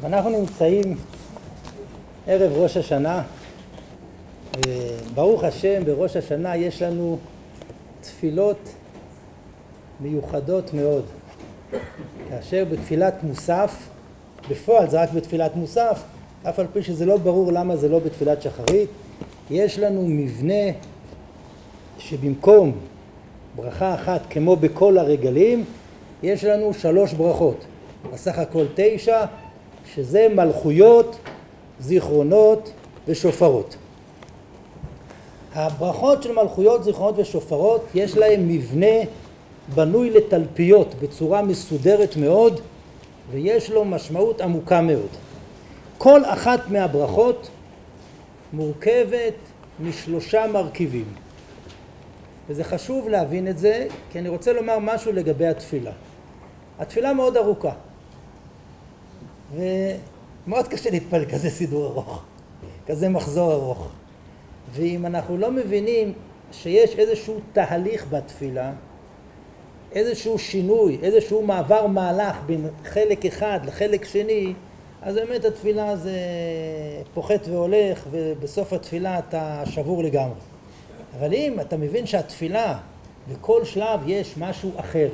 ואנחנו 0.00 0.30
נמצאים 0.30 0.96
ערב 2.26 2.52
ראש 2.52 2.76
השנה, 2.76 3.22
וברוך 4.66 5.44
השם 5.44 5.84
בראש 5.84 6.16
השנה 6.16 6.56
יש 6.56 6.82
לנו 6.82 7.18
תפילות 8.00 8.58
מיוחדות 10.00 10.74
מאוד. 10.74 11.04
כאשר 12.28 12.64
בתפילת 12.70 13.22
מוסף, 13.22 13.88
בפועל 14.50 14.90
זה 14.90 15.02
רק 15.02 15.12
בתפילת 15.12 15.56
מוסף, 15.56 16.02
אף 16.42 16.58
על 16.58 16.66
פי 16.72 16.82
שזה 16.82 17.06
לא 17.06 17.16
ברור 17.16 17.52
למה 17.52 17.76
זה 17.76 17.88
לא 17.88 17.98
בתפילת 17.98 18.42
שחרית, 18.42 18.88
יש 19.50 19.78
לנו 19.78 20.04
מבנה 20.06 20.72
שבמקום 21.98 22.72
ברכה 23.56 23.94
אחת 23.94 24.20
כמו 24.30 24.56
בכל 24.56 24.98
הרגלים, 24.98 25.64
יש 26.22 26.44
לנו 26.44 26.74
שלוש 26.74 27.12
ברכות, 27.12 27.64
בסך 28.12 28.38
הכל 28.38 28.64
תשע, 28.74 29.24
שזה 29.94 30.26
מלכויות, 30.34 31.16
זיכרונות 31.80 32.72
ושופרות. 33.08 33.76
הברכות 35.54 36.22
של 36.22 36.32
מלכויות, 36.32 36.84
זיכרונות 36.84 37.18
ושופרות, 37.18 37.84
יש 37.94 38.16
להם 38.16 38.48
מבנה 38.48 38.96
בנוי 39.74 40.10
לתלפיות 40.10 40.94
בצורה 41.02 41.42
מסודרת 41.42 42.16
מאוד, 42.16 42.60
ויש 43.30 43.70
לו 43.70 43.84
משמעות 43.84 44.40
עמוקה 44.40 44.80
מאוד. 44.80 45.08
כל 45.98 46.24
אחת 46.24 46.60
מהברכות 46.68 47.48
מורכבת 48.52 49.34
משלושה 49.80 50.46
מרכיבים. 50.52 51.04
וזה 52.48 52.64
חשוב 52.64 53.08
להבין 53.08 53.48
את 53.48 53.58
זה, 53.58 53.86
כי 54.12 54.18
אני 54.18 54.28
רוצה 54.28 54.52
לומר 54.52 54.78
משהו 54.78 55.12
לגבי 55.12 55.46
התפילה. 55.46 55.92
התפילה 56.78 57.12
מאוד 57.12 57.36
ארוכה, 57.36 57.72
ומאוד 59.54 60.68
קשה 60.68 60.90
להתפלל 60.90 61.24
כזה 61.24 61.50
סידור 61.50 61.86
ארוך, 61.86 62.22
כזה 62.86 63.08
מחזור 63.08 63.52
ארוך. 63.52 63.88
ואם 64.72 65.06
אנחנו 65.06 65.36
לא 65.36 65.50
מבינים 65.50 66.12
שיש 66.52 66.98
איזשהו 66.98 67.40
תהליך 67.52 68.06
בתפילה, 68.10 68.72
איזשהו 69.92 70.38
שינוי, 70.38 70.98
איזשהו 71.02 71.42
מעבר 71.42 71.86
מהלך 71.86 72.36
בין 72.46 72.66
חלק 72.84 73.26
אחד 73.26 73.60
לחלק 73.64 74.04
שני, 74.04 74.52
אז 75.02 75.14
באמת 75.14 75.44
התפילה 75.44 75.96
זה 75.96 76.16
פוחת 77.14 77.48
והולך, 77.48 78.04
ובסוף 78.10 78.72
התפילה 78.72 79.18
אתה 79.18 79.62
שבור 79.66 80.02
לגמרי. 80.02 80.38
אבל 81.18 81.34
אם 81.34 81.60
אתה 81.60 81.76
מבין 81.76 82.06
שהתפילה, 82.06 82.78
בכל 83.32 83.64
שלב 83.64 84.00
יש 84.06 84.34
משהו 84.38 84.70
אחר, 84.76 85.08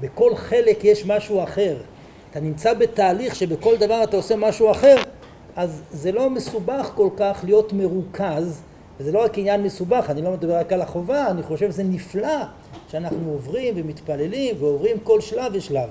בכל 0.00 0.36
חלק 0.36 0.84
יש 0.84 1.06
משהו 1.06 1.42
אחר, 1.42 1.76
אתה 2.36 2.44
נמצא 2.44 2.74
בתהליך 2.74 3.34
שבכל 3.34 3.76
דבר 3.76 4.02
אתה 4.04 4.16
עושה 4.16 4.36
משהו 4.36 4.70
אחר, 4.70 4.94
אז 5.56 5.82
זה 5.90 6.12
לא 6.12 6.30
מסובך 6.30 6.90
כל 6.94 7.08
כך 7.16 7.40
להיות 7.44 7.72
מרוכז, 7.72 8.60
וזה 9.00 9.12
לא 9.12 9.24
רק 9.24 9.38
עניין 9.38 9.62
מסובך, 9.62 10.06
אני 10.10 10.22
לא 10.22 10.30
מדבר 10.30 10.56
רק 10.56 10.72
על 10.72 10.82
החובה, 10.82 11.30
אני 11.30 11.42
חושב 11.42 11.70
שזה 11.70 11.82
נפלא 11.82 12.38
שאנחנו 12.90 13.30
עוברים 13.30 13.74
ומתפללים 13.76 14.56
ועוברים 14.58 14.96
כל 15.02 15.20
שלב 15.20 15.52
ושלב. 15.54 15.88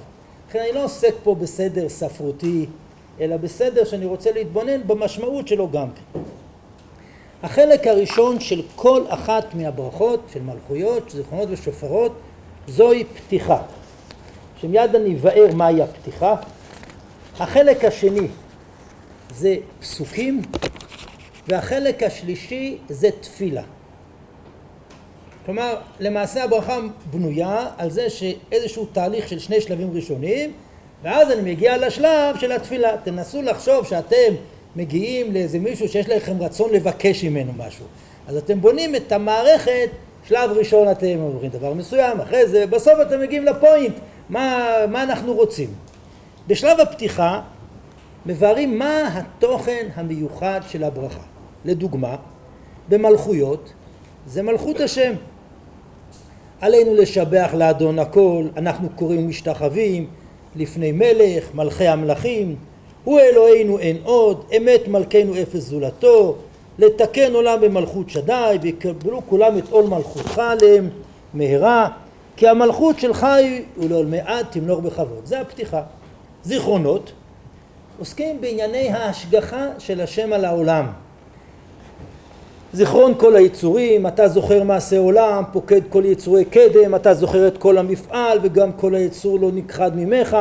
לכן 0.50 0.60
אני 0.60 0.72
לא 0.72 0.84
עוסק 0.84 1.14
פה 1.24 1.36
בסדר 1.36 1.90
ספרותי, 1.90 2.66
אלא 3.20 3.38
בסדר 3.38 3.84
שאני 3.84 4.06
רוצה 4.06 4.32
להתבונן 4.32 4.88
במשמעות 4.88 5.48
שלו 5.48 5.72
גם 5.72 5.88
כן. 5.96 6.20
החלק 7.44 7.88
הראשון 7.88 8.40
של 8.40 8.62
כל 8.76 9.04
אחת 9.08 9.54
מהברכות, 9.54 10.20
של 10.34 10.42
מלכויות, 10.42 11.10
זיכרונות 11.10 11.48
ושופרות, 11.52 12.12
זוהי 12.68 13.04
פתיחה. 13.04 13.62
שמיד 14.66 14.96
אני 14.96 15.16
אבאר 15.16 15.56
מהי 15.56 15.82
הפתיחה. 15.82 16.36
החלק 17.40 17.86
השני 17.86 18.28
זה 19.36 19.56
פסוקים, 19.80 20.42
והחלק 21.48 22.04
השלישי 22.04 22.78
זה 22.90 23.10
תפילה. 23.22 23.62
כלומר, 25.46 25.76
למעשה 26.00 26.44
הברכה 26.44 26.80
בנויה 27.12 27.68
על 27.78 27.90
זה 27.90 28.10
שאיזשהו 28.10 28.86
תהליך 28.86 29.28
של 29.28 29.40
שני 29.40 29.62
שלבים 29.62 29.92
ראשונים, 29.94 30.52
ואז 31.04 31.32
אני 31.32 31.52
מגיע 31.52 31.78
לשלב 31.78 32.36
של 32.40 32.52
התפילה. 32.52 32.98
תנסו 33.04 33.42
לחשוב 33.42 33.86
שאתם 33.86 34.34
מגיעים 34.76 35.34
לאיזה 35.34 35.60
מישהו 35.60 35.88
שיש 35.88 36.10
לכם 36.10 36.42
רצון 36.42 36.74
לבקש 36.74 37.24
ממנו 37.24 37.52
משהו. 37.58 37.86
אז 38.28 38.38
אתם 38.38 38.62
בונים 38.62 38.96
את 38.96 39.12
המערכת, 39.12 39.90
שלב 40.28 40.52
ראשון 40.52 40.92
אתם 40.92 41.20
אומרים 41.20 41.52
דבר 41.52 41.74
מסוים, 41.74 42.20
אחרי 42.20 42.48
זה, 42.48 42.68
בסוף 42.68 42.94
אתם 43.02 43.22
מגיעים 43.22 43.46
לפוינט, 43.46 43.96
מה, 44.30 44.68
מה 44.90 45.04
אנחנו 45.04 45.34
רוצים. 45.34 45.70
בשלב 46.48 46.80
הפתיחה 46.80 47.42
מבארים 48.26 48.80
מה 48.80 49.08
התוכן 49.14 49.88
המיוחד 49.96 50.62
של 50.68 50.84
הברכה. 50.84 51.24
לדוגמה, 51.66 52.16
במלכויות 52.90 53.74
זה 54.28 54.44
מלכות 54.44 54.80
השם. 54.80 55.14
עלינו 56.62 56.96
לשבח 56.96 57.50
לאדון 57.54 58.00
הכל, 58.00 58.44
אנחנו 58.58 58.90
קוראים 58.96 59.30
משתחווים 59.30 60.08
לפני 60.56 60.92
מלך, 60.92 61.56
מלכי 61.56 61.88
המלכים, 61.88 62.56
הוא 63.04 63.20
אלוהינו 63.20 63.80
אין 63.80 63.98
עוד, 64.04 64.44
אמת 64.58 64.88
מלכנו 64.88 65.42
אפס 65.42 65.64
זולתו, 65.64 66.36
לתקן 66.80 67.34
עולם 67.34 67.62
במלכות 67.62 68.10
שדי, 68.10 68.58
ויקבלו 68.62 69.22
כולם 69.30 69.58
את 69.58 69.70
עול 69.70 69.86
מלכותך 69.86 70.40
עליהם 70.40 70.90
מהרה, 71.34 71.90
כי 72.38 72.48
המלכות 72.48 73.00
שלך 73.00 73.24
היא 73.24 73.62
ולעולמי 73.78 74.20
עד 74.20 74.46
תמלוך 74.50 74.80
בכבוד. 74.80 75.26
זה 75.26 75.42
הפתיחה. 75.42 75.82
זיכרונות 76.44 77.12
עוסקים 78.00 78.42
בענייני 78.42 78.90
ההשגחה 78.90 79.68
של 79.80 80.02
השם 80.02 80.34
על 80.34 80.46
העולם. 80.46 80.86
זיכרון 82.74 83.14
כל 83.18 83.36
היצורים, 83.36 84.08
אתה 84.08 84.28
זוכר 84.28 84.64
מעשה 84.64 84.98
עולם, 84.98 85.44
פוקד 85.52 85.82
כל 85.90 86.06
יצורי 86.06 86.46
קדם, 86.46 86.96
אתה 86.96 87.14
זוכר 87.14 87.48
את 87.48 87.58
כל 87.58 87.78
המפעל 87.78 88.40
וגם 88.42 88.72
כל 88.72 88.96
היצור 88.96 89.40
לא 89.40 89.52
נכחד 89.52 89.92
ממך. 89.96 90.38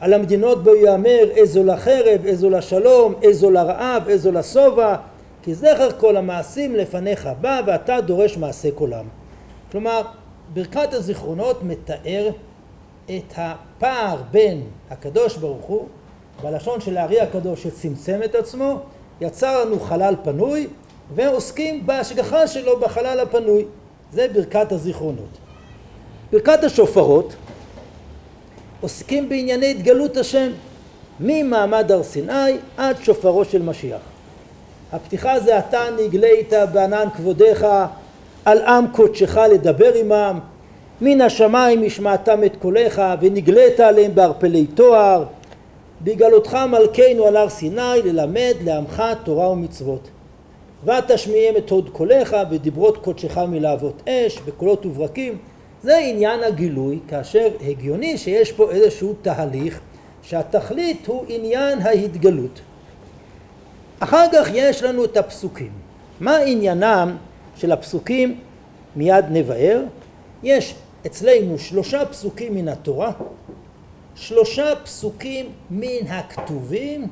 על 0.00 0.12
המדינות 0.12 0.64
בו 0.64 0.74
יאמר 0.74 1.30
איזו 1.30 1.64
לחרב, 1.64 2.20
איזו 2.24 2.50
לשלום, 2.50 3.14
איזו 3.22 3.50
לרעב, 3.50 4.08
איזו 4.08 4.32
לשובע, 4.32 4.96
כי 5.42 5.54
זכר 5.54 5.88
כל 5.98 6.16
המעשים 6.16 6.76
לפניך 6.76 7.28
בא 7.40 7.60
ואתה 7.66 8.00
דורש 8.00 8.36
מעשה 8.36 8.68
כולם. 8.74 9.04
כלומר, 9.72 10.02
ברכת 10.54 10.94
הזיכרונות 10.94 11.62
מתאר 11.62 12.30
את 13.06 13.32
הפער 13.36 14.16
בין 14.30 14.62
הקדוש 14.90 15.36
ברוך 15.36 15.66
הוא, 15.66 15.86
בלשון 16.42 16.80
של 16.80 16.96
הארי 16.96 17.20
הקדוש 17.20 17.62
שצמצם 17.62 18.20
את 18.24 18.34
עצמו, 18.34 18.78
יצר 19.20 19.64
לנו 19.64 19.80
חלל 19.80 20.14
פנוי, 20.24 20.66
ועוסקים 21.14 21.86
בהשגחה 21.86 22.46
שלו 22.46 22.80
בחלל 22.80 23.20
הפנוי. 23.20 23.64
זה 24.12 24.26
ברכת 24.32 24.72
הזיכרונות. 24.72 25.38
ברכת 26.32 26.64
השופרות 26.64 27.34
עוסקים 28.80 29.28
בענייני 29.28 29.70
התגלות 29.70 30.16
השם 30.16 30.50
ממעמד 31.20 31.92
הר 31.92 32.02
סיני 32.02 32.56
עד 32.76 32.96
שופרו 33.02 33.44
של 33.44 33.62
משיח. 33.62 34.00
הפתיחה 34.92 35.40
זה 35.40 35.58
אתה 35.58 35.80
נגלית 35.98 36.52
בענן 36.72 37.08
כבודיך 37.16 37.66
על 38.44 38.58
עם 38.62 38.84
קודשך 38.92 39.36
לדבר 39.36 39.94
עמם 39.94 40.38
מן 41.00 41.20
השמיים 41.20 41.82
השמעתם 41.86 42.44
את 42.44 42.56
קולך 42.56 43.02
ונגלית 43.20 43.80
עליהם 43.80 44.14
בערפלי 44.14 44.66
תואר 44.66 45.24
בגלותך 46.02 46.54
מלכנו 46.54 47.26
על 47.26 47.36
הר 47.36 47.48
סיני 47.48 48.02
ללמד 48.04 48.54
לעמך 48.64 49.02
תורה 49.24 49.50
ומצוות 49.50 50.08
ותשמיעם 50.84 51.56
את 51.56 51.70
הוד 51.70 51.88
קולך 51.88 52.36
ודיברות 52.50 52.96
קודשך 52.96 53.38
מלהבות 53.38 54.02
אש 54.08 54.38
בקולות 54.38 54.86
וברקים 54.86 55.38
זה 55.82 55.96
עניין 55.96 56.42
הגילוי, 56.42 56.98
כאשר 57.08 57.48
הגיוני 57.68 58.18
שיש 58.18 58.52
פה 58.52 58.70
איזשהו 58.70 59.14
תהליך 59.22 59.80
שהתכלית 60.22 61.06
הוא 61.06 61.24
עניין 61.28 61.78
ההתגלות. 61.78 62.60
אחר 64.00 64.26
כך 64.32 64.48
יש 64.54 64.82
לנו 64.82 65.04
את 65.04 65.16
הפסוקים. 65.16 65.70
מה 66.20 66.36
עניינם 66.36 67.16
של 67.60 67.72
הפסוקים? 67.72 68.40
מיד 68.96 69.24
נבהר. 69.30 69.82
יש 70.42 70.74
אצלנו 71.06 71.58
שלושה 71.58 72.06
פסוקים 72.06 72.54
מן 72.54 72.68
התורה, 72.68 73.12
שלושה 74.14 74.76
פסוקים 74.84 75.46
מן 75.70 76.06
הכתובים, 76.08 77.08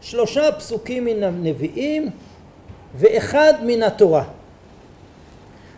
שלושה 0.00 0.52
פסוקים 0.52 1.04
מן 1.04 1.22
הנביאים 1.22 2.10
ואחד 2.96 3.52
מן 3.66 3.82
התורה. 3.82 4.24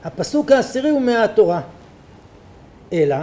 הפסוק 0.05 0.53
העשירי 0.53 0.91
הוא 0.91 1.01
מהתורה. 1.01 1.61
אלא 2.93 3.17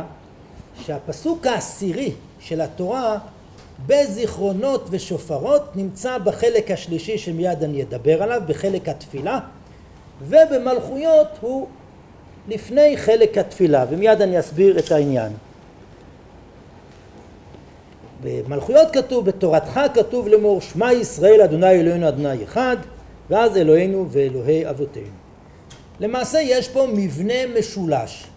שהפסוק 0.82 1.48
העשירי 1.48 2.12
של 2.40 2.62
התורה 2.62 3.18
בזיכרונות 3.86 4.88
ושופרות 4.90 5.76
נמצא 5.76 6.18
בחלק 6.18 6.72
השלישי 6.72 7.18
שמיד 7.18 7.64
אני 7.64 7.84
אדבר 7.84 8.24
עליו, 8.24 8.42
בחלק 8.48 8.90
התפילה, 8.90 9.40
ובמלכויות 10.28 11.28
הוא 11.42 11.68
לפני 12.48 12.98
חלק 12.98 13.38
התפילה, 13.38 13.86
ומיד 13.90 14.22
אני 14.22 14.40
אסביר 14.40 14.80
את 14.80 14.92
העניין. 14.92 15.32
במלכויות 18.24 18.88
כתוב, 18.94 19.26
בתורתך 19.26 19.80
כתוב 19.94 20.28
לאמור, 20.28 20.62
שמע 20.62 20.94
ישראל 20.94 21.42
אדוני 21.42 21.72
אלוהינו 21.72 22.08
אדוני 22.08 22.44
אחד, 22.44 22.78
ואז 23.30 23.58
אלוהינו 23.58 24.08
ואלוהי 24.10 24.70
אבותינו. 24.70 25.08
למעשה 26.00 26.40
יש 26.42 26.70
פה 26.70 26.88
מבנה 26.94 27.48
משולש, 27.60 28.28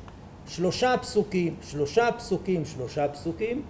שלושה 0.49 0.94
פסוקים, 1.00 1.55
שלושה 1.71 2.12
פסוקים, 2.12 2.65
שלושה 2.65 3.09
פסוקים, 3.09 3.62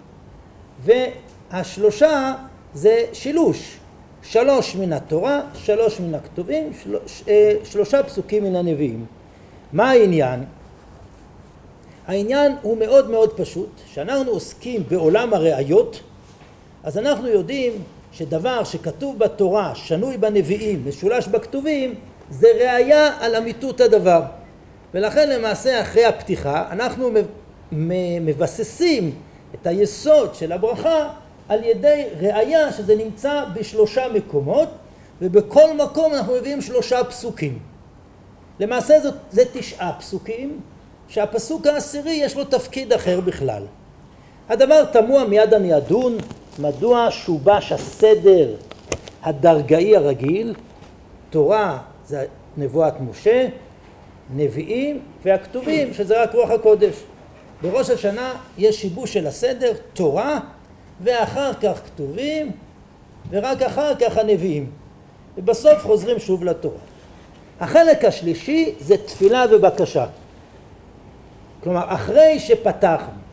והשלושה 0.85 2.35
זה 2.75 3.05
שילוש, 3.13 3.79
שלוש 4.28 4.76
מן 4.76 4.93
התורה, 4.93 5.40
שלוש 5.55 6.00
מן 6.00 6.14
הכתובים, 6.14 6.73
שלוש, 6.82 7.23
אה, 7.28 7.52
שלושה 7.64 8.02
פסוקים 8.02 8.44
מן 8.44 8.56
הנביאים. 8.56 9.06
מה 9.73 9.90
העניין? 9.90 10.44
העניין 12.06 12.56
הוא 12.62 12.78
מאוד 12.78 13.11
מאוד 13.11 13.32
פשוט, 13.37 13.70
שאנחנו 13.87 14.31
עוסקים 14.31 14.82
בעולם 14.88 15.34
הראיות, 15.34 16.00
אז 16.82 16.99
אנחנו 16.99 17.28
יודעים 17.28 17.73
שדבר 18.12 18.64
שכתוב 18.64 19.19
בתורה, 19.19 19.75
שנוי 19.75 20.17
בנביאים, 20.17 20.82
משולש 20.88 21.29
בכתובים, 21.29 21.94
זה 22.31 22.49
ראייה 22.55 23.11
על 23.20 23.37
אמיתות 23.37 23.81
הדבר. 23.81 24.22
ולכן 24.94 25.31
למעשה 25.31 25.81
אחרי 25.81 26.05
הפתיחה 26.05 26.64
אנחנו 26.70 27.11
מבססים 27.72 29.14
את 29.55 29.67
היסוד 29.67 30.34
של 30.34 30.52
הברכה 30.52 31.08
על 31.48 31.64
ידי 31.64 32.04
ראייה 32.20 32.72
שזה 32.72 32.96
נמצא 32.96 33.44
בשלושה 33.54 34.08
מקומות 34.14 34.69
ובכל 35.20 35.76
מקום 35.76 36.14
אנחנו 36.14 36.34
מביאים 36.34 36.62
שלושה 36.62 37.04
פסוקים. 37.04 37.58
למעשה 38.60 39.00
זאת, 39.00 39.14
זה 39.31 39.43
תשעה 39.52 39.93
פסוקים 39.98 40.60
שהפסוק 41.08 41.66
העשירי 41.66 42.12
יש 42.12 42.37
לו 42.37 42.44
תפקיד 42.44 42.93
אחר 42.93 43.20
בכלל. 43.20 43.62
הדבר 44.48 44.84
תמוה 44.84 45.25
מיד 45.25 45.54
אני 45.54 45.76
אדון 45.76 46.16
מדוע 46.58 47.08
שובש 47.10 47.72
הסדר 47.72 48.54
הדרגאי 49.22 49.96
הרגיל 49.96 50.54
תורה 51.31 51.78
זה 52.06 52.25
נבואת 52.56 52.94
משה 53.10 53.48
נביאים 54.37 55.00
והכתובים 55.25 55.94
שזה 55.94 56.22
רק 56.22 56.34
רוח 56.34 56.50
הקודש 56.50 56.94
בראש 57.62 57.90
השנה 57.90 58.34
יש 58.58 58.81
שיבוש 58.81 59.12
של 59.12 59.26
הסדר 59.26 59.72
תורה 59.93 60.40
ואחר 61.00 61.54
כך 61.54 61.81
כתובים 61.84 62.52
ורק 63.31 63.62
אחר 63.62 63.94
כך 63.94 64.19
הנביאים. 64.19 64.70
ובסוף 65.38 65.82
חוזרים 65.82 66.19
שוב 66.19 66.44
לתורה. 66.44 66.78
החלק 67.60 68.04
השלישי 68.04 68.75
זה 68.81 68.96
תפילה 68.96 69.44
ובקשה. 69.50 70.06
כלומר 71.62 71.84
אחרי 71.87 72.38
שפתחנו 72.38 73.26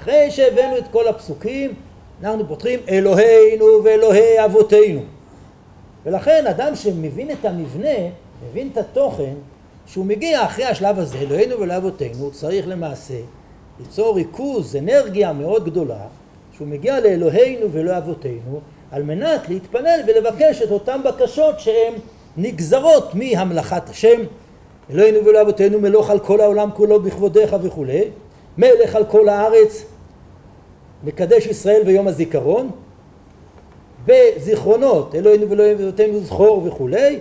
אחרי 0.00 0.30
שהבאנו 0.30 0.78
את 0.78 0.84
כל 0.90 1.08
הפסוקים 1.08 1.74
אנחנו 2.22 2.48
פותחים 2.48 2.80
אלוהינו 2.88 3.66
ואלוהי 3.84 4.44
אבותינו 4.44 5.00
ולכן 6.06 6.46
אדם 6.46 6.74
שמבין 6.74 7.30
את 7.30 7.44
המבנה 7.44 7.98
מבין 8.50 8.68
את 8.72 8.76
התוכן 8.76 9.34
שהוא 9.86 10.06
מגיע 10.06 10.44
אחרי 10.44 10.64
השלב 10.64 10.98
הזה 10.98 11.18
אלוהינו 11.18 11.60
ולאבותינו 11.60 12.30
צריך 12.30 12.68
למעשה 12.68 13.14
ליצור 13.80 14.16
ריכוז 14.16 14.76
אנרגיה 14.76 15.32
מאוד 15.32 15.64
גדולה 15.64 16.06
שהוא 16.58 16.68
מגיע 16.68 17.00
לאלוהינו 17.00 17.72
ולאבותינו 17.72 18.60
על 18.90 19.02
מנת 19.02 19.48
להתפלל 19.48 20.00
ולבקש 20.06 20.62
את 20.62 20.70
אותן 20.70 21.00
בקשות 21.04 21.60
שהן 21.60 21.92
נגזרות 22.36 23.14
מהמלאכת 23.14 23.88
השם. 23.88 24.20
אלוהינו 24.90 25.24
ולאבותינו 25.24 25.80
מלוך 25.80 26.10
על 26.10 26.18
כל 26.18 26.40
העולם 26.40 26.70
כולו 26.74 27.00
בכבודיך 27.00 27.56
וכולי 27.62 28.04
מלך 28.58 28.96
על 28.96 29.04
כל 29.04 29.28
הארץ 29.28 29.84
מקדש 31.04 31.46
ישראל 31.46 31.82
ביום 31.84 32.08
הזיכרון. 32.08 32.70
בזיכרונות 34.06 35.14
אלוהינו 35.14 35.50
ואלוהינו 35.50 36.20
זכור 36.20 36.62
וכולי 36.66 37.18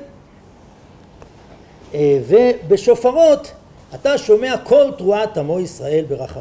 אה, 1.93 2.19
ובשופרות 2.27 3.51
אתה 3.95 4.17
שומע 4.17 4.55
כל 4.63 4.91
תרועת 4.97 5.37
עמו 5.37 5.59
ישראל 5.59 6.05
ברחם. 6.07 6.39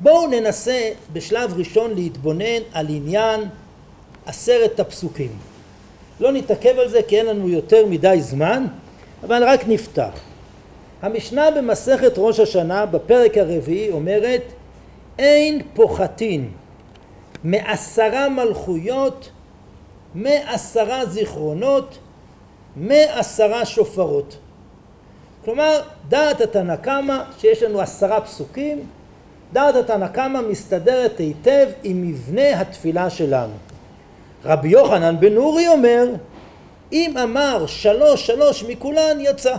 בואו 0.00 0.26
ננסה 0.26 0.90
בשלב 1.12 1.54
ראשון 1.56 1.94
להתבונן 1.94 2.62
על 2.72 2.86
עניין 2.88 3.40
עשרת 4.26 4.80
הפסוקים. 4.80 5.30
לא 6.20 6.32
נתעכב 6.32 6.78
על 6.78 6.88
זה 6.88 7.02
כי 7.02 7.18
אין 7.18 7.26
לנו 7.26 7.48
יותר 7.48 7.86
מדי 7.86 8.18
זמן, 8.20 8.66
אבל 9.22 9.44
רק 9.44 9.60
נפתח. 9.68 10.20
המשנה 11.02 11.50
במסכת 11.50 12.12
ראש 12.16 12.40
השנה 12.40 12.86
בפרק 12.86 13.38
הרביעי 13.38 13.90
אומרת 13.90 14.42
אין 15.18 15.62
פוחתין 15.74 16.50
מעשרה 17.44 18.28
מלכויות, 18.28 19.30
מעשרה 20.14 21.06
זיכרונות, 21.06 21.98
מעשרה 22.76 23.64
שופרות. 23.64 24.36
כלומר, 25.44 25.80
דעת 26.08 26.40
התנא 26.40 26.76
קמא, 26.76 27.18
שיש 27.38 27.62
לנו 27.62 27.80
עשרה 27.80 28.20
פסוקים, 28.20 28.86
דעת 29.52 29.74
התנא 29.74 30.08
קמא 30.08 30.40
מסתדרת 30.40 31.18
היטב 31.18 31.66
עם 31.82 32.02
מבנה 32.02 32.60
התפילה 32.60 33.10
שלנו. 33.10 33.52
רבי 34.44 34.68
יוחנן 34.68 35.20
בן 35.20 35.36
אורי 35.36 35.68
אומר, 35.68 36.08
אם 36.92 37.18
אמר 37.22 37.66
שלוש 37.66 38.26
שלוש 38.26 38.64
מכולן 38.64 39.20
יצא. 39.20 39.56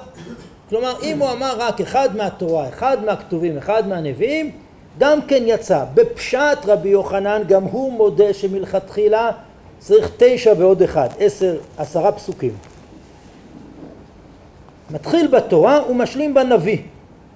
כלומר, 0.69 0.93
אם 1.03 1.19
הוא 1.19 1.31
אמר 1.31 1.55
רק 1.59 1.81
אחד 1.81 2.15
מהתורה, 2.15 2.69
אחד 2.69 2.97
מהכתובים, 3.05 3.57
אחד 3.57 3.87
מהנביאים, 3.87 4.51
גם 4.99 5.21
כן 5.21 5.43
יצא. 5.45 5.85
בפשט 5.93 6.57
רבי 6.65 6.89
יוחנן 6.89 7.41
גם 7.47 7.63
הוא 7.63 7.93
מודה 7.93 8.33
שמלכתחילה 8.33 9.31
צריך 9.79 10.11
תשע 10.17 10.53
ועוד 10.57 10.81
אחד, 10.81 11.09
עשר, 11.19 11.57
עשרה 11.77 12.11
פסוקים. 12.11 12.53
מתחיל 14.91 15.27
בתורה 15.27 15.79
ומשלים 15.89 16.33
בנביא. 16.33 16.77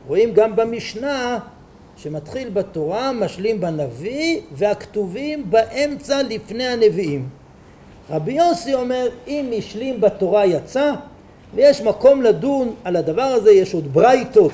רואים 0.07 0.33
גם 0.33 0.55
במשנה 0.55 1.39
שמתחיל 1.97 2.49
בתורה, 2.49 3.11
משלים 3.11 3.61
בנביא, 3.61 4.39
והכתובים 4.51 5.49
באמצע 5.49 6.23
לפני 6.23 6.67
הנביאים. 6.67 7.29
רבי 8.09 8.33
יוסי 8.33 8.73
אומר, 8.73 9.07
אם 9.27 9.51
השלים 9.57 10.01
בתורה 10.01 10.45
יצא, 10.45 10.91
ויש 11.55 11.81
מקום 11.81 12.21
לדון 12.21 12.75
על 12.83 12.95
הדבר 12.95 13.21
הזה, 13.21 13.51
יש 13.51 13.73
עוד 13.73 13.93
ברייתות 13.93 14.51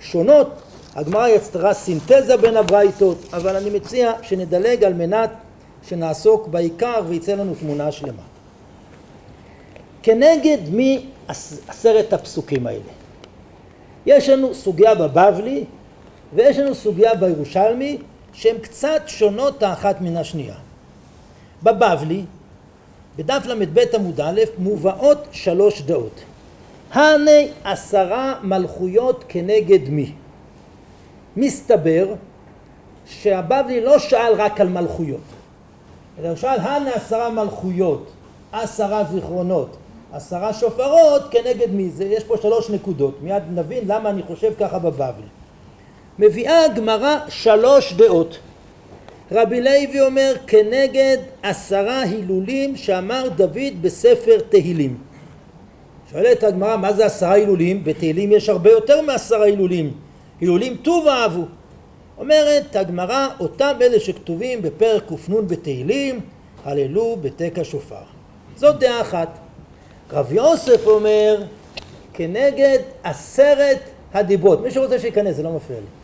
שונות, 0.00 0.62
הגמרא 0.94 1.28
יצרה 1.28 1.74
סינתזה 1.74 2.36
בין 2.40 2.56
הברייתות, 2.56 3.18
אבל 3.32 3.56
אני 3.56 3.70
מציע 3.70 4.12
שנדלג 4.22 4.84
על 4.84 4.94
מנת 4.94 5.30
שנעסוק 5.88 6.48
בעיקר 6.48 7.02
ויצא 7.08 7.34
לנו 7.34 7.54
תמונה 7.60 7.92
שלמה. 7.92 8.22
כנגד 10.02 10.58
מי 10.70 11.06
עשרת 11.68 12.12
הפסוקים 12.12 12.66
האלה? 12.66 12.92
יש 14.06 14.28
לנו 14.28 14.54
סוגיה 14.54 14.94
בבבלי 14.94 15.64
ויש 16.34 16.58
לנו 16.58 16.74
סוגיה 16.74 17.14
בירושלמי 17.14 17.98
שהן 18.32 18.58
קצת 18.58 19.02
שונות 19.06 19.62
האחת 19.62 20.00
מן 20.00 20.16
השנייה. 20.16 20.54
בבבלי, 21.62 22.24
בדף 23.16 23.46
ל"ב 23.46 23.78
עמוד 23.94 24.20
א', 24.20 24.40
מובאות 24.58 25.26
שלוש 25.32 25.82
דעות. 25.82 26.20
הנה 26.92 27.30
עשרה 27.64 28.34
מלכויות 28.42 29.24
כנגד 29.28 29.88
מי? 29.88 30.12
מסתבר 31.36 32.14
שהבבלי 33.06 33.80
לא 33.80 33.98
שאל 33.98 34.34
רק 34.34 34.60
על 34.60 34.68
מלכויות, 34.68 35.20
אלא 36.18 36.28
הוא 36.28 36.36
שאל 36.36 36.60
הנה 36.60 36.90
עשרה 36.90 37.30
מלכויות, 37.30 38.10
עשרה 38.52 39.04
זיכרונות, 39.04 39.76
עשרה 40.12 40.52
שופרות 40.52 41.22
כנגד 41.30 41.70
מי 41.70 41.90
זה? 41.90 42.04
יש 42.04 42.24
פה 42.24 42.36
שלוש 42.42 42.70
נקודות, 42.70 43.22
מיד 43.22 43.42
נבין 43.54 43.84
למה 43.86 44.10
אני 44.10 44.22
חושב 44.22 44.52
ככה 44.60 44.78
בבבלי. 44.78 45.26
מביאה 46.18 46.64
הגמרא 46.64 47.18
שלוש 47.28 47.92
דעות. 47.92 48.38
רבי 49.32 49.60
לוי 49.60 50.00
אומר 50.00 50.34
כנגד 50.46 51.16
עשרה 51.42 52.00
הילולים 52.02 52.76
שאמר 52.76 53.28
דוד 53.28 53.72
בספר 53.80 54.38
תהילים. 54.48 54.98
שואלת 56.12 56.44
הגמרא 56.44 56.76
מה 56.76 56.92
זה 56.92 57.06
עשרה 57.06 57.32
הילולים? 57.32 57.84
בתהילים 57.84 58.32
יש 58.32 58.48
הרבה 58.48 58.70
יותר 58.70 59.00
מעשרה 59.00 59.44
הילולים. 59.44 59.92
הילולים 60.40 60.76
טוב 60.76 61.08
אהבו. 61.08 61.44
אומרת 62.18 62.76
הגמרא 62.76 63.28
אותם 63.40 63.72
אלה 63.80 64.00
שכתובים 64.00 64.62
בפרק 64.62 65.02
קנ 65.26 65.46
בתהילים 65.46 66.20
הללו 66.64 67.16
בתק 67.20 67.58
השופר. 67.58 68.02
זאת 68.56 68.78
דעה 68.78 69.00
אחת. 69.00 69.38
רב 70.12 70.32
יוסף 70.32 70.86
אומר 70.86 71.42
כנגד 72.14 72.78
עשרת 73.02 73.78
הדיברות. 74.14 74.60
מי 74.60 74.70
שרוצה 74.70 74.98
שייכנס 74.98 75.36
זה 75.36 75.42
לא 75.42 75.52
מפריע 75.52 75.78
לי. 75.80 76.01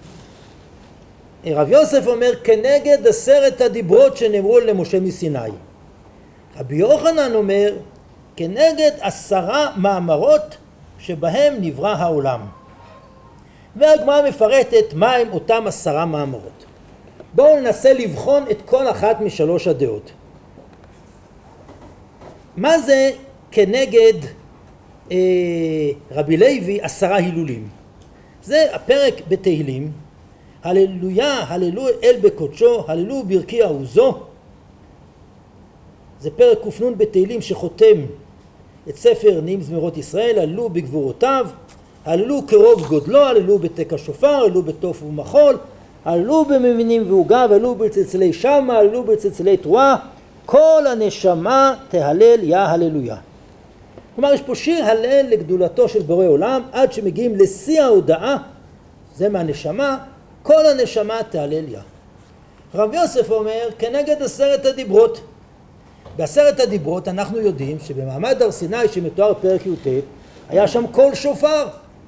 רב 1.47 1.69
יוסף 1.71 2.07
אומר 2.07 2.31
כנגד 2.45 3.07
עשרת 3.07 3.61
הדיברות 3.61 4.17
שנאמרו 4.17 4.61
למשה 4.61 5.01
מסיני. 5.01 5.39
רבי 6.57 6.77
יוחנן 6.77 7.35
אומר 7.35 7.73
כנגד 8.37 8.91
עשרה 9.01 9.73
מאמרות 9.77 10.57
שבהם 10.99 11.55
נברא 11.61 11.95
העולם. 11.95 12.41
והגמרא 13.77 14.29
מפרטת 14.29 14.95
מהם 14.95 15.33
אותם 15.33 15.65
עשרה 15.67 16.07
מאמרות. 16.07 16.65
בואו 17.35 17.61
ננסה 17.61 17.93
לבחון 17.93 18.45
את 18.51 18.63
כל 18.65 18.91
אחת 18.91 19.21
משלוש 19.21 19.69
הדעות. 19.69 20.11
מה 22.57 22.79
זה 22.79 23.11
כנגד 23.51 24.15
אה, 25.13 25.17
רבי 26.11 26.37
לוי 26.37 26.79
עשרה 26.83 27.17
הילולים? 27.17 27.69
זה 28.43 28.67
הפרק 28.73 29.15
בתהילים, 29.29 29.93
הללויה, 30.69 31.45
הללו 31.49 31.89
אל 32.05 32.17
בקודשו, 32.23 32.85
הללו 32.89 33.23
ברכי 33.23 33.63
עוזו. 33.63 34.19
זה 36.21 36.31
פרק 36.31 36.59
קנ 36.79 36.99
בתהילים 36.99 37.41
שחותם 37.41 38.01
את 38.89 38.97
ספר 38.97 39.41
נעים 39.45 39.61
זמירות 39.61 39.97
ישראל, 39.97 40.39
הללו 40.39 40.69
בגבורותיו, 40.69 41.47
הללו 42.05 42.47
כרוב 42.47 42.87
גודלו, 42.87 43.21
הללו 43.21 43.59
בתק 43.59 43.93
השופר, 43.93 44.29
הללו 44.29 44.63
בתוף 44.63 45.03
ומחול, 45.03 45.59
הללו 46.05 46.45
בממינים 46.45 47.05
ועוגב, 47.09 47.49
הללו 47.53 47.75
בצלצלי 47.75 48.33
שמה, 48.33 48.79
הללו 48.79 49.05
בצלצלי 49.05 49.57
תרועה, 49.57 49.97
כל 50.47 50.83
הנשמה 50.87 51.75
תהלל 51.89 52.43
יא 52.43 52.57
הללויה. 52.57 53.17
כלומר 54.15 54.35
יש 54.35 54.43
פה 54.43 54.55
שיר 54.55 54.85
הלל 54.85 55.27
לגדולתו 55.31 55.89
של 55.89 56.03
בורא 56.03 56.27
עולם 56.27 56.63
עד 56.73 56.93
שמגיעים 56.93 57.35
לשיא 57.35 57.83
ההודעה, 57.83 58.37
זה 59.17 59.29
מהנשמה, 59.29 59.99
כל 60.43 60.67
הנשמה 60.67 61.23
תהלל 61.31 61.69
יא. 61.69 61.79
רב 62.75 62.95
יוסף 62.95 63.31
אומר 63.31 63.69
כנגד 63.79 64.23
עשרת 64.23 64.67
הדיברות. 64.67 65.21
בעשרת 66.17 66.61
הדיברות 66.61 67.09
אנחנו 67.09 67.39
יודעים 67.39 67.79
שבמעמד 67.79 68.43
הר 68.43 68.51
סיני 68.51 68.89
שמתואר 68.93 69.35
פרק 69.35 69.67
י"ט 69.67 69.87
היה 70.49 70.69
שם 70.69 70.85
קול 70.87 71.15
שופר. 71.15 71.67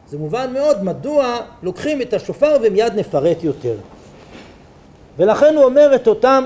זה 0.08 0.18
מובן 0.18 0.52
מאוד 0.52 0.84
מדוע 0.84 1.36
לוקחים 1.62 2.02
את 2.02 2.14
השופר 2.14 2.56
ומיד 2.62 2.94
נפרט 2.94 3.44
יותר. 3.44 3.76
ולכן 5.16 5.54
הוא 5.56 5.64
אומר 5.64 5.94
את 5.94 6.08
אותם, 6.08 6.44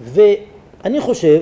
ואני 0.00 1.00
חושב, 1.00 1.40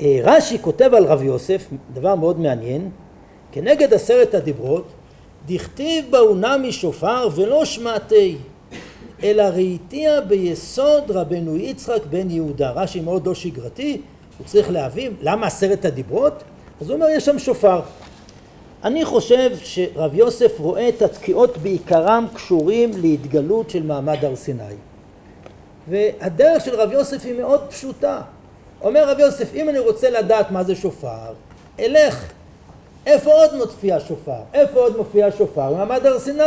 אה, 0.00 0.18
רש"י 0.22 0.58
כותב 0.60 0.94
על 0.94 1.04
רב 1.04 1.22
יוסף, 1.22 1.66
דבר 1.92 2.14
מאוד 2.14 2.40
מעניין, 2.40 2.90
כנגד 3.52 3.94
עשרת 3.94 4.34
הדיברות, 4.34 4.84
דכתיב 5.50 6.10
באונה 6.10 6.56
משופר 6.56 7.28
ולא 7.34 7.64
שמעתי, 7.64 8.36
אלא 9.22 9.42
ראיתיה 9.42 10.20
ביסוד 10.20 11.10
רבנו 11.10 11.56
יצחק 11.56 12.06
בן 12.10 12.30
יהודה. 12.30 12.70
רש"י 12.70 13.00
מאוד 13.00 13.26
לא 13.26 13.34
שגרתי, 13.34 14.00
הוא 14.38 14.46
צריך 14.46 14.70
להבין 14.70 15.14
למה 15.22 15.46
עשרת 15.46 15.84
הדיברות, 15.84 16.42
אז 16.80 16.90
הוא 16.90 16.94
אומר 16.94 17.06
יש 17.08 17.24
שם 17.24 17.38
שופר. 17.38 17.80
אני 18.84 19.04
חושב 19.04 19.50
שרב 19.62 20.14
יוסף 20.14 20.58
רואה 20.58 20.88
את 20.88 21.02
התקיעות 21.02 21.58
בעיקרם 21.58 22.26
קשורים 22.34 22.90
להתגלות 23.02 23.70
של 23.70 23.82
מעמד 23.82 24.24
הר 24.24 24.36
סיני. 24.36 24.74
והדרך 25.88 26.64
של 26.64 26.74
רב 26.74 26.92
יוסף 26.92 27.24
היא 27.24 27.40
מאוד 27.40 27.60
פשוטה. 27.68 28.20
אומר 28.82 29.10
רב 29.10 29.18
יוסף, 29.18 29.54
אם 29.54 29.68
אני 29.68 29.78
רוצה 29.78 30.10
לדעת 30.10 30.50
מה 30.50 30.64
זה 30.64 30.74
שופר, 30.74 31.32
אלך. 31.80 32.32
איפה 33.06 33.30
עוד 33.30 33.56
מופיע 33.56 34.00
שופר? 34.00 34.40
איפה 34.54 34.78
עוד 34.78 34.96
מופיע 34.96 35.30
שופר? 35.38 35.74
מעמד 35.74 36.06
הר 36.06 36.18
סיני. 36.18 36.44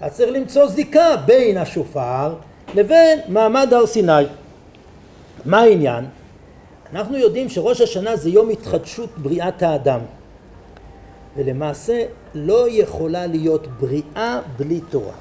אז 0.00 0.12
צריך 0.12 0.32
למצוא 0.32 0.66
זיקה 0.66 1.16
בין 1.26 1.56
השופר 1.56 2.34
לבין 2.74 3.20
מעמד 3.28 3.68
הר 3.72 3.86
סיני. 3.86 4.12
מה 5.44 5.60
העניין? 5.60 6.04
אנחנו 6.92 7.16
יודעים 7.16 7.48
שראש 7.48 7.80
השנה 7.80 8.16
זה 8.16 8.30
יום 8.30 8.50
התחדשות 8.50 9.10
בריאת 9.18 9.62
האדם. 9.62 10.00
ולמעשה 11.36 12.04
לא 12.34 12.66
יכולה 12.70 13.26
להיות 13.26 13.66
בריאה 13.66 14.40
בלי 14.56 14.80
תורה. 14.90 15.14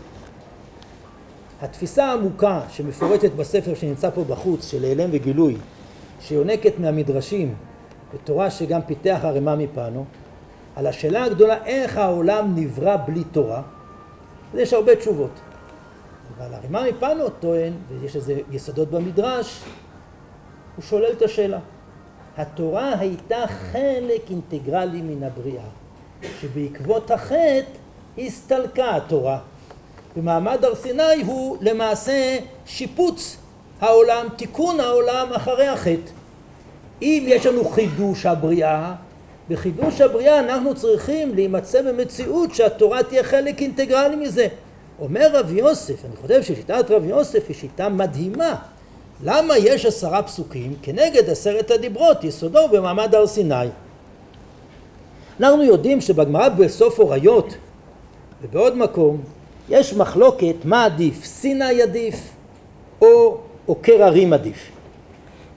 התפיסה 1.62 2.06
העמוקה 2.06 2.62
שמפורטת 2.70 3.32
בספר 3.32 3.76
שנמצא 3.76 4.10
פה 4.10 4.24
בחוץ 4.24 4.72
של 4.72 4.84
העלם 4.84 5.10
וגילוי 5.14 5.58
שיונקת 6.22 6.80
מהמדרשים 6.80 7.56
בתורה 8.14 8.52
שגם 8.52 8.82
פיתח 8.82 9.20
הרמ"א 9.24 9.56
מפנו 9.56 10.06
על 10.80 10.88
השאלה 10.88 11.24
הגדולה 11.24 11.66
איך 11.66 11.98
העולם 11.98 12.56
נברא 12.56 12.98
בלי 13.06 13.24
תורה 13.24 13.62
יש 14.54 14.74
הרבה 14.74 14.96
תשובות 14.96 15.32
אבל 16.38 16.54
הרמ"א 16.54 16.90
מפנו 16.90 17.30
טוען 17.30 17.74
ויש 17.90 18.16
לזה 18.16 18.40
יסודות 18.52 18.92
במדרש 18.92 19.64
הוא 20.76 20.84
שולל 20.84 21.12
את 21.12 21.22
השאלה 21.22 21.60
התורה 22.38 23.00
הייתה 23.00 23.46
חלק 23.48 24.22
אינטגרלי 24.30 25.02
מן 25.02 25.24
הבריאה 25.24 25.64
שבעקבות 26.42 27.12
החטא 27.12 27.78
הסתלקה 28.18 28.96
התורה. 28.96 29.40
ומעמד 30.18 30.66
הר 30.66 30.76
סיני 30.76 31.22
הוא 31.26 31.58
למעשה 31.62 32.38
שיפוץ 32.66 33.38
העולם, 33.82 34.28
תיקון 34.36 34.80
העולם 34.80 35.34
אחרי 35.34 35.68
החטא. 35.68 36.12
אם 37.02 37.24
יש 37.28 37.46
לנו 37.46 37.70
חידוש 37.70 38.26
הבריאה, 38.26 38.94
בחידוש 39.50 40.02
הבריאה 40.02 40.40
אנחנו 40.40 40.76
צריכים 40.76 41.36
להימצא 41.36 41.82
במציאות 41.82 42.56
שהתורה 42.56 43.04
תהיה 43.04 43.24
חלק 43.24 43.62
אינטגרלי 43.62 44.16
מזה. 44.16 44.48
אומר 45.00 45.30
רב 45.34 45.54
יוסף, 45.54 46.06
אני 46.06 46.16
חושב 46.16 46.44
ששיטת 46.44 46.86
רב 46.92 47.06
יוסף 47.06 47.44
היא 47.48 47.56
שיטה 47.56 47.90
מדהימה. 47.90 48.56
למה 49.24 49.58
יש 49.58 49.86
עשרה 49.86 50.24
פסוקים 50.24 50.76
כנגד 50.82 51.30
עשרת 51.30 51.72
הדיברות, 51.72 52.24
יסודו 52.24 52.68
במעמד 52.72 53.16
הר 53.16 53.28
סיני? 53.28 53.56
אנחנו 55.40 55.64
יודעים 55.64 56.02
שבגמרא 56.02 56.50
בסוף 56.50 57.00
הוריות 57.00 57.54
ובעוד 58.42 58.78
מקום 58.78 59.22
יש 59.70 59.94
מחלוקת 59.94 60.56
מה 60.64 60.86
עדיף, 60.86 61.26
סיני 61.26 61.82
עדיף 61.82 62.16
או 63.02 63.38
עוקר 63.66 64.04
הרים 64.04 64.34
עדיף. 64.34 64.72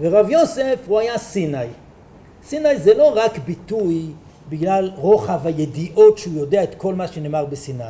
ורב 0.01 0.31
יוסף 0.31 0.79
הוא 0.87 0.99
היה 0.99 1.19
סיני. 1.19 1.67
סיני 2.45 2.79
זה 2.79 2.95
לא 2.95 3.13
רק 3.17 3.39
ביטוי 3.39 4.07
בגלל 4.49 4.91
רוחב 4.97 5.47
הידיעות 5.47 6.19
שהוא 6.19 6.35
יודע 6.35 6.63
את 6.63 6.75
כל 6.75 6.95
מה 6.95 7.09
שנאמר 7.09 7.45
בסיני. 7.45 7.85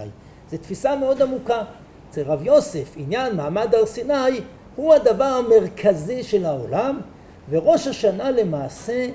זו 0.50 0.56
תפיסה 0.56 0.96
מאוד 0.96 1.22
עמוקה. 1.22 1.62
אצל 2.10 2.22
רב 2.22 2.46
יוסף 2.46 2.94
עניין 2.96 3.36
מעמד 3.36 3.74
הר 3.74 3.86
סיני 3.86 4.40
הוא 4.76 4.94
הדבר 4.94 5.24
המרכזי 5.24 6.22
של 6.22 6.46
העולם 6.46 7.00
וראש 7.50 7.86
השנה 7.86 8.30
למעשה 8.30 9.08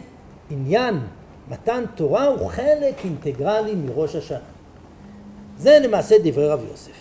עניין 0.50 1.00
מתן 1.50 1.84
תורה 1.96 2.26
הוא 2.26 2.48
חלק 2.48 2.96
אינטגרלי 3.04 3.76
מראש 3.76 4.16
השנה. 4.16 4.38
זה 5.58 5.80
למעשה 5.84 6.16
דברי 6.24 6.48
רב 6.48 6.62
יוסף. 6.72 6.92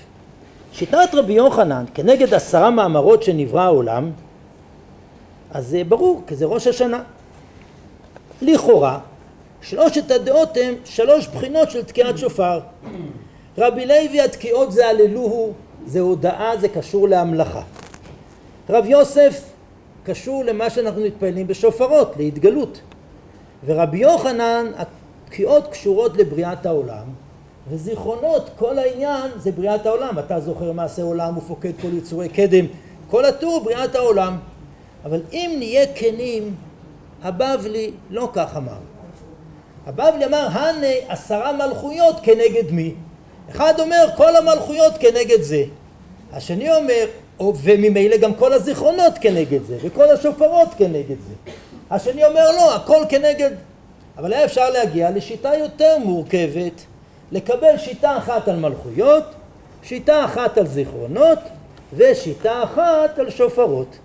שיטת 0.73 1.09
רבי 1.15 1.33
יוחנן 1.33 1.85
כנגד 1.95 2.35
עשרה 2.35 2.71
מאמרות 2.71 3.23
שנברא 3.23 3.61
העולם, 3.61 4.11
אז 5.51 5.67
זה 5.67 5.83
ברור, 5.89 6.23
כי 6.27 6.37
זה 6.37 6.45
ראש 6.45 6.67
השנה. 6.67 7.03
לכאורה, 8.43 8.99
שלושת 9.61 10.11
הדעות 10.11 10.57
הן 10.57 10.75
שלוש 10.85 11.27
בחינות 11.27 11.71
של 11.71 11.85
תקיעת 11.85 12.19
שופר. 12.19 12.61
רבי 13.59 13.87
לוי 13.87 14.21
התקיעות 14.21 14.73
זה 14.73 14.89
הללוהו, 14.89 15.53
זה 15.87 16.01
הודאה, 16.01 16.57
זה 16.57 16.69
קשור 16.69 17.09
להמלכה. 17.09 17.63
רב 18.71 18.87
יוסף 18.87 19.43
קשור 20.05 20.45
למה 20.45 20.71
שאנחנו 20.71 21.03
מתפללים 21.03 21.47
בשופרות, 21.47 22.13
להתגלות. 22.17 22.81
ורבי 23.67 23.99
יוחנן, 23.99 24.67
התקיעות 24.77 25.67
קשורות 25.67 26.17
לבריאת 26.17 26.67
העולם, 26.67 27.05
וזיכרונות, 27.71 28.51
כל 28.59 28.79
העניין 28.79 29.31
זה 29.37 29.53
בריאת 29.53 29.87
העולם. 29.87 30.19
אתה 30.19 30.41
זוכר 30.41 30.73
מעשה 30.73 31.03
עולם 31.03 31.39
ופוקד 31.39 31.73
כל 31.83 31.89
יצורי 31.95 32.29
קדם, 32.29 32.65
כל 33.11 33.25
הטור 33.25 33.61
בריאת 33.65 33.95
העולם. 33.95 34.37
אבל 35.05 35.21
אם 35.33 35.55
נהיה 35.59 35.87
כנים, 35.95 36.55
הבבלי 37.23 37.91
לא 38.11 38.31
כך 38.33 38.57
אמר. 38.57 38.79
הבבלי 39.87 40.25
אמר, 40.25 40.49
הנה 40.51 40.87
עשרה 41.09 41.53
מלכויות 41.53 42.17
כנגד 42.23 42.71
מי? 42.71 42.95
אחד 43.51 43.81
אומר, 43.81 44.09
כל 44.17 44.37
המלכויות 44.37 44.93
כנגד 45.01 45.43
זה. 45.43 45.65
השני 46.33 46.77
אומר, 46.77 47.05
וממילא 47.41 48.17
גם 48.17 48.35
כל 48.35 48.53
הזיכרונות 48.53 49.13
כנגד 49.21 49.63
זה, 49.67 49.77
וכל 49.83 50.11
השופרות 50.11 50.69
כנגד 50.79 51.17
זה. 51.29 51.53
השני 51.91 52.25
אומר 52.25 52.51
לא, 52.51 52.75
הכל 52.77 53.05
כנגד. 53.09 53.51
אבל 54.19 54.33
היה 54.33 54.45
אפשר 54.45 54.71
להגיע 54.71 55.11
לשיטה 55.11 55.55
יותר 55.55 55.99
מורכבת, 55.99 56.85
לקבל 57.33 57.79
שיטה 57.79 58.19
אחת 58.19 58.49
על 58.49 58.57
מלכויות, 58.57 59.25
שיטה 59.83 60.25
אחת 60.25 60.59
על 60.59 60.67
זיכרונות, 60.67 61.39
ושיטה 61.97 62.63
אחת 62.63 63.19
על 63.19 63.31
שופרות. 63.31 63.99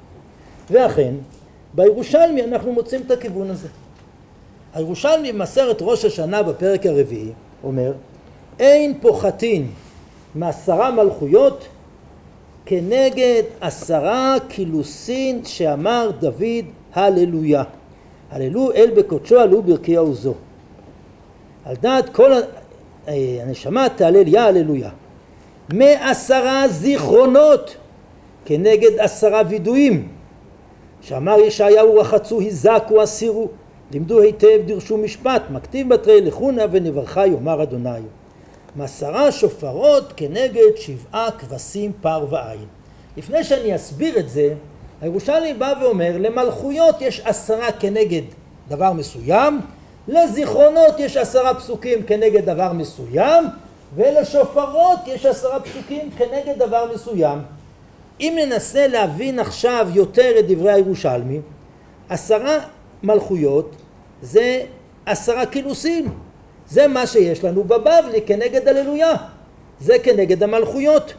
ואכן, 0.70 1.14
בירושלמי 1.74 2.44
אנחנו 2.44 2.74
מוצאים 2.74 3.02
את 3.02 3.12
הכיוון 3.12 3.50
הזה. 3.50 3.68
הירושלמי 4.74 5.32
במסרת 5.32 5.78
ראש 5.82 6.06
השנה 6.06 6.44
בפרק 6.44 6.86
הרביעי 6.86 7.32
אומר 7.64 7.94
אין 8.60 8.98
פוחתין 9.02 9.68
מעשרה 10.36 10.92
מלכויות 10.92 11.68
כנגד 12.66 13.44
עשרה 13.62 14.36
קילוסין 14.48 15.46
שאמר 15.46 16.12
דוד 16.20 16.66
הללויה. 16.94 17.64
הללו 18.32 18.72
אל 18.72 18.92
בקודשו 18.96 19.40
עלו 19.40 19.62
ברכי 19.62 19.96
עוזו. 19.96 20.34
על 21.66 21.76
דעת 21.76 22.10
כל 22.10 22.32
אה, 22.34 23.40
הנשמה 23.42 23.90
תהלל 23.90 24.28
יא 24.28 24.40
הללויה. 24.40 24.90
מעשרה 25.74 26.68
זיכרונות 26.68 27.76
כנגד 28.46 29.00
עשרה 29.00 29.42
וידויים 29.50 30.08
שאמר 31.02 31.40
ישעיהו 31.40 31.96
רחצו 31.96 32.40
היזקו 32.40 33.04
אסירו 33.04 33.48
לימדו 33.92 34.22
היטב 34.22 34.62
דרשו 34.66 34.98
משפט 34.98 35.42
מכתיב 35.50 35.94
בתרי 35.94 36.22
לכונה 36.22 36.64
ונברכה 36.72 37.28
יאמר 37.28 37.64
אדוני. 37.64 38.02
מעשרה 38.76 39.32
שופרות 39.32 40.14
כנגד 40.16 40.76
שבעה 40.76 41.32
כבשים 41.32 41.92
פר 42.02 42.26
ועין. 42.30 42.66
לפני 43.18 43.44
שאני 43.44 43.76
אסביר 43.76 44.20
את 44.20 44.30
זה 44.30 44.54
הירושלמי 45.02 45.54
בא 45.54 45.74
ואומר 45.82 46.18
למלכויות 46.20 47.02
יש 47.02 47.22
עשרה 47.26 47.72
כנגד 47.72 48.22
דבר 48.68 48.94
מסוים 48.94 49.60
לזיכרונות 50.08 51.00
יש 51.00 51.18
עשרה 51.18 51.54
פסוקים 51.54 52.04
כנגד 52.04 52.46
דבר 52.46 52.74
מסוים 52.74 53.46
ולשופרות 53.96 55.00
יש 55.08 55.26
עשרה 55.26 55.60
פסוקים 55.60 56.10
כנגד 56.18 56.54
דבר 56.58 56.86
מסוים 56.94 57.40
אם 58.22 58.38
ננסה 58.46 58.88
להבין 58.88 59.40
עכשיו 59.40 59.88
יותר 59.94 60.40
את 60.40 60.48
דברי 60.48 60.72
הירושלמי 60.72 61.40
עשרה 62.10 62.58
מלכויות 63.04 63.76
זה 64.22 64.64
עשרה 65.06 65.46
כינוסים. 65.46 66.10
זה 66.68 66.88
מה 66.88 67.08
שיש 67.08 67.44
לנו 67.44 67.64
בבבלי 67.64 68.22
כנגד 68.26 68.68
הללויה. 68.68 69.14
זה 69.80 70.00
כנגד 70.04 70.44
המלכויות. 70.44 71.14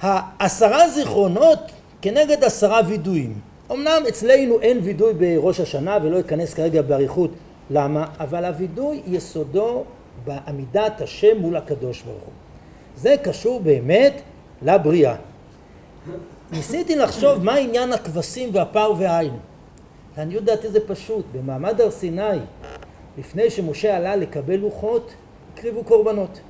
העשרה 0.00 0.88
זיכרונות 0.88 1.58
כנגד 2.02 2.44
עשרה 2.44 2.80
וידויים. 2.86 3.34
אמנם 3.72 4.02
אצלנו 4.08 4.60
אין 4.60 4.78
וידוי 4.82 5.14
בראש 5.14 5.60
השנה 5.60 5.98
ולא 6.02 6.20
אכנס 6.20 6.54
כרגע 6.54 6.82
באריכות 6.82 7.30
למה 7.70 8.06
אבל 8.20 8.44
הווידוי 8.44 9.02
יסודו 9.06 9.84
בעמידת 10.24 11.00
השם 11.00 11.38
מול 11.38 11.56
הקדוש 11.56 12.02
ברוך 12.02 12.24
הוא. 12.24 12.32
זה 12.96 13.14
קשור 13.22 13.60
באמת 13.60 14.22
לבריאה 14.62 15.14
ניסיתי 16.52 16.96
לחשוב 16.96 17.44
מה 17.44 17.54
עניין 17.54 17.92
הכבשים 17.92 18.50
והפר 18.52 18.92
והעין. 18.98 19.36
לעניות 20.18 20.44
דעתי 20.44 20.68
זה 20.68 20.86
פשוט 20.86 21.24
במעמד 21.32 21.80
הר 21.80 21.90
סיני 21.90 22.38
לפני 23.18 23.50
שמשה 23.50 23.96
עלה 23.96 24.16
לקבל 24.16 24.56
לוחות 24.56 25.14
הקריבו 25.52 25.84
קורבנות. 25.84 26.40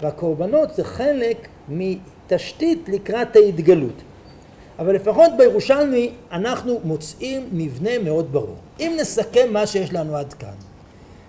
והקורבנות 0.00 0.74
זה 0.74 0.84
חלק 0.84 1.48
מתשתית 1.68 2.88
לקראת 2.88 3.36
ההתגלות. 3.36 4.02
אבל 4.78 4.94
לפחות 4.94 5.30
בירושלמי 5.38 6.12
אנחנו 6.32 6.80
מוצאים 6.84 7.48
מבנה 7.52 7.98
מאוד 7.98 8.32
ברור. 8.32 8.56
אם 8.80 8.96
נסכם 9.00 9.52
מה 9.52 9.66
שיש 9.66 9.92
לנו 9.92 10.16
עד 10.16 10.32
כאן, 10.32 10.54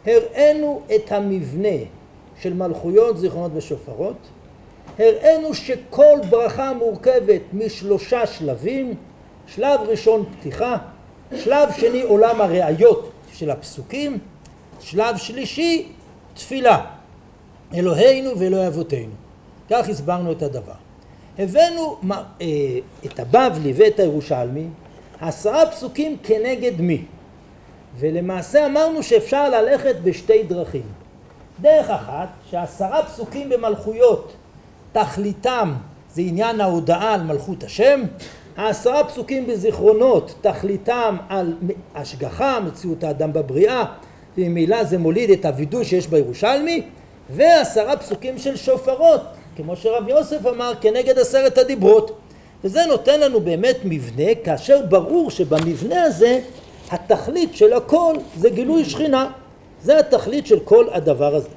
הראינו 0.06 0.82
את 0.96 1.12
המבנה 1.12 1.78
של 2.42 2.54
מלכויות, 2.54 3.18
זיכרונות 3.18 3.52
ושופרות, 3.56 4.18
הראינו 5.00 5.54
שכל 5.54 6.18
ברכה 6.30 6.74
מורכבת 6.74 7.42
משלושה 7.54 8.28
שלבים, 8.28 8.94
שלב 9.48 9.80
ראשון 9.88 10.26
פתיחה, 10.40 10.78
שלב 11.36 11.70
שני 11.78 12.02
עולם 12.02 12.42
הראיות 12.42 13.12
של 13.34 13.50
הפסוקים, 13.50 14.20
שלב 14.80 15.18
שלישי 15.18 15.88
תפילה, 16.34 16.86
אלוהינו 17.74 18.40
ואלוהי 18.40 18.68
אבותינו. 18.68 19.14
כך 19.70 19.90
הסברנו 19.90 20.32
את 20.32 20.42
הדבר. 20.42 20.74
הבאנו 21.40 21.98
אה, 22.12 22.46
את 23.06 23.20
הבבלי 23.20 23.74
ואת 23.76 24.00
הירושלמי, 24.00 24.68
עשרה 25.22 25.72
פסוקים 25.72 26.18
כנגד 26.24 26.82
מי. 26.82 27.06
ולמעשה 27.98 28.66
אמרנו 28.66 29.04
שאפשר 29.04 29.50
ללכת 29.50 29.96
בשתי 30.04 30.44
דרכים. 30.44 30.86
דרך 31.62 31.90
אחת, 31.90 32.28
שעשרה 32.50 33.04
פסוקים 33.04 33.50
במלכויות, 33.50 34.34
תכליתם 34.96 35.74
זה 36.14 36.22
עניין 36.22 36.62
ההודעה 36.62 37.14
על 37.14 37.24
מלכות 37.24 37.64
השם, 37.64 38.02
העשרה 38.58 39.04
פסוקים 39.04 39.48
בזיכרונות, 39.48 40.36
תכליתם 40.42 41.18
על 41.30 41.54
השגחה, 41.96 42.60
מציאות 42.60 43.04
האדם 43.04 43.34
בבריאה, 43.34 43.84
וממילא 44.38 44.84
זה 44.84 44.98
מוליד 44.98 45.30
את 45.30 45.46
הווידוי 45.46 45.86
שיש 45.86 46.08
בירושלמי, 46.08 46.82
ועשרה 47.30 47.98
פסוקים 47.98 48.38
של 48.38 48.56
שופרות, 48.56 49.22
כמו 49.56 49.76
שרב 49.76 50.08
יוסף 50.08 50.46
אמר, 50.46 50.74
כנגד 50.82 51.20
עשרת 51.20 51.58
הדיברות. 51.58 52.18
וזה 52.64 52.86
נותן 52.86 53.20
לנו 53.20 53.40
באמת 53.40 53.78
מבנה, 53.84 54.36
כאשר 54.44 54.86
ברור 54.90 55.32
שבמבנה 55.32 56.04
הזה 56.04 56.40
התכלית 56.92 57.56
של 57.56 57.74
הכל 57.74 58.16
זה 58.38 58.50
גילוי 58.50 58.86
שכינה. 58.86 59.32
זה 59.82 60.00
התכלית 60.00 60.48
של 60.48 60.60
כל 60.60 60.86
הדבר 60.92 61.36
הזה. 61.36 61.50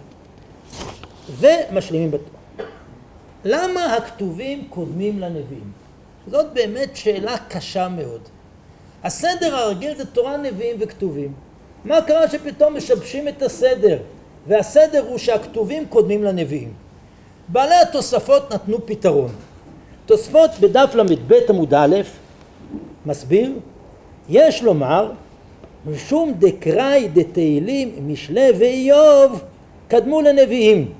ומשלימים 1.40 2.10
בתורה. 2.10 2.37
למה 3.44 3.94
הכתובים 3.94 4.64
קודמים 4.70 5.18
לנביאים? 5.18 5.72
זאת 6.30 6.46
באמת 6.52 6.96
שאלה 6.96 7.36
קשה 7.48 7.88
מאוד. 7.88 8.20
הסדר 9.04 9.56
הרגיל 9.56 9.94
זה 9.96 10.06
תורה, 10.06 10.36
נביאים 10.36 10.76
וכתובים. 10.80 11.32
מה 11.84 12.02
קרה 12.02 12.28
שפתאום 12.28 12.76
משבשים 12.76 13.28
את 13.28 13.42
הסדר? 13.42 13.98
והסדר 14.46 15.04
הוא 15.08 15.18
שהכתובים 15.18 15.86
קודמים 15.86 16.24
לנביאים. 16.24 16.72
בעלי 17.48 17.74
התוספות 17.74 18.52
נתנו 18.52 18.86
פתרון. 18.86 19.30
תוספות 20.06 20.50
בדף 20.60 20.94
ל"ב 20.94 21.32
עמוד 21.48 21.74
א' 21.74 21.96
מסביר 23.06 23.52
יש 24.28 24.62
לומר 24.62 25.12
משום 25.86 26.32
דקראי 26.38 27.08
דתהילים 27.08 28.12
משלי 28.12 28.50
ואיוב 28.58 29.42
קדמו 29.88 30.20
לנביאים. 30.22 30.92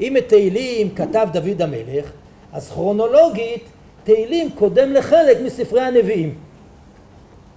אם 0.00 0.16
את 0.16 0.28
תהילים 0.28 0.94
כתב 0.94 1.28
דוד 1.32 1.62
המלך 1.62 2.10
אז 2.52 2.70
כרונולוגית 2.70 3.64
תהילים 4.04 4.50
קודם 4.50 4.92
לחלק 4.92 5.38
מספרי 5.44 5.80
הנביאים. 5.80 6.34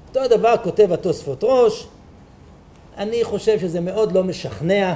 אותו 0.08 0.20
הדבר 0.20 0.56
כותב 0.64 0.92
התוספות 0.92 1.44
ראש. 1.44 1.88
אני 2.98 3.24
חושב 3.24 3.60
שזה 3.60 3.80
מאוד 3.80 4.12
לא 4.12 4.24
משכנע 4.24 4.94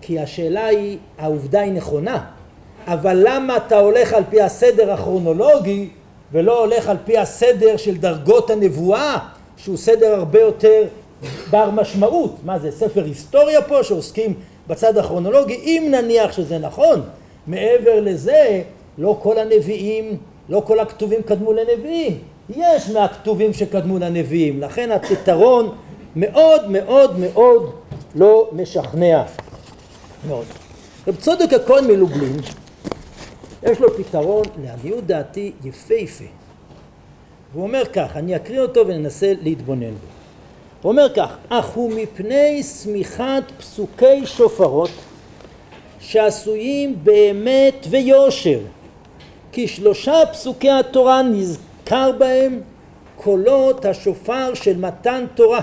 כי 0.00 0.18
השאלה 0.18 0.66
היא 0.66 0.98
העובדה 1.18 1.60
היא 1.60 1.72
נכונה. 1.72 2.24
אבל 2.86 3.22
למה 3.24 3.56
אתה 3.56 3.78
הולך 3.78 4.12
על 4.12 4.22
פי 4.30 4.40
הסדר 4.40 4.92
הכרונולוגי 4.92 5.88
ולא 6.32 6.60
הולך 6.60 6.88
על 6.88 6.96
פי 7.04 7.18
הסדר 7.18 7.76
של 7.76 7.96
דרגות 7.96 8.50
הנבואה 8.50 9.18
שהוא 9.56 9.76
סדר 9.76 10.14
הרבה 10.14 10.40
יותר 10.40 10.82
בר 11.50 11.70
משמעות? 11.70 12.36
מה 12.44 12.58
זה 12.58 12.70
ספר 12.70 13.04
היסטוריה 13.04 13.62
פה 13.62 13.82
שעוסקים 13.82 14.34
בצד 14.68 14.98
הכרונולוגי 14.98 15.54
אם 15.54 15.88
נניח 15.90 16.32
שזה 16.32 16.58
נכון 16.58 17.02
מעבר 17.46 18.00
לזה 18.00 18.62
לא 18.98 19.18
כל 19.22 19.38
הנביאים 19.38 20.16
לא 20.48 20.62
כל 20.66 20.80
הכתובים 20.80 21.22
קדמו 21.22 21.52
לנביאים 21.52 22.18
יש 22.56 22.90
מהכתובים 22.90 23.52
שקדמו 23.52 23.98
לנביאים 23.98 24.60
לכן 24.60 24.90
הפתרון 24.90 25.74
מאוד 26.16 26.70
מאוד 26.70 27.18
מאוד 27.18 27.72
לא 28.14 28.50
משכנע 28.52 29.22
מאוד. 30.28 30.44
רב 31.08 31.16
צודק 31.16 31.52
הכהן 31.52 31.86
מלובלין 31.86 32.36
יש 33.62 33.80
לו 33.80 33.96
פתרון 33.96 34.42
לעניות 34.64 35.06
דעתי 35.06 35.52
יפהפה. 35.64 36.24
הוא 37.52 37.62
אומר 37.62 37.82
כך, 37.92 38.16
אני 38.16 38.36
אקריא 38.36 38.60
אותו 38.60 38.86
וננסה 38.86 39.32
להתבונן 39.42 39.90
בו. 39.90 40.13
הוא 40.84 40.90
אומר 40.90 41.14
כך, 41.16 41.36
אך 41.48 41.66
הוא 41.66 41.92
מפני 41.92 42.62
שמיכת 42.62 43.42
פסוקי 43.58 44.26
שופרות 44.26 44.90
שעשויים 46.00 46.96
באמת 47.02 47.86
ויושר 47.90 48.58
כי 49.52 49.68
שלושה 49.68 50.12
פסוקי 50.32 50.70
התורה 50.70 51.22
נזכר 51.22 52.12
בהם 52.18 52.60
קולות 53.16 53.84
השופר 53.84 54.54
של 54.54 54.76
מתן 54.76 55.24
תורה 55.34 55.60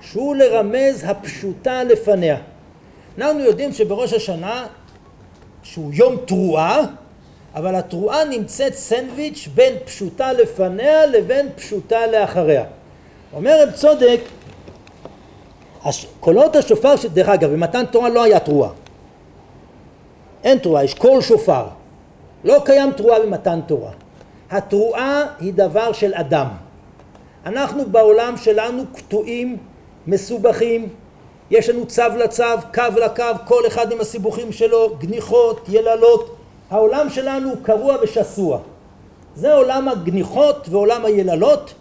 שהוא 0.00 0.36
לרמז 0.36 1.04
הפשוטה 1.04 1.84
לפניה. 1.84 2.36
אנחנו 3.18 3.40
יודעים 3.40 3.72
שבראש 3.72 4.12
השנה 4.12 4.66
שהוא 5.62 5.90
יום 5.94 6.16
תרועה, 6.26 6.82
אבל 7.54 7.74
התרועה 7.74 8.24
נמצאת 8.24 8.74
סנדוויץ' 8.74 9.48
בין 9.54 9.74
פשוטה 9.84 10.32
לפניה 10.32 11.06
לבין 11.06 11.48
פשוטה 11.56 12.06
לאחריה. 12.06 12.64
אומר 13.34 13.62
רב 13.62 13.70
צודק, 13.70 14.20
קולות 16.20 16.56
השופר, 16.56 16.94
דרך 17.12 17.28
אגב, 17.28 17.50
במתן 17.50 17.84
תורה 17.86 18.08
לא 18.08 18.22
היה 18.22 18.40
תרועה. 18.40 18.70
אין 20.44 20.58
תרועה, 20.58 20.84
יש 20.84 20.94
קול 20.94 21.20
שופר. 21.20 21.64
לא 22.44 22.62
קיים 22.64 22.92
תרועה 22.92 23.20
במתן 23.20 23.60
תורה. 23.66 23.90
התרועה 24.50 25.22
היא 25.40 25.54
דבר 25.54 25.92
של 25.92 26.14
אדם. 26.14 26.48
אנחנו 27.46 27.86
בעולם 27.86 28.36
שלנו 28.36 28.82
קטועים, 28.94 29.56
מסובכים, 30.06 30.88
יש 31.50 31.68
לנו 31.68 31.86
צו 31.86 32.02
לצו, 32.18 32.44
קו 32.74 32.82
לקו, 32.96 33.24
כל 33.46 33.66
אחד 33.66 33.92
עם 33.92 34.00
הסיבוכים 34.00 34.52
שלו, 34.52 34.96
גניחות, 34.98 35.66
יללות. 35.68 36.36
העולם 36.70 37.10
שלנו 37.10 37.50
קרוע 37.62 37.96
ושסוע. 38.02 38.58
זה 39.34 39.54
עולם 39.54 39.88
הגניחות 39.88 40.68
ועולם 40.70 41.04
היללות, 41.04 41.74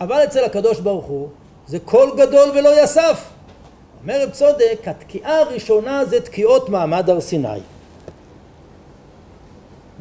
אבל 0.00 0.24
אצל 0.24 0.44
הקדוש 0.44 0.80
ברוך 0.80 1.06
הוא 1.06 1.28
זה 1.66 1.78
קול 1.78 2.10
גדול 2.16 2.50
ולא 2.54 2.82
יסף. 2.82 3.28
אומר 4.02 4.22
רב 4.22 4.30
צודק, 4.30 4.80
התקיעה 4.86 5.40
הראשונה 5.40 6.04
זה 6.04 6.20
תקיעות 6.20 6.68
מעמד 6.68 7.10
הר 7.10 7.20
סיני. 7.20 7.60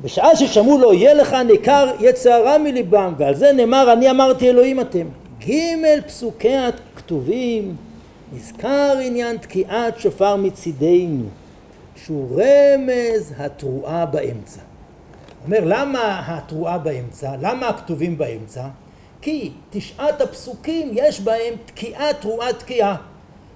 בשעה 0.02 0.36
ששמעו 0.36 0.78
לו 0.78 0.94
יהיה 0.94 1.14
לך 1.14 1.34
ניכר 1.34 1.92
יצר 2.00 2.32
הרע 2.32 2.58
מליבם 2.58 3.14
ועל 3.18 3.36
זה 3.36 3.52
נאמר 3.52 3.94
אני 3.94 4.10
אמרתי 4.10 4.50
אלוהים 4.50 4.80
אתם 4.80 5.08
ג' 5.48 6.02
פסוקי 6.08 6.56
הכתובים 6.56 7.76
נזכר 8.34 8.98
עניין 9.02 9.38
תקיעת 9.38 10.00
שופר 10.00 10.36
מצידנו 10.36 11.26
שהוא 11.96 12.42
רמז 12.42 13.34
התרועה 13.38 14.06
באמצע. 14.06 14.62
אומר 15.46 15.60
למה 15.64 16.22
התרועה 16.28 16.78
באמצע? 16.78 17.32
למה 17.42 17.68
הכתובים 17.68 18.18
באמצע? 18.18 18.64
כי 19.22 19.52
תשעת 19.70 20.22
הפסוקים 20.22 20.90
יש 20.94 21.22
בהם 21.22 21.54
תקיעה 21.66 22.14
תרועה 22.14 22.54
תקיעה. 22.54 22.96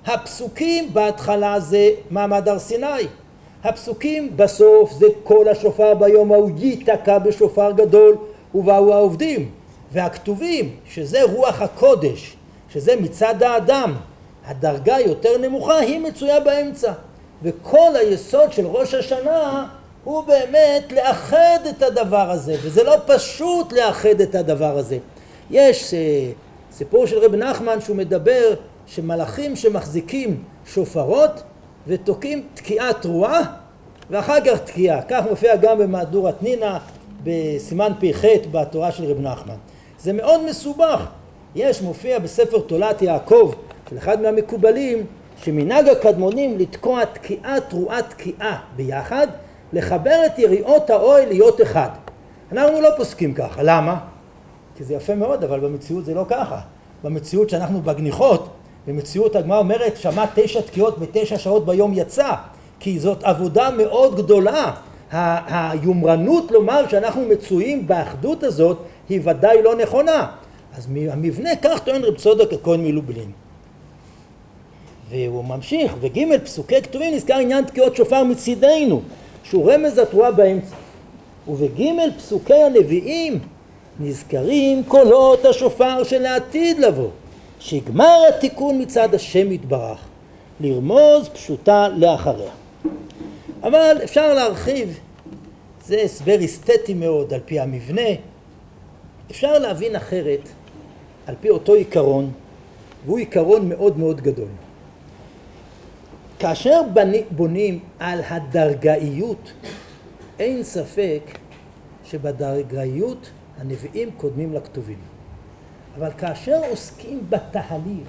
הפסוקים 0.05 0.93
בהתחלה 0.93 1.59
זה 1.59 1.89
מעמד 2.09 2.49
הר 2.49 2.59
סיני. 2.59 2.87
הפסוקים 3.63 4.37
בסוף 4.37 4.91
זה 4.91 5.05
כל 5.23 5.47
השופר 5.47 5.93
ביום 5.93 6.31
ההוא 6.31 6.51
ייתקע 6.57 7.19
בשופר 7.19 7.71
גדול 7.71 8.17
ובאו 8.55 8.93
העובדים. 8.93 9.51
והכתובים 9.91 10.75
שזה 10.89 11.23
רוח 11.23 11.61
הקודש 11.61 12.35
שזה 12.69 12.95
מצד 12.95 13.43
האדם 13.43 13.95
הדרגה 14.45 14.99
יותר 14.99 15.37
נמוכה 15.37 15.77
היא 15.77 15.99
מצויה 15.99 16.39
באמצע 16.39 16.91
וכל 17.43 17.95
היסוד 17.95 18.53
של 18.53 18.65
ראש 18.65 18.93
השנה 18.93 19.67
הוא 20.03 20.23
באמת 20.23 20.91
לאחד 20.91 21.59
את 21.69 21.83
הדבר 21.83 22.31
הזה 22.31 22.55
וזה 22.61 22.83
לא 22.83 22.95
פשוט 23.05 23.73
לאחד 23.73 24.21
את 24.21 24.35
הדבר 24.35 24.77
הזה 24.77 24.97
יש 25.53 25.93
אה, 25.93 26.31
סיפור 26.71 27.07
של 27.07 27.17
רב 27.17 27.35
נחמן 27.35 27.81
שהוא 27.81 27.95
מדבר 27.95 28.53
שמלאכים 28.85 29.55
שמחזיקים 29.55 30.43
שופרות 30.65 31.43
ותוקעים 31.87 32.43
תקיעת 32.53 33.01
תרועה 33.01 33.41
ואחר 34.09 34.41
כך 34.45 34.59
תקיעה. 34.59 35.01
כך 35.01 35.23
מופיע 35.29 35.55
גם 35.55 35.77
במהדורת 35.77 36.43
נינה 36.43 36.79
בסימן 37.23 37.91
פ"ח 37.99 38.25
בתורה 38.51 38.91
של 38.91 39.03
רב 39.05 39.19
נחמן. 39.19 39.55
זה 39.99 40.13
מאוד 40.13 40.41
מסובך. 40.49 41.05
יש 41.55 41.81
מופיע 41.81 42.19
בספר 42.19 42.59
תולת 42.59 43.01
יעקב 43.01 43.51
של 43.89 43.97
אחד 43.97 44.21
מהמקובלים 44.21 45.05
שמנהג 45.43 45.89
הקדמונים 45.89 46.57
לתקוע 46.57 47.05
תקיעה 47.05 47.61
תרועה 47.61 48.01
תקיעה 48.01 48.59
ביחד 48.75 49.27
לחבר 49.73 50.25
את 50.25 50.39
יריעות 50.39 50.89
האוהל 50.89 51.27
להיות 51.27 51.61
אחד. 51.61 51.89
אנחנו 52.51 52.81
לא 52.81 52.89
פוסקים 52.97 53.33
ככה. 53.33 53.63
למה? 53.63 54.12
כי 54.77 54.83
זה 54.83 54.93
יפה 54.93 55.15
מאוד 55.15 55.43
אבל 55.43 55.59
במציאות 55.59 56.05
זה 56.05 56.13
לא 56.13 56.25
ככה. 56.29 56.59
במציאות 57.03 57.49
שאנחנו 57.49 57.81
בגניחות 57.81 58.49
במציאות 58.87 59.35
הגמרא 59.35 59.57
אומרת 59.57 59.97
שמע 59.97 60.25
תשע 60.35 60.61
תקיעות 60.61 60.99
בתשע 60.99 61.37
שעות 61.37 61.65
ביום 61.65 61.91
יצא 61.95 62.31
כי 62.79 62.99
זאת 62.99 63.23
עבודה 63.23 63.69
מאוד 63.71 64.15
גדולה. 64.15 64.71
היומרנות 65.11 66.51
לומר 66.51 66.87
שאנחנו 66.87 67.21
מצויים 67.21 67.87
באחדות 67.87 68.43
הזאת 68.43 68.77
היא 69.09 69.21
ודאי 69.23 69.61
לא 69.63 69.75
נכונה. 69.75 70.27
אז 70.77 70.87
המבנה 71.09 71.49
כך 71.61 71.79
טוען 71.79 72.03
רב 72.03 72.15
צודק 72.15 72.53
הכהן 72.53 72.83
מלובלין. 72.83 73.31
והוא 75.09 75.45
ממשיך, 75.45 75.93
וג' 76.01 76.43
פסוקי 76.43 76.81
כתובים 76.81 77.13
נזכר 77.13 77.33
עניין 77.33 77.65
תקיעות 77.65 77.95
שופר 77.95 78.23
מצידנו, 78.23 79.01
שהוא 79.43 79.71
רמז 79.71 79.97
התרועה 79.97 80.31
באמצע. 80.31 80.75
ובג' 81.47 81.93
פסוקי 82.17 82.53
הנביאים 82.53 83.39
נזכרים 83.99 84.83
קולות 84.83 85.45
השופר 85.45 86.03
של 86.03 86.25
העתיד 86.25 86.79
לבוא, 86.79 87.09
שיגמר 87.59 88.21
התיקון 88.29 88.81
מצד 88.81 89.15
השם 89.15 89.51
יתברך, 89.51 89.99
לרמוז 90.59 91.29
פשוטה 91.33 91.87
לאחריה. 91.97 92.51
אבל 93.63 93.97
אפשר 94.03 94.33
להרחיב, 94.33 94.99
זה 95.85 96.01
הסבר 96.01 96.45
אסתטי 96.45 96.93
מאוד 96.93 97.33
על 97.33 97.39
פי 97.45 97.59
המבנה, 97.59 98.09
אפשר 99.31 99.59
להבין 99.59 99.95
אחרת 99.95 100.49
על 101.27 101.35
פי 101.41 101.49
אותו 101.49 101.73
עיקרון, 101.73 102.31
והוא 103.05 103.17
עיקרון 103.17 103.69
מאוד 103.69 103.97
מאוד 103.97 104.21
גדול. 104.21 104.47
כאשר 106.39 106.81
בונים 107.31 107.79
על 107.99 108.21
הדרגאיות, 108.29 109.51
אין 110.39 110.63
ספק 110.63 111.37
שבדרגאיות 112.05 113.29
הנביאים 113.63 114.09
קודמים 114.17 114.53
לכתובים. 114.53 114.97
אבל 115.97 116.09
כאשר 116.17 116.61
עוסקים 116.69 117.25
בתהליך, 117.29 118.07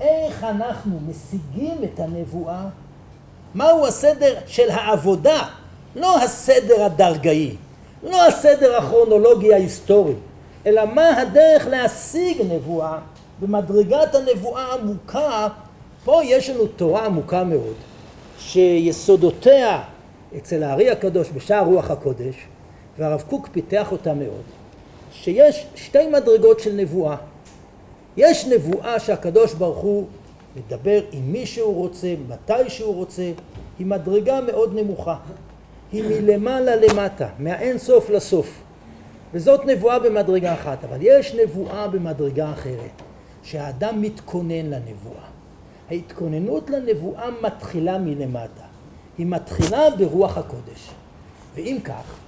איך 0.00 0.44
אנחנו 0.44 0.98
משיגים 1.08 1.76
את 1.84 2.00
הנבואה, 2.00 2.66
מהו 3.54 3.86
הסדר 3.86 4.34
של 4.46 4.70
העבודה, 4.70 5.42
לא 5.96 6.22
הסדר 6.22 6.84
הדרגאי, 6.84 7.56
לא 8.02 8.26
הסדר 8.26 8.76
הכרונולוגי 8.76 9.54
ההיסטורי, 9.54 10.14
אלא 10.66 10.84
מה 10.84 11.20
הדרך 11.20 11.66
להשיג 11.66 12.42
נבואה 12.52 12.98
במדרגת 13.40 14.14
הנבואה 14.14 14.62
העמוקה 14.62 15.48
פה 16.04 16.20
יש 16.24 16.50
לנו 16.50 16.66
תורה 16.66 17.06
עמוקה 17.06 17.44
מאוד, 17.44 17.74
שיסודותיה 18.38 19.82
אצל 20.36 20.62
הארי 20.62 20.90
הקדוש 20.90 21.30
בשער 21.34 21.64
רוח 21.64 21.90
הקודש, 21.90 22.34
והרב 22.98 23.22
קוק 23.28 23.48
פיתח 23.52 23.92
אותה 23.92 24.14
מאוד, 24.14 24.42
שיש 25.12 25.66
שתי 25.74 26.06
מדרגות 26.06 26.60
של 26.60 26.72
נבואה. 26.72 27.16
יש 28.16 28.46
נבואה 28.46 29.00
שהקדוש 29.00 29.54
ברוך 29.54 29.78
הוא 29.78 30.06
מדבר 30.56 31.02
עם 31.12 31.32
מי 31.32 31.46
שהוא 31.46 31.74
רוצה, 31.74 32.14
מתי 32.28 32.70
שהוא 32.70 32.94
רוצה, 32.94 33.32
היא 33.78 33.86
מדרגה 33.86 34.40
מאוד 34.40 34.74
נמוכה. 34.74 35.16
היא 35.92 36.04
מלמעלה 36.04 36.76
למטה, 36.76 37.28
מהאין 37.38 37.78
סוף 37.78 38.10
לסוף. 38.10 38.62
וזאת 39.32 39.66
נבואה 39.66 39.98
במדרגה 39.98 40.54
אחת, 40.54 40.84
אבל 40.84 40.98
יש 41.00 41.34
נבואה 41.34 41.88
במדרגה 41.88 42.52
אחרת, 42.52 43.02
שהאדם 43.42 44.02
מתכונן 44.02 44.66
לנבואה. 44.66 45.24
ההתכוננות 45.90 46.70
לנבואה 46.70 47.28
מתחילה 47.42 47.98
מלמטה, 47.98 48.64
היא 49.18 49.26
מתחילה 49.26 49.80
ברוח 49.98 50.38
הקודש. 50.38 50.90
ואם 51.54 51.78
כך, 51.84 52.18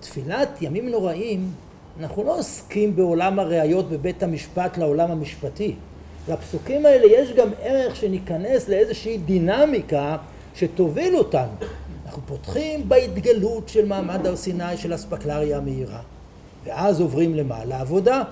תפילת 0.00 0.48
ימים 0.60 0.88
נוראים, 0.88 1.50
אנחנו 2.00 2.24
לא 2.24 2.38
עוסקים 2.38 2.96
בעולם 2.96 3.38
הראיות 3.38 3.90
בבית 3.90 4.22
המשפט 4.22 4.78
לעולם 4.78 5.10
המשפטי. 5.10 5.74
לפסוקים 6.28 6.86
האלה 6.86 7.06
יש 7.06 7.32
גם 7.32 7.48
ערך 7.62 7.96
שניכנס 7.96 8.68
לאיזושהי 8.68 9.18
דינמיקה 9.18 10.16
שתוביל 10.54 11.16
אותנו. 11.16 11.52
אנחנו 12.06 12.22
פותחים 12.26 12.88
בהתגלות 12.88 13.68
של 13.68 13.86
מעמד 13.86 14.26
הר 14.26 14.36
סיני 14.36 14.76
של 14.76 14.94
אספקלריה 14.94 15.56
המהירה, 15.56 16.00
ואז 16.64 17.00
עוברים 17.00 17.34
למה? 17.34 17.64
לעבודה. 17.64 18.22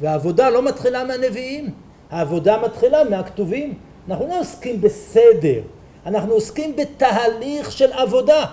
והעבודה 0.00 0.50
לא 0.50 0.62
מתחילה 0.62 1.04
מהנביאים, 1.04 1.70
העבודה 2.10 2.62
מתחילה 2.64 3.04
מהכתובים. 3.04 3.74
אנחנו 4.08 4.26
לא 4.26 4.40
עוסקים 4.40 4.80
בסדר, 4.80 5.60
אנחנו 6.06 6.32
עוסקים 6.32 6.76
בתהליך 6.76 7.72
של 7.72 7.92
עבודה. 7.92 8.44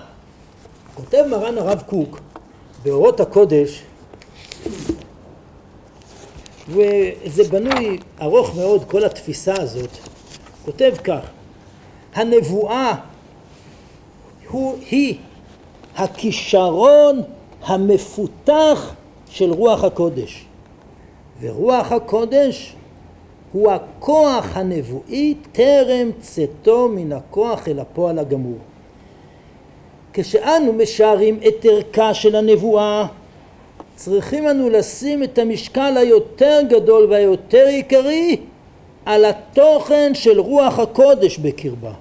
כותב 0.96 1.24
מרן 1.30 1.58
הרב 1.58 1.84
קוק 1.86 2.20
באורות 2.84 3.20
הקודש, 3.20 3.84
וזה 6.68 7.44
בנוי 7.50 8.00
ארוך 8.22 8.56
מאוד 8.56 8.84
כל 8.86 9.04
התפיסה 9.04 9.54
הזאת, 9.62 9.90
כותב 10.66 10.94
כך: 11.04 11.20
הנבואה 12.16 12.96
הוא, 14.50 14.78
היא 14.92 15.18
הכישרון 15.96 17.22
המפותח 17.64 18.94
של 19.30 19.52
רוח 19.52 19.84
הקודש 19.84 20.46
ורוח 21.42 21.92
הקודש 21.92 22.76
הוא 23.52 23.72
הכוח 23.72 24.58
הנבואי 24.58 25.36
טרם 25.52 26.12
צאתו 26.20 26.90
מן 26.90 27.14
הכוח 27.14 27.68
אל 27.68 27.80
הפועל 27.80 28.20
הגמור. 28.20 28.58
כשאנו 30.14 30.74
משערים 30.74 31.40
את 31.48 31.66
ערכה 31.66 32.14
של 32.14 32.36
הנבואה 32.36 33.06
צריכים 33.96 34.48
אנו 34.48 34.70
לשים 34.70 35.24
את 35.24 35.38
המשקל 35.38 35.98
היותר 35.98 36.60
גדול 36.70 37.08
והיותר 37.10 37.66
עיקרי 37.68 38.38
על 39.06 39.26
התוכן 39.26 40.12
של 40.14 40.40
רוח 40.40 40.80
הקודש 40.80 41.38
בקרבה. 41.38 41.94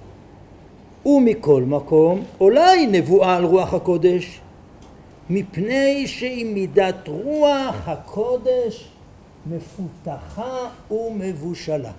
ומכל 1.07 1.63
מקום 1.63 2.23
היא 2.41 2.89
נבואה 2.89 3.37
על 3.37 3.45
רוח 3.45 3.75
הקודש 3.75 4.41
מפני 5.31 6.07
שהיא 6.07 6.47
מידת 6.47 7.09
רוח 7.09 7.75
הקודש 7.87 8.89
מפותחה 9.47 10.69
ומבושלה. 10.91 11.93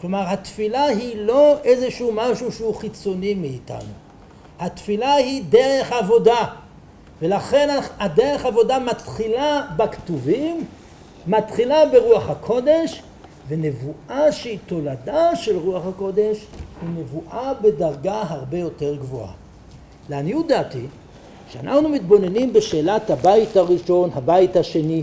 כלומר 0.00 0.24
התפילה 0.26 0.84
היא 0.84 1.16
לא 1.16 1.56
איזשהו 1.64 2.12
משהו 2.14 2.52
שהוא 2.52 2.74
חיצוני 2.74 3.34
מאיתנו. 3.34 4.07
התפילה 4.58 5.14
היא 5.14 5.44
דרך 5.48 5.92
עבודה 5.92 6.44
ולכן 7.22 7.78
הדרך 7.98 8.44
עבודה 8.44 8.78
מתחילה 8.78 9.66
בכתובים, 9.76 10.64
מתחילה 11.26 11.86
ברוח 11.86 12.30
הקודש 12.30 13.02
ונבואה 13.48 14.32
שהיא 14.32 14.58
תולדה 14.66 15.36
של 15.36 15.56
רוח 15.56 15.86
הקודש 15.86 16.46
היא 16.82 16.88
נבואה 16.98 17.54
בדרגה 17.54 18.22
הרבה 18.28 18.58
יותר 18.58 18.94
גבוהה. 18.94 19.32
לעניות 20.08 20.48
דעתי 20.48 20.86
כשאנחנו 21.48 21.88
מתבוננים 21.88 22.52
בשאלת 22.52 23.10
הבית 23.10 23.56
הראשון, 23.56 24.10
הבית 24.14 24.56
השני 24.56 25.02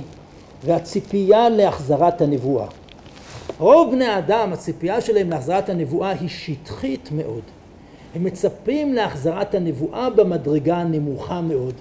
והציפייה 0.64 1.50
להחזרת 1.50 2.22
הנבואה. 2.22 2.68
רוב 3.60 3.92
בני 3.92 4.06
האדם, 4.06 4.54
הציפייה 4.54 5.02
שלהם 5.02 5.30
להחזרת 5.30 5.70
הנבואה 5.70 6.10
היא 6.10 6.30
שטחית 6.30 7.10
מאוד. 7.12 7.42
הם 8.16 8.24
מצפים 8.24 8.94
להחזרת 8.94 9.56
הנבואה 9.56 10.10
במדרגה 10.10 10.78
הנמוכה 10.78 11.42
מאוד. 11.42 11.74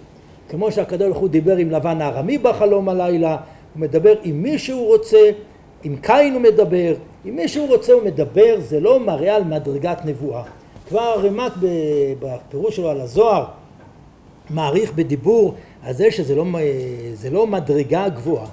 כמו 0.49 0.73
שהקדוש 0.73 1.07
ברוך 1.09 1.19
הוא 1.19 1.29
דיבר 1.29 1.57
עם 1.57 1.71
לבן 1.71 2.01
הארמי 2.01 2.39
בחלום 2.39 2.89
הלילה, 2.89 3.31
הוא 3.31 3.81
מדבר 3.81 4.15
עם 4.23 4.43
מי 4.43 4.59
שהוא 4.59 4.87
רוצה, 4.87 5.31
עם 5.85 5.97
קין 5.97 6.35
הוא 6.35 6.43
מדבר, 6.43 6.95
עם 7.25 7.37
מי 7.37 7.49
שהוא 7.49 7.69
רוצה 7.69 7.93
הוא 7.93 8.03
מדבר, 8.05 8.57
זה 8.59 8.81
לא 8.81 9.01
מראה 9.01 9.37
על 9.37 9.45
מדרגת 9.45 10.05
נבואה. 10.05 10.43
כבר 10.89 11.01
הרמ"ק 11.01 11.53
בפירוש 12.21 12.77
שלו 12.77 12.91
על 12.91 13.01
הזוהר 13.01 13.45
מעריך 14.51 14.93
בדיבור 14.93 15.55
על 15.83 15.93
זה 15.93 16.11
שזה 16.11 16.35
לא, 16.35 16.45
לא 17.31 17.47
מדרגה 17.47 18.09
גבוהה. 18.09 18.47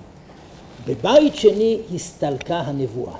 בבית 0.87 1.35
שני 1.35 1.77
הסתלקה 1.95 2.57
הנבואה. 2.57 3.15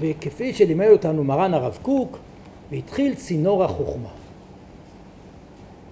וכפי 0.00 0.54
שלימד 0.54 0.88
אותנו 0.92 1.24
מרן 1.24 1.54
הרב 1.54 1.78
קוק, 1.82 2.18
והתחיל 2.70 3.14
צינור 3.14 3.64
החוכמה. 3.64 4.08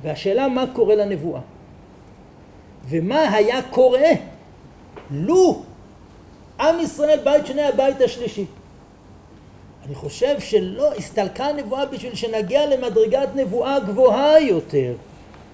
והשאלה 0.03 0.49
מה 0.49 0.65
קורה 0.73 0.95
לנבואה? 0.95 1.41
ומה 2.89 3.35
היה 3.35 3.63
קורה 3.63 4.11
לו 5.11 5.63
עם 6.61 6.81
ישראל 6.81 7.19
בית 7.25 7.47
שני 7.47 7.63
הבית 7.63 8.01
השלישי? 8.01 8.45
אני 9.87 9.95
חושב 9.95 10.41
שלא 10.41 10.93
הסתלקה 10.93 11.45
הנבואה 11.45 11.87
בשביל 11.87 12.15
שנגיע 12.15 12.67
למדרגת 12.67 13.29
נבואה 13.35 13.79
גבוהה 13.81 14.41
יותר. 14.41 14.95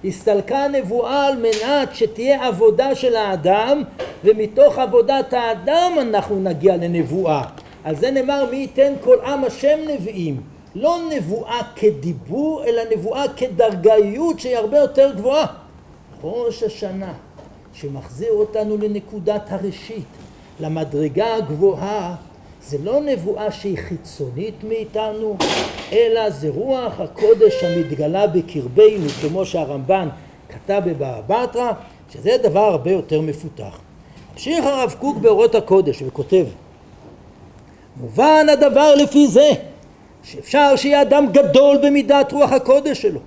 הסתלקה 0.05 0.65
הנבואה 0.65 1.27
על 1.27 1.37
מנת 1.37 1.95
שתהיה 1.95 2.47
עבודה 2.47 2.95
של 2.95 3.15
האדם 3.15 3.83
ומתוך 4.23 4.77
עבודת 4.77 5.33
האדם 5.33 5.91
אנחנו 6.01 6.39
נגיע 6.39 6.77
לנבואה. 6.77 7.43
על 7.83 7.95
זה 7.95 8.11
נאמר 8.11 8.45
מי 8.51 8.57
ייתן 8.57 8.93
כל 9.01 9.17
עם 9.25 9.43
השם 9.43 9.79
נביאים. 9.87 10.52
לא 10.75 10.99
נבואה 11.09 11.61
כדיבור 11.75 12.63
אלא 12.65 12.81
נבואה 12.95 13.23
כדרגאיות 13.37 14.39
שהיא 14.39 14.57
הרבה 14.57 14.77
יותר 14.77 15.13
גבוהה. 15.15 15.45
ראש 16.23 16.63
השנה 16.63 17.13
שמחזיר 17.73 18.31
אותנו 18.31 18.77
לנקודת 18.77 19.51
הראשית, 19.51 20.05
למדרגה 20.59 21.35
הגבוהה 21.35 22.15
זה 22.67 22.77
לא 22.83 23.01
נבואה 23.01 23.51
שהיא 23.51 23.77
חיצונית 23.77 24.63
מאיתנו, 24.63 25.37
אלא 25.91 26.29
זה 26.29 26.49
רוח 26.49 26.99
הקודש 26.99 27.63
המתגלה 27.63 28.27
בקרבנו, 28.27 29.09
כמו 29.21 29.45
שהרמב"ן 29.45 30.09
כתב 30.49 30.81
בבבא 30.85 31.21
בתרא, 31.27 31.71
שזה 32.13 32.37
דבר 32.43 32.59
הרבה 32.59 32.91
יותר 32.91 33.21
מפותח. 33.21 33.79
ממשיך 34.33 34.65
הרב 34.65 34.95
קוק 34.99 35.17
באורות 35.17 35.55
הקודש 35.55 36.01
וכותב 36.01 36.45
מובן 37.97 38.45
הדבר 38.53 38.95
לפי 38.95 39.27
זה 39.27 39.51
שאפשר 40.23 40.75
שיהיה 40.75 41.01
אדם 41.01 41.25
גדול 41.31 41.77
במידת 41.83 42.31
רוח 42.31 42.51
הקודש 42.51 43.01
שלו 43.01 43.19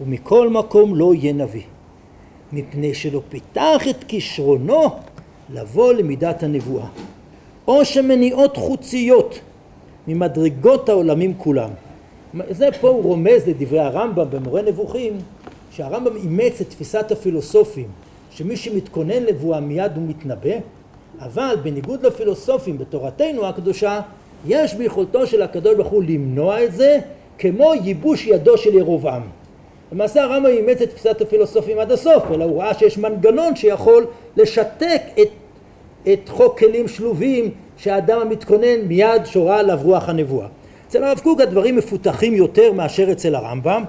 ומכל 0.00 0.48
מקום 0.48 0.94
לא 0.94 1.14
יהיה 1.14 1.32
נביא 1.32 1.62
מפני 2.52 2.94
שלא 2.94 3.20
פיתח 3.28 3.82
את 3.90 4.04
כישרונו 4.04 4.90
לבוא 5.52 5.92
למידת 5.92 6.42
הנבואה 6.42 6.86
או 7.68 7.84
שמניעות 7.84 8.56
חוציות 8.56 9.40
ממדרגות 10.08 10.88
העולמים 10.88 11.34
כולם. 11.38 11.70
זה 12.50 12.68
פה 12.80 12.88
הוא 12.88 13.02
רומז 13.02 13.46
לדברי 13.46 13.80
הרמב"ם 13.80 14.30
במורה 14.30 14.62
נבוכים, 14.62 15.18
שהרמב"ם 15.70 16.16
אימץ 16.16 16.60
את 16.60 16.70
תפיסת 16.70 17.12
הפילוסופים, 17.12 17.88
שמי 18.30 18.56
שמתכונן 18.56 19.26
נבואה 19.28 19.60
מיד 19.60 19.92
הוא 19.96 20.04
מתנבא, 20.08 20.56
אבל 21.20 21.56
בניגוד 21.62 22.06
לפילוסופים 22.06 22.78
בתורתנו 22.78 23.46
הקדושה, 23.46 24.00
יש 24.46 24.74
ביכולתו 24.74 25.26
של 25.26 25.42
הקדוש 25.42 25.74
ברוך 25.74 25.88
הוא 25.88 26.02
למנוע 26.02 26.64
את 26.64 26.72
זה, 26.72 26.98
כמו 27.38 27.72
ייבוש 27.84 28.26
ידו 28.26 28.58
של 28.58 28.74
ירובעם. 28.74 29.22
למעשה 29.92 30.22
הרמב"ם 30.22 30.46
אימץ 30.46 30.82
את 30.82 30.90
תפיסת 30.90 31.20
הפילוסופים 31.20 31.78
עד 31.78 31.92
הסוף, 31.92 32.24
אלא 32.34 32.44
הוא 32.44 32.62
ראה 32.62 32.74
שיש 32.74 32.98
מנגנון 32.98 33.56
שיכול 33.56 34.06
לשתק 34.36 35.02
את 35.20 35.28
את 36.12 36.28
חוק 36.28 36.58
כלים 36.58 36.88
שלובים 36.88 37.50
שהאדם 37.76 38.20
המתכונן 38.20 38.80
מיד 38.86 39.26
שורה 39.26 39.58
עליו 39.58 39.78
רוח 39.82 40.08
הנבואה. 40.08 40.46
אצל 40.88 41.04
הרב 41.04 41.18
קוק 41.18 41.40
הדברים 41.40 41.76
מפותחים 41.76 42.34
יותר 42.34 42.72
מאשר 42.72 43.12
אצל 43.12 43.34
הרמב"ם, 43.34 43.84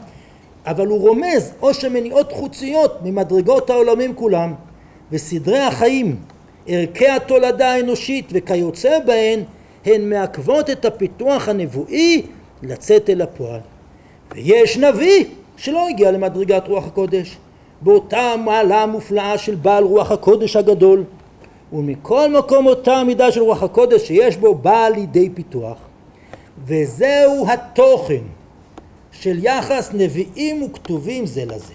אבל 0.65 0.87
הוא 0.87 0.99
רומז 0.99 1.53
או 1.61 1.73
שמניעות 1.73 2.31
חוציות 2.31 2.99
ממדרגות 3.03 3.69
העולמים 3.69 4.15
כולם, 4.15 4.53
וסדרי 5.11 5.59
החיים, 5.59 6.15
ערכי 6.67 7.07
התולדה 7.07 7.71
האנושית 7.71 8.25
וכיוצא 8.31 8.99
בהן, 9.05 9.39
הן 9.85 10.09
מעכבות 10.09 10.69
את 10.69 10.85
הפיתוח 10.85 11.49
הנבואי 11.49 12.21
לצאת 12.63 13.09
אל 13.09 13.21
הפועל. 13.21 13.59
ויש 14.35 14.77
נביא 14.77 15.25
שלא 15.57 15.89
הגיע 15.89 16.11
למדרגת 16.11 16.67
רוח 16.67 16.87
הקודש, 16.87 17.37
באותה 17.81 18.35
מעלה 18.45 18.85
מופלאה 18.85 19.37
של 19.37 19.55
בעל 19.55 19.83
רוח 19.83 20.11
הקודש 20.11 20.55
הגדול, 20.55 21.03
ומכל 21.73 22.31
מקום 22.31 22.65
אותה 22.65 22.93
המידה 22.93 23.31
של 23.31 23.41
רוח 23.41 23.63
הקודש 23.63 24.07
שיש 24.07 24.37
בו 24.37 24.55
באה 24.55 24.89
לידי 24.89 25.29
פיתוח 25.29 25.77
וזהו 26.65 27.47
התוכן 27.47 28.21
של 29.11 29.45
יחס 29.45 29.91
נביאים 29.93 30.63
וכתובים 30.63 31.25
זה 31.25 31.45
לזה. 31.45 31.73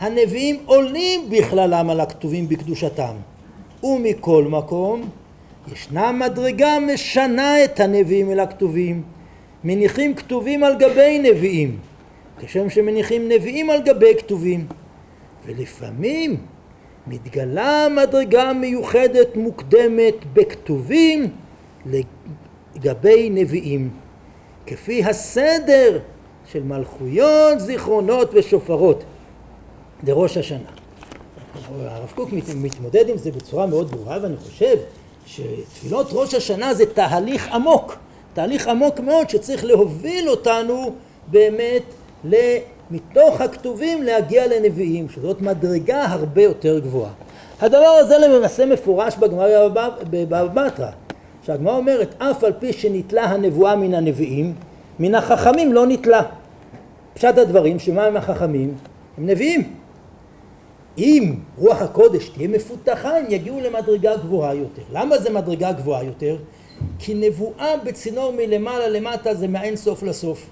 הנביאים 0.00 0.56
עולים 0.66 1.30
בכללם 1.30 1.90
על 1.90 2.00
הכתובים 2.00 2.48
בקדושתם 2.48 3.14
ומכל 3.82 4.44
מקום 4.44 5.08
ישנה 5.72 6.12
מדרגה 6.12 6.78
משנה 6.92 7.64
את 7.64 7.80
הנביאים 7.80 8.30
אל 8.30 8.40
הכתובים. 8.40 9.02
מניחים 9.64 10.14
כתובים 10.14 10.64
על 10.64 10.74
גבי 10.78 11.18
נביאים 11.18 11.78
כשם 12.38 12.70
שמניחים 12.70 13.28
נביאים 13.28 13.70
על 13.70 13.82
גבי 13.82 14.14
כתובים. 14.18 14.66
ולפעמים 15.46 16.36
מתגלה 17.06 17.88
מדרגה 17.90 18.52
מיוחדת 18.52 19.36
מוקדמת 19.36 20.14
בכתובים 20.32 21.30
לגבי 21.86 23.30
נביאים, 23.30 23.90
כפי 24.66 25.04
הסדר 25.04 25.98
של 26.46 26.62
מלכויות, 26.62 27.60
זיכרונות 27.60 28.30
ושופרות. 28.34 29.04
לראש 30.06 30.36
השנה. 30.36 30.70
הרב 31.78 32.12
קוק 32.14 32.28
מתמודד 32.56 33.08
עם 33.08 33.18
זה 33.18 33.30
בצורה 33.30 33.66
מאוד 33.66 33.90
ברורה 33.90 34.18
ואני 34.22 34.36
חושב 34.36 34.76
שתפילות 35.26 36.06
ראש 36.12 36.34
השנה 36.34 36.74
זה 36.74 36.86
תהליך 36.86 37.48
עמוק, 37.52 37.96
תהליך 38.34 38.68
עמוק 38.68 39.00
מאוד 39.00 39.30
שצריך 39.30 39.64
להוביל 39.64 40.28
אותנו 40.28 40.92
באמת 41.26 41.82
מתוך 42.90 43.40
הכתובים 43.40 44.02
להגיע 44.02 44.46
לנביאים, 44.46 45.08
שזאת 45.08 45.40
מדרגה 45.40 46.04
הרבה 46.04 46.42
יותר 46.42 46.78
גבוהה. 46.78 47.10
הדבר 47.60 47.96
הזה 48.00 48.18
למעשה 48.18 48.66
מפורש 48.66 49.16
בגמרא 49.16 49.68
בבבא 50.10 50.46
בתרא, 50.46 50.90
שהגמרא 51.46 51.76
אומרת 51.76 52.14
אף 52.18 52.44
על 52.44 52.52
פי 52.58 52.72
שנתלה 52.72 53.24
הנבואה 53.24 53.76
מן 53.76 53.94
הנביאים, 53.94 54.54
מן 54.98 55.14
החכמים 55.14 55.72
לא 55.72 55.86
נתלה. 55.86 56.22
פשט 57.14 57.38
הדברים, 57.38 57.78
שמה 57.78 58.04
הם 58.04 58.16
החכמים? 58.16 58.74
הם 59.18 59.26
נביאים. 59.26 59.81
אם 60.98 61.34
רוח 61.58 61.82
הקודש 61.82 62.28
תהיה 62.28 62.48
מפותחה, 62.48 63.16
הם 63.18 63.24
יגיעו 63.28 63.60
למדרגה 63.60 64.16
גבוהה 64.16 64.54
יותר. 64.54 64.82
למה 64.92 65.18
זה 65.18 65.30
מדרגה 65.30 65.72
גבוהה 65.72 66.04
יותר? 66.04 66.36
כי 66.98 67.14
נבואה 67.14 67.76
בצינור 67.84 68.32
מלמעלה 68.36 68.88
למטה 68.88 69.34
זה 69.34 69.48
מאין 69.48 69.76
סוף 69.76 70.02
לסוף. 70.02 70.46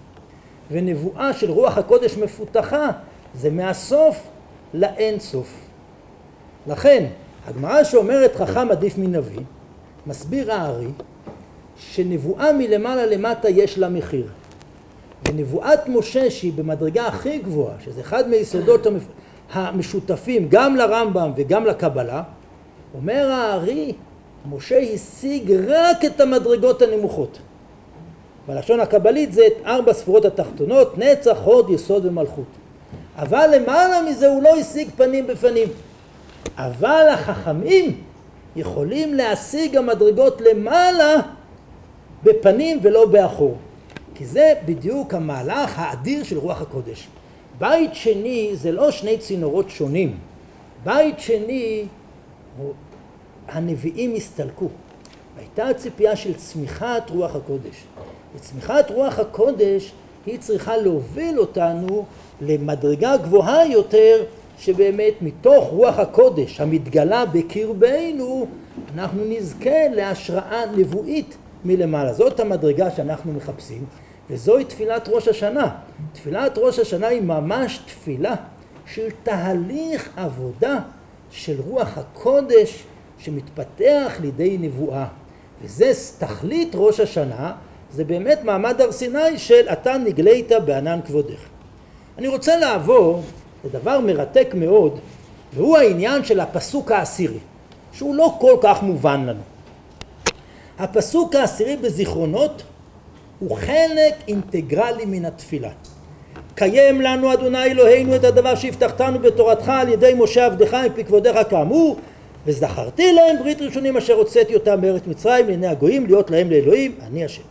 ונבואה 0.70 1.33
של 1.33 1.50
רוח 1.50 1.79
הקודש 1.79 2.16
מפותחה 2.16 2.90
זה 3.35 3.50
מהסוף 3.50 4.16
לאין 4.74 5.18
סוף. 5.18 5.55
לכן 6.66 7.07
הגמרא 7.46 7.85
שאומרת 7.85 8.37
חכם 8.37 8.70
עדיף 8.70 8.98
מנביא 8.98 9.40
מסביר 10.07 10.53
הארי 10.53 10.88
שנבואה 11.76 12.53
מלמעלה 12.53 13.07
למטה 13.07 13.48
יש 13.48 13.79
לה 13.79 13.88
מחיר 13.88 14.26
ונבואת 15.29 15.88
משה 15.88 16.31
שהיא 16.31 16.53
במדרגה 16.57 17.07
הכי 17.07 17.38
גבוהה 17.38 17.74
שזה 17.85 18.00
אחד 18.00 18.29
מיסודות 18.29 18.87
המשותפים 19.52 20.48
גם 20.48 20.76
לרמב"ם 20.76 21.32
וגם 21.36 21.64
לקבלה 21.64 22.22
אומר 22.94 23.30
הארי 23.32 23.92
משה 24.50 24.78
השיג 24.78 25.52
רק 25.68 26.04
את 26.04 26.20
המדרגות 26.20 26.82
הנמוכות 26.82 27.38
בלשון 28.50 28.80
הקבלית 28.80 29.32
זה 29.32 29.46
את 29.46 29.66
ארבע 29.66 29.92
ספורות 29.92 30.24
התחתונות, 30.24 30.98
נצח, 30.98 31.38
הוד, 31.44 31.70
יסוד 31.70 32.06
ומלכות. 32.06 32.44
אבל 33.16 33.50
למעלה 33.54 34.02
מזה 34.02 34.28
הוא 34.28 34.42
לא 34.42 34.56
השיג 34.56 34.88
פנים 34.96 35.26
בפנים. 35.26 35.68
אבל 36.56 37.06
החכמים 37.12 38.00
יכולים 38.56 39.14
להשיג 39.14 39.76
המדרגות 39.76 40.40
למעלה 40.40 41.14
בפנים 42.22 42.78
ולא 42.82 43.06
באחור. 43.06 43.56
כי 44.14 44.26
זה 44.26 44.54
בדיוק 44.64 45.14
המהלך 45.14 45.78
האדיר 45.78 46.24
של 46.24 46.38
רוח 46.38 46.62
הקודש. 46.62 47.08
בית 47.61 47.94
שני 47.94 48.51
זה 48.55 48.73
לא 48.73 48.90
שני 48.90 49.18
צינורות 49.18 49.70
שונים. 49.70 50.16
בית 50.85 51.20
שני, 51.20 51.85
הנביאים 53.49 54.14
הסתלקו. 54.14 54.68
הייתה 55.38 55.75
ציפייה 55.77 56.16
של 56.16 56.35
צמיחת 56.35 57.11
רוח 57.11 57.37
הקודש. 57.37 57.85
וצמיחת 58.35 58.90
רוח 58.90 59.18
הקודש 59.18 59.92
היא 60.27 60.38
צריכה 60.38 60.77
להוביל 60.77 61.38
אותנו 61.38 62.05
למדרגה 62.40 63.16
גבוהה 63.16 63.66
יותר 63.66 64.25
שבאמת 64.59 65.14
מתוך 65.20 65.68
רוח 65.68 65.99
הקודש 65.99 66.61
המתגלה 66.61 67.27
בקרבנו 67.27 68.46
אנחנו 68.94 69.25
נזכה 69.25 69.88
להשראה 69.94 70.62
נבואית 70.77 71.37
מלמעלה. 71.64 72.12
זאת 72.12 72.40
המדרגה 72.40 72.90
שאנחנו 72.90 73.33
מחפשים 73.33 73.85
וזוהי 74.31 74.64
תפילת 74.64 75.09
ראש 75.09 75.29
השנה. 75.29 75.69
תפילת 76.12 76.59
ראש 76.59 76.79
השנה 76.79 77.07
היא 77.07 77.23
ממש 77.23 77.79
תפילה 77.87 78.35
של 78.87 79.09
תהליך 79.23 80.11
עבודה 80.16 80.79
של 81.31 81.61
רוח 81.61 81.99
הקודש 81.99 82.85
שמתפתח 83.19 84.12
לידי 84.21 84.59
נבואה. 84.61 85.07
וזה 85.62 85.93
תכלית 86.19 86.71
ראש 86.75 87.01
השנה, 87.01 87.53
זה 87.93 88.05
באמת 88.05 88.40
מעמד 88.45 88.81
הר 88.81 88.93
סיני 88.93 89.38
של 89.38 89.69
אתה 89.73 89.99
נגלית 89.99 90.53
בענן 90.64 91.01
כבודך. 91.07 91.40
אני 92.19 92.29
רוצה 92.29 92.57
לעבור 92.57 93.23
לדבר 93.64 94.01
מרתק 94.01 94.51
מאוד, 94.55 94.99
והוא 95.55 95.77
העניין 95.77 96.25
של 96.25 96.40
הפסוק 96.40 96.90
העשירי, 96.90 97.38
שהוא 97.93 98.14
לא 98.14 98.37
כל 98.40 98.57
כך 98.62 98.83
מובן 98.83 99.27
לנו. 99.27 99.40
הפסוק 100.79 101.35
העשירי 101.35 101.77
בזיכרונות 101.77 102.62
הוא 103.40 103.57
חלק 103.57 104.14
אינטגרלי 104.29 105.05
מן 105.07 105.24
התפילה. 105.24 105.70
קיים 106.55 107.00
לנו 107.00 107.33
אדוני 107.33 107.64
אלוהינו 107.64 108.16
את 108.16 108.24
הדבר 108.24 108.55
שהבטחתנו 108.55 109.18
בתורתך 109.18 109.68
על 109.68 109.88
ידי 109.88 110.12
משה 110.18 110.46
עבדך 110.46 110.74
מפי 110.74 111.05
כבודיך 111.05 111.37
כאמור 111.50 111.96
וזכרתי 112.46 113.12
להם 113.12 113.38
ברית 113.38 113.62
ראשונים 113.62 113.96
אשר 113.96 114.14
הוצאתי 114.14 114.55
אותם 114.55 114.81
מארץ 114.81 115.03
מצרים 115.07 115.46
לעיני 115.46 115.66
הגויים 115.66 116.07
להיות 116.07 116.31
להם 116.31 116.50
לאלוהים 116.50 116.94
אני 117.07 117.24
השם. 117.24 117.42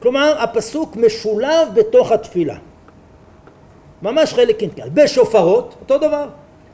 כלומר 0.00 0.34
הפסוק 0.38 0.96
משולב 0.96 1.68
בתוך 1.74 2.12
התפילה. 2.12 2.56
ממש 4.02 4.34
חלק 4.34 4.62
אינטגרלי. 4.62 4.90
בשופרות 4.90 5.74
אותו 5.80 5.98
דבר. 5.98 6.28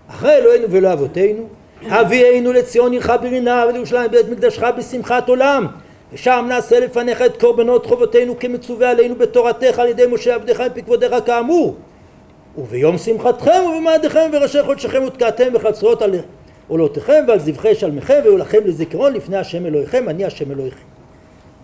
אחרי 0.08 0.36
אלוהינו 0.36 0.66
ולא 0.70 0.92
אבותינו 0.92 1.48
הביאנו 1.82 2.52
לציון 2.52 2.92
עירך 2.92 3.10
ברינה 3.22 3.64
ולירושלים 3.68 4.10
בית 4.10 4.28
מקדשך 4.28 4.62
בשמחת 4.78 5.28
עולם 5.28 5.66
ושם 6.14 6.46
נעשה 6.48 6.80
לפניך 6.80 7.22
את 7.22 7.40
קורבנות 7.40 7.86
חובותינו 7.86 8.38
כמצווה 8.38 8.90
עלינו 8.90 9.14
בתורתך 9.14 9.78
על 9.78 9.88
ידי 9.88 10.06
משה 10.06 10.34
עבדך 10.34 10.60
מפי 10.60 10.82
כבודיך 10.82 11.14
כאמור. 11.26 11.76
וביום 12.58 12.98
שמחתכם 12.98 13.62
ובמעדיכם 13.68 14.30
וראשי 14.32 14.62
חודשכם 14.62 15.02
ותקעתם 15.06 15.52
בחצרות 15.52 16.02
על 16.02 16.14
עולותיכם 16.68 17.24
ועל 17.28 17.38
זבחי 17.38 17.74
שלמיכם 17.74 18.20
והיו 18.24 18.36
לכם 18.36 18.58
לזיכרון 18.64 19.12
לפני 19.12 19.36
השם 19.36 19.66
אלוהיכם 19.66 20.08
אני 20.08 20.24
השם 20.24 20.50
אלוהיכם. 20.50 20.84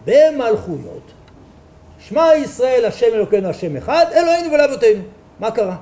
במלכויות. 0.04 1.12
שמע 1.98 2.28
ישראל 2.36 2.84
השם 2.84 3.06
אלוקינו 3.14 3.48
השם 3.48 3.76
אחד 3.76 4.06
אלוהינו 4.12 4.52
ולאבותינו. 4.52 5.02
מה 5.40 5.50
קרה? 5.50 5.76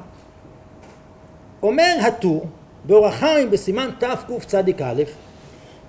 אומר 1.62 1.94
הטור 2.00 2.46
באורח 2.85 3.14
חיים 3.14 3.50
בסימן 3.50 3.90
תקצ"א 3.98 4.62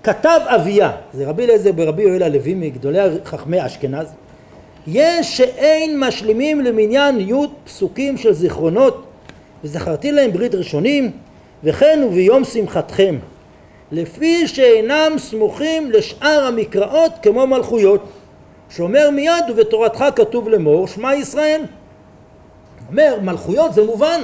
כתב 0.02 0.40
אביה, 0.46 0.90
זה 1.12 1.28
רבי 1.28 1.44
אליעזר 1.44 1.72
ברבי 1.72 2.02
יואל 2.02 2.22
הלוי 2.22 2.54
מגדולי 2.54 2.98
חכמי 3.24 3.66
אשכנז, 3.66 4.06
יש 4.86 5.36
שאין 5.36 6.00
משלימים 6.00 6.60
למניין 6.60 7.20
י' 7.20 7.34
פסוקים 7.64 8.16
של 8.16 8.32
זיכרונות 8.32 9.06
וזכרתי 9.64 10.12
להם 10.12 10.32
ברית 10.32 10.54
ראשונים 10.54 11.10
וכן 11.64 12.00
וביום 12.06 12.44
שמחתכם 12.44 13.18
לפי 13.92 14.48
שאינם 14.48 15.12
סמוכים 15.18 15.90
לשאר 15.90 16.44
המקראות 16.46 17.12
כמו 17.22 17.46
מלכויות 17.46 18.04
שאומר 18.70 19.10
מיד 19.10 19.44
ובתורתך 19.50 20.04
כתוב 20.16 20.48
לאמור 20.48 20.88
שמע 20.88 21.14
ישראל. 21.14 21.62
אומר 22.88 23.16
מלכויות 23.22 23.74
זה 23.74 23.84
מובן 23.84 24.20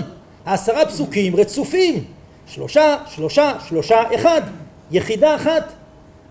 העשרה 0.46 0.86
פסוקים 0.86 1.36
רצופים 1.36 2.04
שלושה 2.46 2.96
שלושה 3.06 3.52
שלושה 3.68 4.14
אחד 4.14 4.40
יחידה 4.90 5.34
אחת 5.34 5.72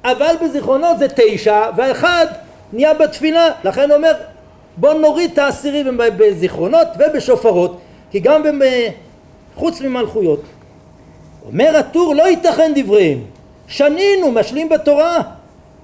אבל 0.03 0.35
בזיכרונות 0.43 0.99
זה 0.99 1.07
תשע 1.15 1.61
והאחד 1.77 2.25
נהיה 2.73 2.93
בתפילה. 2.93 3.49
לכן 3.63 3.91
אומר 3.91 4.11
בוא 4.77 4.93
נוריד 4.93 5.31
את 5.31 5.37
העשירי 5.37 5.83
בזיכרונות 6.17 6.87
ובשופרות 6.99 7.79
כי 8.11 8.19
גם 8.19 8.43
חוץ 9.55 9.81
ממלכויות. 9.81 10.41
אומר 11.45 11.77
הטור 11.77 12.15
לא 12.15 12.27
ייתכן 12.27 12.71
דבריהם. 12.75 13.19
שנינו 13.67 14.31
משלים 14.31 14.69
בתורה 14.69 15.21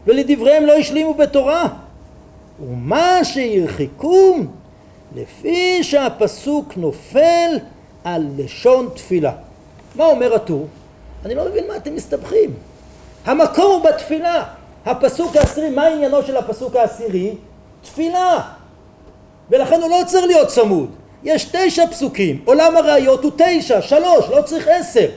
ולדבריהם 0.07 0.65
לא 0.65 0.73
השלימו 0.73 1.13
בתורה. 1.13 1.67
ומה 2.69 3.19
שירחיקום 3.23 4.47
לפי 5.15 5.83
שהפסוק 5.83 6.73
נופל 6.77 7.57
על 8.03 8.27
לשון 8.37 8.89
תפילה. 8.95 9.31
מה 9.95 10.05
אומר 10.05 10.35
הטור? 10.35 10.67
אני 11.25 11.35
לא 11.35 11.45
מבין 11.45 11.67
מה 11.67 11.75
אתם 11.75 11.95
מסתבכים. 11.95 12.53
המקור 13.25 13.65
הוא 13.65 13.83
בתפילה. 13.83 14.43
הפסוק 14.85 15.35
העשירי, 15.35 15.69
מה 15.69 15.87
עניינו 15.87 16.23
של 16.23 16.37
הפסוק 16.37 16.75
העשירי? 16.75 17.35
תפילה. 17.81 18.39
ולכן 19.49 19.81
הוא 19.81 19.89
לא 19.89 20.01
צריך 20.05 20.25
להיות 20.25 20.47
צמוד. 20.47 20.89
יש 21.23 21.45
תשע 21.51 21.87
פסוקים, 21.87 22.41
עולם 22.45 22.77
הראיות 22.77 23.23
הוא 23.23 23.31
תשע, 23.37 23.81
שלוש, 23.81 24.29
לא 24.29 24.41
צריך 24.41 24.67
עשר. 24.67 25.07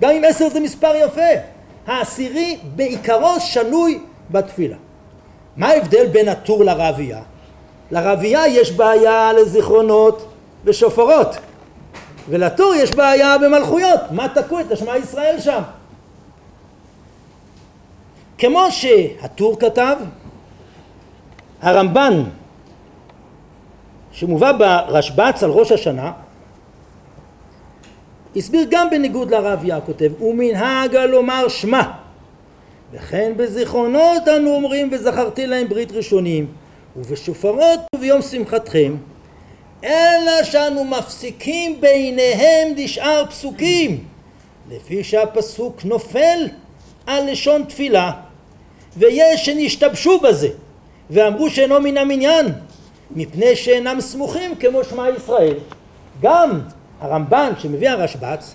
גם 0.00 0.10
אם 0.10 0.22
עשר 0.28 0.48
זה 0.48 0.60
מספר 0.60 0.92
יפה. 0.96 1.30
העשירי 1.86 2.58
בעיקרו 2.76 3.40
שנוי 3.40 3.98
בתפילה. 4.30 4.76
מה 5.56 5.68
ההבדל 5.68 6.06
בין 6.06 6.28
הטור 6.28 6.64
לרבייה? 6.64 7.22
לרבייה 7.90 8.46
יש 8.46 8.72
בעיה 8.72 9.32
לזיכרונות 9.32 10.28
ושופרות. 10.64 11.36
ולטור 12.28 12.74
יש 12.74 12.94
בעיה 12.94 13.38
במלכויות, 13.38 14.00
מה 14.10 14.28
תקעו 14.28 14.60
את 14.60 14.72
השמע 14.72 14.96
ישראל 14.96 15.40
שם? 15.40 15.62
כמו 18.38 18.66
שהטור 18.70 19.60
כתב, 19.60 19.96
הרמב"ן 21.62 22.22
שמובא 24.12 24.52
ברשב"ץ 24.52 25.42
על 25.42 25.50
ראש 25.50 25.72
השנה 25.72 26.12
הסביר 28.36 28.66
גם 28.70 28.90
בניגוד 28.90 29.30
לרב 29.30 29.64
כותב 29.86 30.22
ומנהג 30.22 30.96
לומר 30.96 31.48
שמע 31.48 31.82
וכן 32.92 33.32
בזיכרונות 33.36 34.28
אנו 34.36 34.54
אומרים 34.54 34.88
וזכרתי 34.92 35.46
להם 35.46 35.68
ברית 35.68 35.92
ראשונים 35.92 36.46
ובשופרות 36.96 37.80
וביום 37.96 38.22
שמחתכם 38.22 38.94
אלא 39.84 40.42
שאנו 40.44 40.84
מפסיקים 40.84 41.80
ביניהם 41.80 42.74
לשאר 42.76 43.24
פסוקים 43.26 44.04
לפי 44.70 45.04
שהפסוק 45.04 45.84
נופל 45.84 46.48
על 47.06 47.30
לשון 47.30 47.64
תפילה 47.64 48.12
ויש 48.96 49.46
שנשתבשו 49.46 50.20
בזה 50.20 50.48
ואמרו 51.10 51.50
שאינו 51.50 51.80
מן 51.80 51.98
המניין 51.98 52.46
מפני 53.10 53.56
שאינם 53.56 54.00
סמוכים 54.00 54.54
כמו 54.54 54.84
שמע 54.84 55.08
ישראל. 55.16 55.56
גם 56.22 56.60
הרמב"ן 57.00 57.52
שמביא 57.58 57.90
הרשב"ץ 57.90 58.54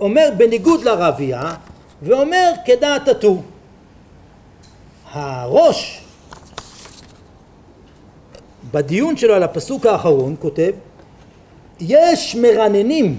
אומר 0.00 0.28
בניגוד 0.36 0.84
לרבייה 0.84 1.54
ואומר 2.02 2.52
כדעת 2.66 3.08
הטור 3.08 3.42
הראש 5.12 5.99
בדיון 8.72 9.16
שלו 9.16 9.34
על 9.34 9.42
הפסוק 9.42 9.86
האחרון 9.86 10.36
כותב 10.38 10.72
יש 11.80 12.36
מרננים 12.36 13.18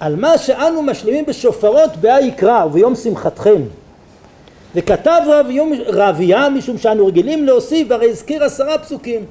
על 0.00 0.16
מה 0.16 0.38
שאנו 0.38 0.82
משלימים 0.82 1.26
בשופרות 1.26 1.96
בהא 1.96 2.20
יקרא 2.20 2.64
וביום 2.64 2.94
שמחתכם. 2.94 3.62
וכתב 4.74 5.20
רב 5.26 5.50
יום 5.50 5.72
רבייה 5.86 6.48
משום 6.48 6.78
שאנו 6.78 7.06
רגילים 7.06 7.44
להוסיף 7.44 7.86
והרי 7.90 8.10
הזכיר 8.10 8.44
עשרה 8.44 8.78
פסוקים 8.78 9.24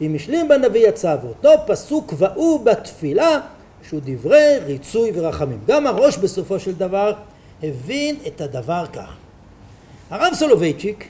אם 0.00 0.14
השלים 0.14 0.48
בנביא 0.48 0.88
יצא 0.88 1.16
ואותו 1.22 1.50
פסוק 1.66 2.14
והוא 2.16 2.64
בתפילה 2.64 3.40
שהוא 3.88 4.00
דברי 4.04 4.58
ריצוי 4.66 5.10
ורחמים. 5.14 5.58
גם 5.66 5.86
הראש 5.86 6.16
בסופו 6.16 6.60
של 6.60 6.72
דבר 6.72 7.12
הבין 7.62 8.16
את 8.26 8.40
הדבר 8.40 8.84
כך. 8.92 9.16
הרב 10.10 10.34
סולובייצ'יק 10.34 11.08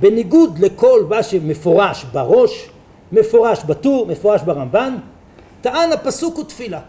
בניגוד 0.00 0.58
לכל 0.58 1.06
מה 1.08 1.22
שמפורש 1.22 2.04
בראש, 2.04 2.70
מפורש 3.12 3.64
בטור, 3.64 4.06
מפורש 4.06 4.42
ברמב"ן, 4.42 4.96
טען 5.60 5.92
הפסוק 5.92 6.36
הוא 6.36 6.44
תפילה. 6.44 6.80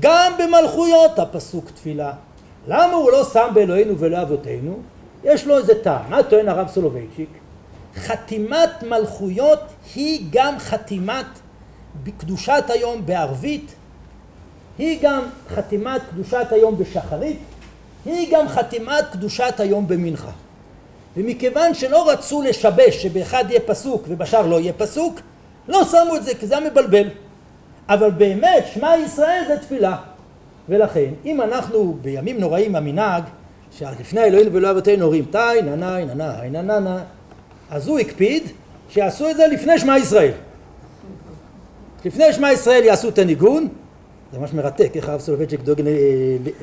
גם 0.00 0.32
במלכויות 0.38 1.18
הפסוק 1.18 1.70
תפילה. 1.70 2.12
למה 2.68 2.94
הוא 2.94 3.10
לא 3.10 3.24
שם 3.24 3.48
באלוהינו 3.54 3.98
ולא 3.98 4.22
אבותינו? 4.22 4.78
יש 5.24 5.46
לו 5.46 5.58
איזה 5.58 5.82
טעם. 5.82 6.10
מה 6.10 6.22
טוען 6.22 6.48
הרב 6.48 6.68
סולובייצ'יק? 6.68 7.28
חתימת 7.96 8.82
מלכויות 8.82 9.60
היא 9.94 10.26
גם 10.30 10.58
חתימת 10.58 11.26
בקדושת 12.02 12.64
היום 12.68 13.06
בערבית, 13.06 13.74
היא 14.78 14.98
גם 15.02 15.22
חתימת 15.48 16.00
קדושת 16.10 16.46
היום 16.50 16.78
בשחרית, 16.78 17.38
היא 18.04 18.32
גם 18.32 18.48
חתימת 18.48 19.04
קדושת 19.12 19.54
היום 19.58 19.88
במנחה. 19.88 20.30
ומכיוון 21.16 21.74
שלא 21.74 22.10
רצו 22.10 22.42
לשבש 22.42 23.02
שבאחד 23.02 23.44
יהיה 23.48 23.60
פסוק 23.60 24.04
ובשאר 24.08 24.46
לא 24.46 24.60
יהיה 24.60 24.72
פסוק, 24.72 25.20
לא 25.68 25.84
שמו 25.84 26.16
את 26.16 26.24
זה 26.24 26.34
כי 26.34 26.46
זה 26.46 26.58
היה 26.58 26.70
מבלבל. 26.70 27.08
אבל 27.88 28.10
באמת, 28.10 28.64
שמע 28.74 28.96
ישראל 28.96 29.42
זה 29.48 29.58
תפילה. 29.58 29.96
ולכן, 30.68 31.10
אם 31.24 31.40
אנחנו 31.40 31.96
בימים 32.02 32.40
נוראים 32.40 32.76
המנהג, 32.76 33.22
שלפני 33.78 34.24
אלוהינו 34.24 34.52
ולא 34.52 34.70
אבותינו 34.70 35.04
אומרים 35.04 35.24
תאי 35.24 35.62
ננאי 35.62 36.04
ננאי 36.04 36.50
ננאי 36.50 37.02
אז 37.70 37.88
הוא 37.88 37.98
הקפיד 37.98 38.42
שיעשו 38.88 39.30
את 39.30 39.36
זה 39.36 39.46
לפני 39.46 39.78
שמע 39.78 39.98
ישראל. 39.98 40.32
לפני 42.04 42.32
שמע 42.32 42.52
ישראל 42.52 42.84
יעשו 42.84 43.08
את 43.08 43.18
הניגון, 43.18 43.68
זה 44.32 44.38
ממש 44.38 44.52
מרתק 44.52 44.90
איך 44.94 45.08
הרב 45.08 45.20
סולובייצ'יק 45.20 45.60
דואג 45.60 45.82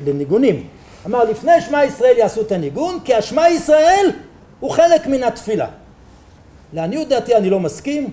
לניגונים. 0.06 0.66
אמר 1.06 1.24
לפני 1.24 1.60
שמע 1.60 1.84
ישראל 1.84 2.18
יעשו 2.18 2.40
את 2.40 2.52
הניגון 2.52 2.98
כי 3.04 3.14
השמע 3.14 3.48
ישראל 3.48 4.10
הוא 4.60 4.70
חלק 4.70 5.06
מן 5.06 5.22
התפילה. 5.22 5.68
לעניות 6.72 7.08
דעתי 7.08 7.36
אני 7.36 7.50
לא 7.50 7.60
מסכים, 7.60 8.10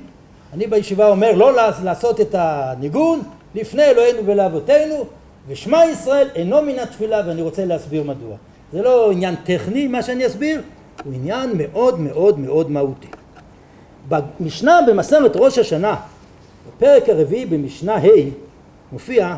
אני 0.53 0.67
בישיבה 0.67 1.09
אומר 1.09 1.31
לא 1.31 1.51
לעשות 1.83 2.21
את 2.21 2.35
הניגון 2.37 3.21
לפני 3.55 3.83
אלוהינו 3.83 4.25
ולאבותינו 4.25 5.05
ושמע 5.47 5.85
ישראל 5.85 6.27
אינו 6.35 6.61
מן 6.61 6.79
התפילה 6.79 7.21
ואני 7.27 7.41
רוצה 7.41 7.65
להסביר 7.65 8.03
מדוע. 8.03 8.35
זה 8.73 8.81
לא 8.81 9.11
עניין 9.11 9.35
טכני 9.35 9.87
מה 9.87 10.03
שאני 10.03 10.27
אסביר, 10.27 10.61
הוא 11.03 11.13
עניין 11.13 11.51
מאוד 11.57 11.99
מאוד 11.99 12.39
מאוד 12.39 12.71
מהותי. 12.71 13.07
במשנה 14.07 14.79
במסרת 14.87 15.31
ראש 15.35 15.57
השנה, 15.57 15.95
בפרק 16.67 17.09
הרביעי 17.09 17.45
במשנה 17.45 17.95
ה' 17.95 18.29
מופיע 18.91 19.35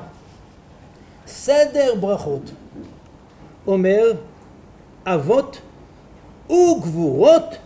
סדר 1.27 1.95
ברכות 1.99 2.51
אומר 3.67 4.11
אבות 5.05 5.61
וגבורות 6.49 7.57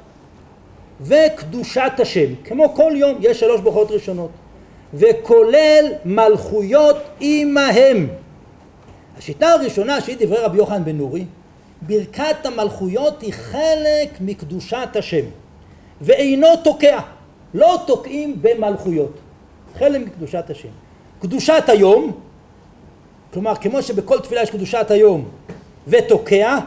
וקדושת 1.02 1.92
השם. 2.00 2.36
כמו 2.44 2.74
כל 2.76 2.94
יום 2.96 3.18
יש 3.20 3.40
שלוש 3.40 3.62
ברכות 3.62 3.92
ראשונות. 3.92 4.30
וכולל 4.94 5.86
מלכויות 6.06 6.98
עמהם. 7.20 8.08
השיטה 9.18 9.48
הראשונה 9.48 10.02
שהיא 10.02 10.18
דברי 10.20 10.38
רבי 10.38 10.58
יוחנן 10.58 10.86
בן 10.86 10.98
נורי 10.98 11.26
ברכת 11.82 12.46
המלכויות 12.46 13.22
היא 13.22 13.34
חלק 13.34 14.10
מקדושת 14.22 14.90
השם. 14.96 15.26
ואינו 16.02 16.48
תוקע. 16.64 17.00
לא 17.54 17.84
תוקעים 17.88 18.42
במלכויות. 18.42 19.14
חלק 19.80 20.02
מקדושת 20.02 20.50
השם. 20.50 20.70
קדושת 21.22 21.64
היום 21.68 22.12
כלומר 23.34 23.56
כמו 23.56 23.82
שבכל 23.82 24.20
תפילה 24.20 24.42
יש 24.42 24.50
קדושת 24.50 24.86
היום 24.92 25.26
ותוקע 25.88 26.60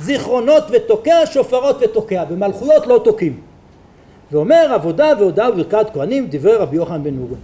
זיכרונות 0.00 0.64
ותוקע 0.70 1.16
שופרות 1.26 1.76
ותוקע 1.80 2.24
במלכויות 2.24 2.86
לא 2.86 3.00
תוקעים 3.04 3.40
ואומר 4.32 4.72
עבודה 4.74 5.12
והודעה 5.18 5.50
וברכת 5.50 5.86
כהנים 5.94 6.26
דברי 6.30 6.54
רבי 6.54 6.76
יוחנן 6.76 7.02
בן 7.02 7.14
נורי 7.14 7.34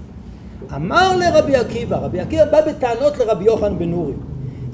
אמר 0.74 1.16
לרבי 1.16 1.57
עקיבא 1.57 1.96
רבי 1.96 2.20
עקיבא 2.20 2.44
בא 2.44 2.61
בטענות 2.61 3.18
לרבי 3.18 3.44
יוחנן 3.44 3.78
בן 3.78 3.90
נורי 3.90 4.12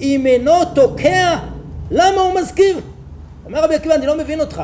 אם 0.01 0.27
אינו 0.27 0.65
תוקע 0.75 1.37
למה 1.91 2.21
הוא 2.21 2.35
מזכיר? 2.41 2.79
אומר 3.47 3.65
רבי 3.65 3.75
עקיבא 3.75 3.95
אני 3.95 4.07
לא 4.07 4.19
מבין 4.19 4.41
אותך 4.41 4.63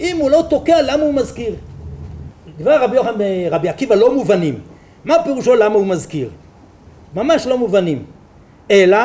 אם 0.00 0.16
הוא 0.20 0.30
לא 0.30 0.44
תוקע 0.50 0.82
למה 0.82 1.02
הוא 1.02 1.14
מזכיר? 1.14 1.54
דברי 2.58 2.76
רבי 2.76 2.96
יוחנן 2.96 3.20
רבי 3.50 3.68
עקיבא 3.68 3.94
לא 3.94 4.14
מובנים 4.14 4.60
מה 5.04 5.14
פירושו 5.24 5.54
למה 5.54 5.74
הוא 5.74 5.86
מזכיר? 5.86 6.28
ממש 7.14 7.46
לא 7.46 7.58
מובנים 7.58 8.04
אלא 8.70 8.98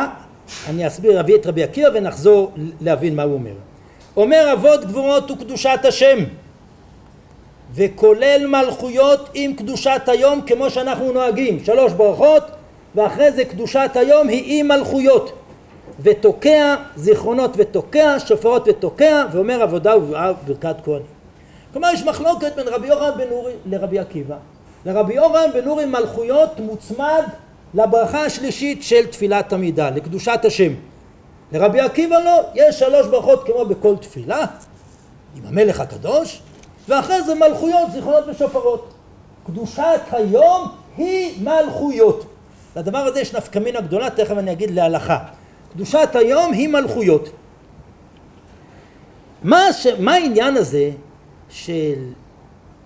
אני 0.69 0.87
אסביר 0.87 1.19
אביא 1.19 1.35
את 1.35 1.47
רבי 1.47 1.63
עקיבא 1.63 1.89
ונחזור 1.93 2.51
להבין 2.81 3.15
מה 3.15 3.23
הוא 3.23 3.33
אומר. 3.33 3.53
אומר 4.17 4.53
אבות 4.53 4.85
גבורות 4.85 5.31
וקדושת 5.31 5.79
השם 5.83 6.17
וכולל 7.73 8.47
מלכויות 8.47 9.29
עם 9.33 9.53
קדושת 9.53 10.01
היום 10.07 10.41
כמו 10.41 10.69
שאנחנו 10.69 11.11
נוהגים. 11.11 11.63
שלוש 11.63 11.93
ברכות 11.93 12.43
ואחרי 12.95 13.31
זה 13.31 13.45
קדושת 13.45 13.91
היום 13.95 14.27
היא 14.27 14.59
עם 14.59 14.67
מלכויות. 14.67 15.33
ותוקע 15.99 16.75
זיכרונות 16.95 17.51
ותוקע 17.57 18.17
שופרות 18.27 18.67
ותוקע 18.67 19.25
ואומר 19.31 19.61
עבודה 19.61 19.97
וברכת 19.97 20.75
כהנים 20.83 21.17
כלומר 21.73 21.89
יש 21.93 22.03
מחלוקת 22.03 22.55
בין 22.55 22.67
רבי 22.67 22.87
יוחנן 22.87 23.17
בן 23.17 23.31
אורי 23.31 23.53
לרבי 23.65 23.99
עקיבא. 23.99 24.35
לרבי 24.85 25.13
יוחנן 25.13 25.51
בן 25.53 25.67
אורי 25.67 25.85
מלכויות 25.85 26.59
מוצמד 26.59 27.23
לברכה 27.73 28.25
השלישית 28.25 28.83
של 28.83 29.05
תפילת 29.05 29.53
עמידה 29.53 29.89
לקדושת 29.89 30.39
השם 30.43 30.73
לרבי 31.51 31.79
עקיבא 31.79 32.19
לא 32.19 32.41
יש 32.55 32.79
שלוש 32.79 33.07
ברכות 33.07 33.43
כמו 33.45 33.65
בכל 33.65 33.95
תפילה 33.97 34.45
עם 35.35 35.45
המלך 35.45 35.79
הקדוש 35.79 36.41
ואחרי 36.87 37.23
זה 37.23 37.35
מלכויות 37.35 37.91
זיכרונות 37.91 38.23
ושופרות 38.27 38.93
קדושת 39.45 40.01
היום 40.11 40.67
היא 40.97 41.43
מלכויות 41.43 42.25
לדבר 42.75 42.97
הזה 42.97 43.19
יש 43.19 43.35
נפקא 43.35 43.59
מינה 43.59 43.81
גדולה 43.81 44.09
תכף 44.09 44.37
אני 44.37 44.51
אגיד 44.51 44.71
להלכה 44.71 45.17
קדושת 45.77 46.09
היום 46.13 46.53
היא 46.53 46.69
מלכויות. 46.69 47.29
מה, 49.43 49.73
ש... 49.73 49.87
מה 49.99 50.13
העניין 50.13 50.57
הזה 50.57 50.91
של 51.49 51.93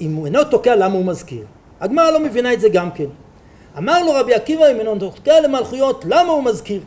אם 0.02 0.16
הוא 0.16 0.26
אינו 0.26 0.44
תוקע 0.44 0.76
למה 0.76 0.94
הוא 0.94 1.06
מזכיר? 1.06 1.46
הגמרא 1.80 2.12
לא 2.12 2.20
מבינה 2.20 2.54
את 2.54 2.62
זה 2.62 2.70
גם 2.70 2.92
כן. 2.92 3.06
אמר 3.78 4.03
לו 4.03 4.11
רבי 4.13 4.34
עקיבא 4.34 4.72
אם 4.72 4.80
אינו 4.80 4.95
תוקע 4.99 5.39
למלכויות 5.39 6.05
למה 6.07 6.32
הוא 6.32 6.43
מזכיר? 6.43 6.82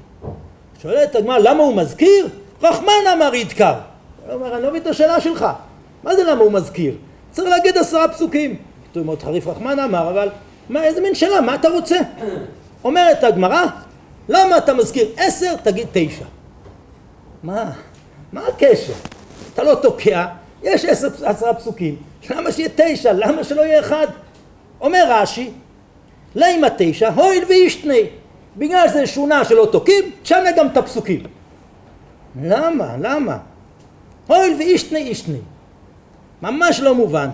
שואלת 0.82 1.14
הגמרא 1.16 1.39
למה 1.39 1.62
הוא 1.62 1.76
מזכיר? 1.76 2.28
רחמן 2.62 2.93
אמר 3.12 3.35
ידקר. 3.35 3.74
הוא 4.26 4.35
אומר 4.35 4.55
אני 4.55 4.62
לא 4.62 4.68
מבין 4.68 4.82
את 4.82 4.87
השאלה 4.87 5.20
שלך 5.20 5.47
מה 6.03 6.16
זה 6.16 6.24
למה 6.24 6.41
הוא 6.41 6.53
מזכיר? 6.53 6.95
צריך 7.30 7.49
להגיד 7.49 7.78
עשרה 7.78 8.09
פסוקים. 8.09 8.57
כתוב 8.91 9.07
מאוד 9.07 9.22
חריף 9.22 9.47
רחמן 9.47 9.78
אמר 9.78 10.11
אבל 10.11 10.28
מה 10.68 10.85
איזה 10.85 11.01
מין 11.01 11.14
שאלה 11.14 11.41
מה 11.41 11.55
אתה 11.55 11.68
רוצה? 11.68 11.97
אומרת 12.85 13.24
הגמרא 13.24 13.64
למה 14.28 14.59
אתה 14.59 14.74
מזכיר 14.74 15.09
עשר, 15.16 15.57
תגיד 15.62 15.87
תשע. 15.93 16.24
מה? 17.43 17.70
מה 18.32 18.47
הקשר? 18.47 18.93
אתה 19.55 19.62
לא 19.62 19.74
תוקע, 19.74 20.26
יש 20.62 20.85
עשר, 20.85 21.09
עשרה 21.24 21.55
פסוקים, 21.55 21.97
למה 22.30 22.53
שיהיה 22.53 22.68
תשע? 22.76 23.12
למה 23.12 23.45
שלא 23.45 23.62
יהיה 23.62 23.80
אחד? 23.80 24.07
אומר 24.80 25.05
רש"י, 25.09 25.51
לימה 26.35 26.66
תשע, 26.78 27.09
הויל 27.09 27.45
וישתנה. 27.45 27.95
בגלל 28.57 28.89
שזה 28.89 29.07
שונה 29.07 29.45
שלא 29.45 29.68
תוקעים, 29.72 30.05
תשנה 30.22 30.53
גם 30.57 30.66
את 30.66 30.76
הפסוקים. 30.76 31.22
למה? 32.43 32.97
למה? 33.01 33.39
הויל 34.26 34.55
וישתנה 34.59 34.99
ישתנה. 34.99 35.39
ממש 36.43 36.80
לא 36.80 36.95
מובן. 36.95 37.30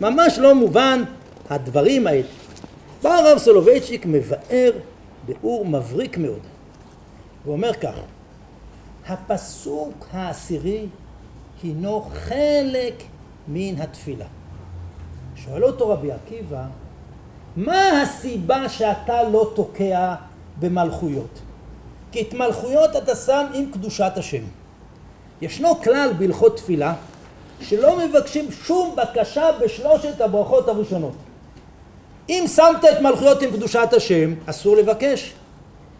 ממש 0.00 0.38
לא 0.38 0.54
מובן 0.54 1.02
הדברים 1.50 2.06
האלה. 2.06 2.26
בא 3.02 3.14
הרב 3.14 3.38
סולובייצ'יק 3.38 4.06
מבאר 4.06 4.72
ביאור 5.26 5.66
מבריק 5.66 6.18
מאוד. 6.18 6.40
הוא 7.44 7.52
אומר 7.52 7.74
כך: 7.74 7.94
הפסוק 9.08 10.06
העשירי 10.12 10.86
הינו 11.62 12.00
חלק 12.14 13.02
מן 13.48 13.80
התפילה. 13.80 14.26
שואל 15.36 15.64
אותו 15.64 15.88
רבי 15.88 16.12
עקיבא, 16.12 16.64
מה 17.56 18.02
הסיבה 18.02 18.68
שאתה 18.68 19.22
לא 19.22 19.50
תוקע 19.54 20.14
במלכויות? 20.60 21.38
כי 22.12 22.22
את 22.22 22.34
מלכויות 22.34 22.96
אתה 22.96 23.14
שם 23.14 23.46
עם 23.54 23.70
קדושת 23.72 24.12
השם. 24.16 24.42
ישנו 25.40 25.82
כלל 25.82 26.12
בהלכות 26.18 26.56
תפילה 26.56 26.94
שלא 27.60 27.98
מבקשים 27.98 28.52
שום 28.52 28.96
בקשה 28.96 29.50
בשלושת 29.60 30.20
הברכות 30.20 30.68
הראשונות. 30.68 31.14
אם 32.28 32.44
שמת 32.56 32.84
את 32.84 33.00
מלכויות 33.00 33.42
עם 33.42 33.50
קדושת 33.50 33.88
השם, 33.92 34.34
אסור 34.46 34.76
לבקש. 34.76 35.32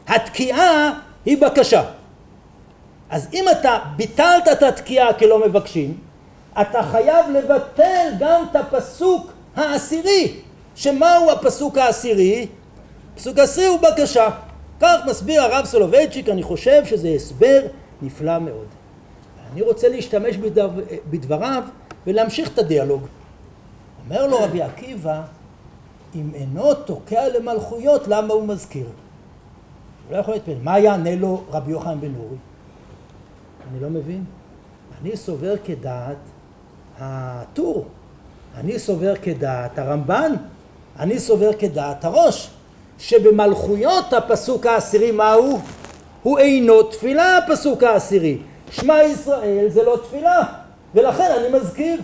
התקיעה 0.09 1.01
היא 1.25 1.43
בקשה. 1.43 1.83
אז 3.11 3.29
אם 3.35 3.45
אתה 3.51 3.79
ביטלת 3.97 4.49
את 4.53 4.63
התקיעה 4.63 5.13
כי 5.13 5.27
לא 5.27 5.47
מבקשים, 5.47 5.99
אתה 6.61 6.83
חייב 6.83 7.27
לבטל 7.31 8.09
גם 8.19 8.45
את 8.51 8.57
הפסוק 8.57 9.33
העשירי. 9.57 10.46
שמהו 10.77 11.31
הפסוק 11.31 11.79
העשירי? 11.79 12.47
הפסוק 13.15 13.39
העשירי 13.39 13.67
הוא 13.67 13.79
בקשה. 13.81 14.29
כך 14.81 14.97
מסביר 15.11 15.43
הרב 15.43 15.65
סולובייצ'יק, 15.65 16.29
אני 16.29 16.43
חושב 16.43 16.85
שזה 16.85 17.09
הסבר 17.09 17.61
נפלא 18.03 18.39
מאוד. 18.39 18.67
אני 19.53 19.63
רוצה 19.63 19.89
להשתמש 19.89 20.37
בדבר, 20.37 20.71
בדבריו 21.11 21.63
ולהמשיך 22.07 22.49
את 22.49 22.59
הדיאלוג. 22.59 23.07
אומר 24.05 24.27
לו 24.27 24.39
רבי 24.45 24.63
עקיבא, 24.63 25.23
אם 26.15 26.31
אינו 26.35 26.75
תוקע 26.75 27.29
למלכויות, 27.29 28.09
למה 28.09 28.35
הוא 28.35 28.49
מזכיר? 28.49 28.87
הוא 28.87 30.17
לא 30.17 30.21
יכול 30.21 30.35
להתפלל. 30.35 30.55
מה 30.63 30.79
יענה 30.79 31.17
לו 31.17 31.45
רבי 31.51 31.73
יוחנן 31.73 32.01
בן 32.01 32.15
אורי? 32.15 32.37
אני 33.71 33.81
לא 33.81 33.91
מבין. 33.91 34.25
אני 35.03 35.17
סובר 35.17 35.55
כדעת 35.65 36.17
הטור. 36.99 37.87
אני 38.57 38.79
סובר 38.79 39.15
כדעת 39.23 39.79
הרמב"ן, 39.79 40.33
אני 41.01 41.19
סובר 41.19 41.53
כדעת 41.53 42.05
הראש, 42.05 42.51
שבמלכויות 42.99 44.13
הפסוק 44.13 44.67
העשירי 44.67 45.11
מהו? 45.11 45.59
הוא 46.23 46.39
אינו 46.39 46.83
תפילה 46.83 47.39
הפסוק 47.39 47.83
העשירי. 47.83 48.39
שמע 48.71 49.03
ישראל 49.03 49.67
זה 49.69 49.83
לא 49.83 49.99
תפילה, 50.03 50.43
ולכן 50.95 51.31
אני 51.39 51.59
מזכיר. 51.59 52.01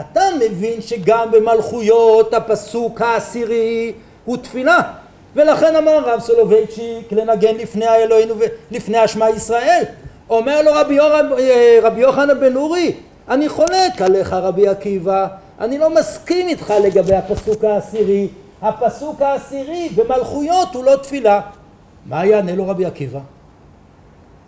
אתה 0.00 0.20
מבין 0.40 0.80
שגם 0.80 1.30
במלכויות 1.30 2.34
הפסוק 2.34 3.00
העשירי 3.00 3.92
הוא 4.24 4.36
תפילה, 4.36 4.78
ולכן 5.36 5.76
אמר 5.76 5.98
רב 5.98 6.20
סולובייצ'יק 6.20 7.12
לנגן 7.12 7.54
לפני 7.54 7.86
האלוהינו 7.86 8.34
ולפני 8.38 8.98
השמע 8.98 9.30
ישראל. 9.30 9.82
אומר 10.30 10.62
לו 10.62 10.70
רבי, 10.74 10.98
רבי 11.82 12.00
יוחנן 12.00 12.40
בן 12.40 12.56
אורי, 12.56 12.92
אני 13.28 13.48
חולק 13.48 14.02
עליך 14.02 14.32
רבי 14.32 14.68
עקיבא, 14.68 15.26
אני 15.60 15.78
לא 15.78 15.94
מסכים 15.94 16.48
איתך 16.48 16.74
לגבי 16.84 17.14
הפסוק 17.14 17.64
העשירי. 17.64 18.28
הפסוק 18.62 19.22
העשירי 19.22 19.88
במלכויות 19.96 20.74
הוא 20.74 20.84
לא 20.84 20.96
תפילה. 20.96 21.40
מה 22.06 22.26
יענה 22.26 22.54
לו 22.54 22.68
רבי 22.68 22.84
עקיבא? 22.84 23.20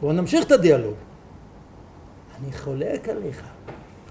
בואו 0.00 0.12
נמשיך 0.12 0.46
את 0.46 0.52
הדיאלוג. 0.52 0.94
אני 2.40 2.52
חולק 2.52 3.08
עליך, 3.08 3.42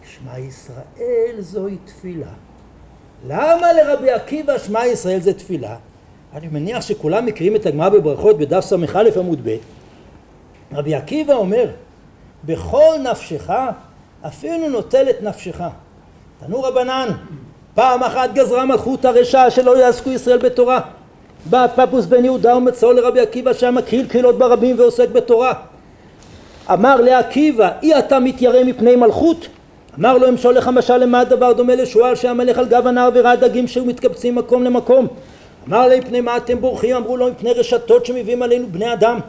שמע 0.03 0.39
ישראל 0.39 1.35
זוהי 1.39 1.77
תפילה. 1.85 2.27
למה 3.27 3.73
לרבי 3.73 4.11
עקיבא 4.11 4.57
שמע 4.57 4.85
ישראל 4.85 5.19
זה 5.19 5.33
תפילה? 5.33 5.75
אני 6.33 6.47
מניח 6.47 6.81
שכולם 6.81 7.25
מכירים 7.25 7.55
את 7.55 7.65
הגמרא 7.65 7.89
בברכות 7.89 8.37
בדף 8.37 8.59
ס"א 8.59 9.19
עמוד 9.19 9.39
ב'. 9.43 9.57
רבי 10.73 10.95
עקיבא 10.95 11.33
אומר, 11.33 11.69
בכל 12.43 12.95
נפשך 13.11 13.49
אפילו 14.27 14.69
נוטל 14.69 15.09
את 15.09 15.21
נפשך. 15.21 15.61
תנו 16.39 16.61
רבנן, 16.63 17.09
פעם 17.75 18.03
אחת 18.03 18.33
גזרה 18.33 18.65
מלכות 18.65 19.05
הרשע 19.05 19.49
שלא 19.49 19.77
יעסקו 19.77 20.09
ישראל 20.09 20.37
בתורה. 20.37 20.79
בא 21.49 21.67
פפוס 21.75 22.05
בן 22.05 22.25
יהודה 22.25 22.57
ומצאו 22.57 22.91
לרבי 22.91 23.19
עקיבא 23.19 23.53
שהיה 23.53 23.71
מקהיל 23.71 24.07
קהילות 24.07 24.37
ברבים 24.37 24.79
ועוסק 24.79 25.09
בתורה. 25.09 25.53
אמר 26.73 27.01
לעקיבא, 27.01 27.69
אי 27.83 27.99
אתה 27.99 28.19
מתיירא 28.19 28.63
מפני 28.63 28.95
מלכות? 28.95 29.47
אמר 29.99 30.17
לו 30.17 30.29
אמשול 30.29 30.55
לך 30.55 30.67
משל 30.67 30.97
למה 30.97 31.19
הדבר 31.19 31.53
דומה 31.53 31.75
לשועל 31.75 32.15
שהמלך 32.15 32.57
על 32.57 32.65
גב 32.65 32.87
הנהר 32.87 33.09
וראה 33.13 33.35
דגים 33.35 33.67
שהיו 33.67 33.85
מתקבצים 33.85 34.35
מקום 34.35 34.63
למקום 34.63 35.07
אמר 35.67 35.87
להם 35.87 35.99
מפני 35.99 36.21
מה 36.21 36.37
אתם 36.37 36.61
בורחים 36.61 36.95
אמרו 36.95 37.17
לו 37.17 37.31
מפני 37.31 37.53
רשתות 37.53 38.05
שמביאים 38.05 38.43
עלינו 38.43 38.67
בני 38.71 38.93
אדם 38.93 39.19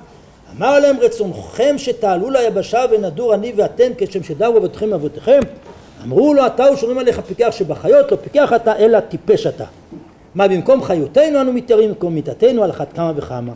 אמר 0.59 0.78
להם 0.78 0.96
רצונכם 1.00 1.74
שתעלו 1.78 2.30
ליבשה 2.30 2.84
ונדור 2.90 3.34
אני 3.34 3.52
ואתם 3.57 3.92
כשם 3.98 4.22
שדרו 4.22 4.59
אבותיכם 4.59 4.94
אבותיכם 4.94 5.40
אמרו 6.05 6.34
לו 6.34 6.47
אתה 6.47 6.64
ושומרים 6.72 6.99
עליך 6.99 7.20
פיקח 7.20 7.49
שבחיות 7.51 8.12
לא 8.12 8.16
פיקח 8.16 8.53
אתה 8.53 8.76
אלא 8.76 9.01
טיפש 9.01 9.47
אתה. 9.47 9.64
מה 10.34 10.49
במקום 10.49 10.82
חיותנו 10.82 11.40
אנו 11.40 11.53
מתיירים 11.53 11.88
במקום 11.88 12.14
מיתתנו 12.14 12.64
על 12.64 12.70
אחת 12.70 12.92
כמה 12.92 13.12
וכמה. 13.16 13.53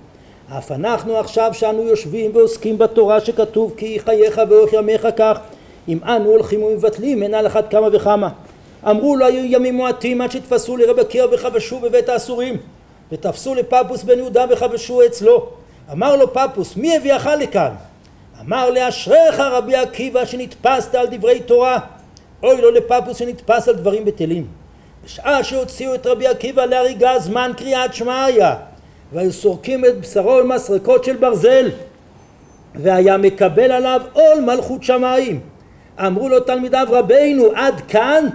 אף 0.58 0.72
אנחנו 0.72 1.16
עכשיו 1.16 1.50
שאנו 1.54 1.82
יושבים 1.82 2.30
ועוסקים 2.34 2.78
בתורה 2.78 3.20
שכתוב 3.20 3.74
כי 3.76 3.98
חייך 4.04 4.40
ואורך 4.48 4.72
ימיך 4.72 5.08
כך 5.16 5.38
אם 5.88 5.98
אנו 6.04 6.30
הולכים 6.30 6.62
ומבטלים 6.62 7.22
אין 7.22 7.34
על 7.34 7.46
אחת 7.46 7.70
כמה 7.70 7.88
וכמה. 7.92 8.28
אמרו 8.90 9.16
לו 9.16 9.26
היו 9.26 9.44
ימים 9.44 9.74
מועטים 9.74 10.20
עד 10.20 10.30
שתפסו 10.30 10.76
לרבי 10.76 11.00
עקיבא 11.00 11.26
וחבשו 11.34 11.78
בבית 11.78 12.08
האסורים 12.08 12.56
ותפסו 13.12 13.54
לפפוס 13.54 14.02
בן 14.02 14.18
יהודה 14.18 14.44
וחבשו 14.50 15.06
אצלו. 15.06 15.46
אמר 15.92 16.16
לו 16.16 16.32
פפוס 16.32 16.76
מי 16.76 16.96
הביאך 16.96 17.28
לכאן? 17.40 17.70
אמר 18.40 18.70
לאשריך 18.70 19.40
רבי 19.40 19.76
עקיבא 19.76 20.24
שנתפסת 20.24 20.94
על 20.94 21.06
דברי 21.10 21.40
תורה 21.40 21.78
אוי 22.42 22.60
לו 22.60 22.70
לפפוס 22.70 23.16
שנתפס 23.16 23.68
על 23.68 23.74
דברים 23.74 24.04
בטלים. 24.04 24.46
בשעה 25.04 25.44
שהוציאו 25.44 25.94
את 25.94 26.06
רבי 26.06 26.26
עקיבא 26.26 26.64
להריגה 26.64 27.18
זמן 27.18 27.52
קריאת 27.56 27.94
שמע 27.94 28.24
היה 28.24 28.56
והיו 29.12 29.32
סורקים 29.32 29.84
את 29.84 30.00
בשרו 30.00 30.38
עם 30.38 30.48
מסרקות 30.48 31.04
של 31.04 31.16
ברזל. 31.16 31.70
והיה 32.74 33.16
מקבל 33.16 33.72
עליו 33.72 34.00
עול 34.12 34.40
מלכות 34.40 34.82
שמיים. 34.82 35.40
אמרו 35.98 36.28
לו 36.28 36.40
תלמידיו 36.40 36.86
רבינו 36.90 37.44
עד 37.54 37.80
כאן? 37.88 38.26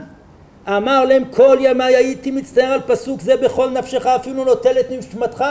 אמר 0.67 1.05
להם 1.05 1.23
כל 1.31 1.57
ימי 1.61 1.83
הייתי 1.83 2.31
מצטער 2.31 2.71
על 2.71 2.81
פסוק 2.85 3.21
זה 3.21 3.37
בכל 3.37 3.69
נפשך 3.69 4.05
אפילו 4.05 4.43
נוטל 4.45 4.79
את 4.79 4.91
נשמתך. 4.91 5.45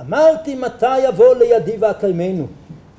אמרתי 0.00 0.54
מתי 0.54 0.98
יבוא 0.98 1.34
לידי 1.34 1.76
ואקיימנו? 1.78 2.46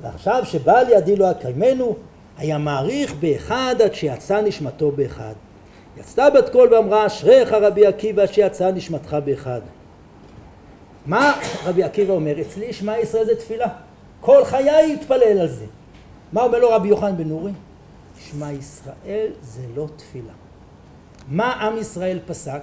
ועכשיו 0.00 0.42
שבא 0.44 0.82
לידי 0.82 1.16
לא 1.16 1.30
אקיימנו 1.30 1.96
היה 2.38 2.58
מעריך 2.58 3.14
באחד 3.14 3.74
עד 3.84 3.94
שיצא 3.94 4.40
נשמתו 4.40 4.90
באחד 4.90 5.34
יצאה 5.96 6.30
בת 6.30 6.48
קול 6.48 6.74
ואמרה 6.74 7.06
אשריך 7.06 7.52
רבי 7.52 7.86
עקיבא 7.86 8.26
שיצא 8.26 8.70
נשמתך 8.70 9.16
באחד 9.24 9.60
מה 11.06 11.40
רבי 11.64 11.82
עקיבא 11.82 12.12
אומר? 12.12 12.40
אצלי 12.40 12.72
שמע 12.72 12.98
ישראל 12.98 13.24
זה 13.24 13.34
תפילה. 13.34 13.68
כל 14.20 14.44
חיי 14.44 14.92
יתפלל 14.92 15.38
על 15.40 15.48
זה. 15.48 15.64
מה 16.32 16.42
אומר 16.42 16.58
לו 16.58 16.70
רבי 16.70 16.88
יוחנן 16.88 17.16
בן 17.16 17.28
נורי? 17.28 17.52
שמע 18.18 18.52
ישראל 18.52 19.30
זה 19.42 19.62
לא 19.76 19.86
תפילה. 19.96 20.32
מה 21.28 21.52
עם 21.52 21.78
ישראל 21.78 22.18
פסק? 22.26 22.62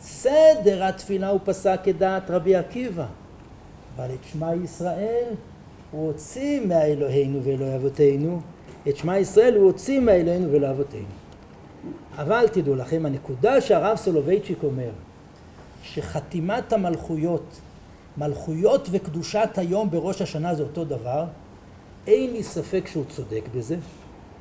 סדר 0.00 0.84
התפילה 0.84 1.28
הוא 1.28 1.40
פסק 1.44 1.80
כדעת 1.84 2.30
רבי 2.30 2.56
עקיבא. 2.56 3.06
אבל 3.96 4.04
את 4.14 4.24
שמע 4.32 4.54
ישראל 4.54 5.28
הוא 5.90 6.06
הוציא 6.06 6.60
מהאלוהינו 6.66 7.42
ואלוהי 7.42 7.76
אבותינו. 7.76 8.40
את 8.88 8.96
שמע 8.96 9.18
ישראל 9.18 9.54
הוא 9.54 9.64
הוציא 9.64 10.00
מהאלוהינו 10.00 10.52
ואלוהי 10.52 10.72
אבותינו. 10.72 11.04
אבל 12.16 12.48
תדעו 12.52 12.74
לכם, 12.74 13.06
הנקודה 13.06 13.60
שהרב 13.60 13.96
סולובייצ'יק 13.96 14.62
אומר, 14.62 14.90
שחתימת 15.82 16.72
המלכויות, 16.72 17.60
מלכויות 18.16 18.88
וקדושת 18.90 19.48
היום 19.56 19.90
בראש 19.90 20.22
השנה 20.22 20.54
זה 20.54 20.62
אותו 20.62 20.84
דבר, 20.84 21.24
אין 22.06 22.32
לי 22.32 22.42
ספק 22.42 22.86
שהוא 22.86 23.04
צודק 23.08 23.42
בזה, 23.54 23.76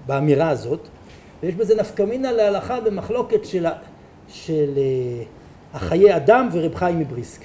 באמירה 0.06 0.50
הזאת, 0.50 0.88
ויש 1.44 1.56
בזה 1.56 1.76
נפקא 1.76 2.04
מינה 2.04 2.32
להלכה 2.32 2.80
במחלוקת 2.80 3.46
של, 3.46 3.66
של 4.28 4.70
uh, 4.76 5.78
החיי 5.78 6.16
אדם 6.16 6.50
ורב 6.52 6.76
חיים 6.76 7.00
מבריסק. 7.00 7.42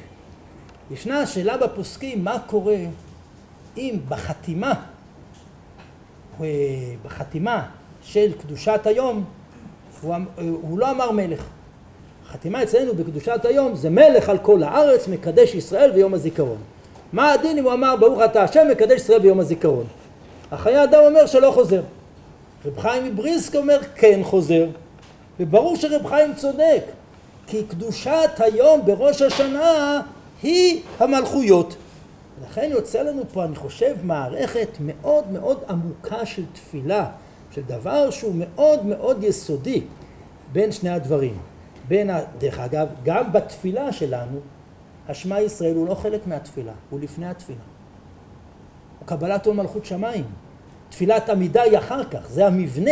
ישנה 0.91 1.27
שאלה 1.27 1.57
בפוסקים 1.57 2.25
מה 2.25 2.39
קורה 2.47 2.77
אם 3.77 3.99
בחתימה, 4.09 4.71
אה, 4.71 4.81
בחתימה 7.05 7.63
של 8.03 8.33
קדושת 8.43 8.81
היום 8.85 9.25
הוא, 10.03 10.17
אמ-, 10.17 10.25
הוא 10.37 10.79
לא 10.79 10.91
אמר 10.91 11.11
מלך, 11.11 11.47
החתימה 12.27 12.63
אצלנו 12.63 12.95
בקדושת 12.95 13.45
היום 13.45 13.75
זה 13.75 13.91
מלך 13.91 14.29
על 14.29 14.39
כל 14.39 14.63
הארץ, 14.63 15.09
מקדש 15.09 15.55
ישראל 15.55 15.91
ביום 15.91 16.15
הזיכרון. 16.15 16.57
מה 17.13 17.33
הדין 17.33 17.59
אם 17.59 17.65
הוא 17.65 17.73
אמר 17.73 17.97
ברוך 17.97 18.21
אתה 18.25 18.43
השם 18.43 18.67
מקדש 18.71 19.01
ישראל 19.01 19.19
ביום 19.19 19.41
הזיכרון? 19.41 19.85
החיי 20.51 20.85
אדם 20.85 21.03
אומר 21.07 21.27
שלא 21.27 21.51
חוזר. 21.51 21.83
רב 22.67 22.79
חיים 22.79 23.05
מבריסק 23.05 23.57
אומר 23.57 23.79
כן 23.95 24.21
חוזר, 24.23 24.67
וברור 25.41 25.77
שרב 25.77 26.07
חיים 26.07 26.35
צודק, 26.35 26.83
כי 27.47 27.63
קדושת 27.69 28.31
היום 28.39 28.87
בראש 28.87 29.23
השנה 29.23 30.01
היא 30.43 30.81
המלכויות. 30.99 31.77
לכן 32.43 32.69
יוצא 32.73 33.03
לנו 33.03 33.23
פה, 33.33 33.45
אני 33.45 33.57
חושב, 33.57 33.97
מערכת 34.03 34.69
מאוד 34.81 35.31
מאוד 35.31 35.59
עמוקה 35.69 36.27
של 36.27 36.45
תפילה, 36.53 37.11
של 37.51 37.63
דבר 37.63 38.11
שהוא 38.11 38.35
מאוד 38.35 38.87
מאוד 38.87 39.25
יסודי 39.25 39.83
בין 40.53 40.73
שני 40.73 40.91
הדברים. 40.91 41.39
בין, 41.89 42.11
דרך 42.39 42.59
אגב, 42.59 42.87
גם 43.05 43.33
בתפילה 43.33 43.93
שלנו, 43.93 44.39
השמע 45.09 45.41
ישראל 45.41 45.75
הוא 45.75 45.89
לא 45.89 45.95
חלק 45.95 46.27
מהתפילה, 46.27 46.73
הוא 46.91 47.01
לפני 47.01 47.27
התפילה. 47.27 47.59
הוא 48.99 49.07
קבלת 49.07 49.47
עול 49.47 49.57
מלכות 49.57 49.85
שמיים. 49.85 50.25
תפילת 50.89 51.29
עמידה 51.29 51.63
היא 51.63 51.79
אחר 51.79 52.05
כך, 52.05 52.29
זה 52.29 52.47
המבנה. 52.47 52.91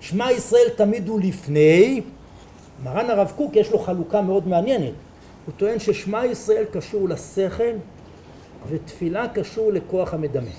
שמע 0.00 0.32
ישראל 0.32 0.68
תמיד 0.76 1.08
הוא 1.08 1.20
לפני. 1.20 2.00
מרן 2.84 3.10
הרב 3.10 3.32
קוק 3.36 3.56
יש 3.56 3.70
לו 3.70 3.78
חלוקה 3.78 4.22
מאוד 4.22 4.48
מעניינת. 4.48 4.92
הוא 5.46 5.54
טוען 5.56 5.78
ששמע 5.78 6.26
ישראל 6.26 6.64
קשור 6.72 7.08
לשכל 7.08 7.72
ותפילה 8.68 9.28
קשור 9.28 9.72
לכוח 9.72 10.14
המדמה. 10.14 10.50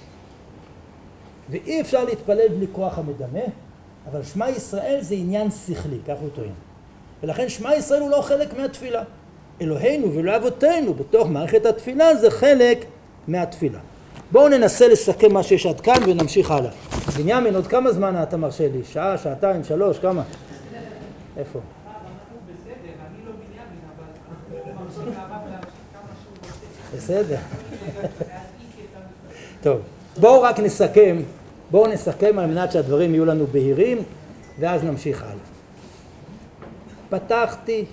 ואי 1.50 1.82
אפשר 1.82 2.04
להתפלל 2.04 2.48
בלי 2.48 2.66
כוח 2.72 2.98
המדמה, 2.98 3.40
אבל 4.12 4.24
שמע 4.24 4.50
ישראל 4.50 4.98
זה 5.02 5.16
עניין 5.16 5.52
שכלי, 5.52 5.98
כך 6.08 6.16
הוא 6.22 6.30
טוען. 6.30 6.54
ולכן 7.24 7.50
שמע 7.50 7.76
ישראל 7.76 8.02
הוא 8.02 8.10
לא 8.10 8.22
חלק 8.22 8.58
מהתפילה. 8.58 9.04
אלוהינו 9.62 10.14
ולא 10.14 10.38
אבותינו 10.38 10.94
בתוך 10.94 11.28
מערכת 11.28 11.66
התפילה 11.66 12.16
זה 12.16 12.32
חלק 12.32 12.86
מהתפילה. 13.28 13.80
בואו 14.32 14.50
ננסה 14.50 14.88
לסכם 14.88 15.34
מה 15.34 15.44
שיש 15.44 15.66
עד 15.66 15.82
כאן 15.82 16.04
ונמשיך 16.08 16.52
הלאה. 16.52 16.72
בנימין, 17.18 17.56
עוד 17.56 17.68
כמה 17.68 17.92
זמן 17.92 18.24
אתה 18.24 18.38
מרשה 18.38 18.68
לי? 18.68 18.84
שעה, 18.84 19.18
שעתיים, 19.18 19.64
שלוש, 19.64 20.00
כמה? 20.00 20.24
איפה? 21.38 21.60
בסדר. 26.96 27.38
טוב, 29.62 29.80
בואו 30.20 30.42
רק 30.42 30.60
נסכם, 30.60 31.22
בואו 31.72 31.88
נסכם 31.88 32.40
על 32.40 32.46
מנת 32.46 32.72
שהדברים 32.72 33.14
יהיו 33.14 33.26
לנו 33.26 33.48
בהירים 33.48 33.98
ואז 34.60 34.84
נמשיך 34.84 35.24
הלאה. 35.24 35.36
פתחתי 37.10 37.86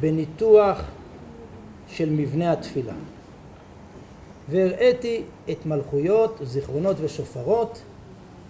בניתוח 0.00 0.80
של 1.88 2.10
מבנה 2.10 2.52
התפילה. 2.52 2.92
והראיתי 4.48 5.22
את 5.50 5.66
מלכויות, 5.66 6.40
זיכרונות 6.42 6.96
ושופרות 7.00 7.82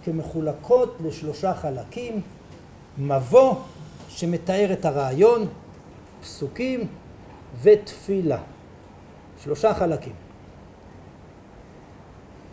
כמחולקות 0.05 0.97
לשלושה 1.05 1.55
חלקים, 1.55 2.21
מבוא 2.99 3.55
שמתאר 4.09 4.73
את 4.73 4.85
הרעיון, 4.85 5.47
פסוקים 6.23 6.87
ותפילה. 7.62 8.39
שלושה 9.45 9.74
חלקים. 9.74 10.12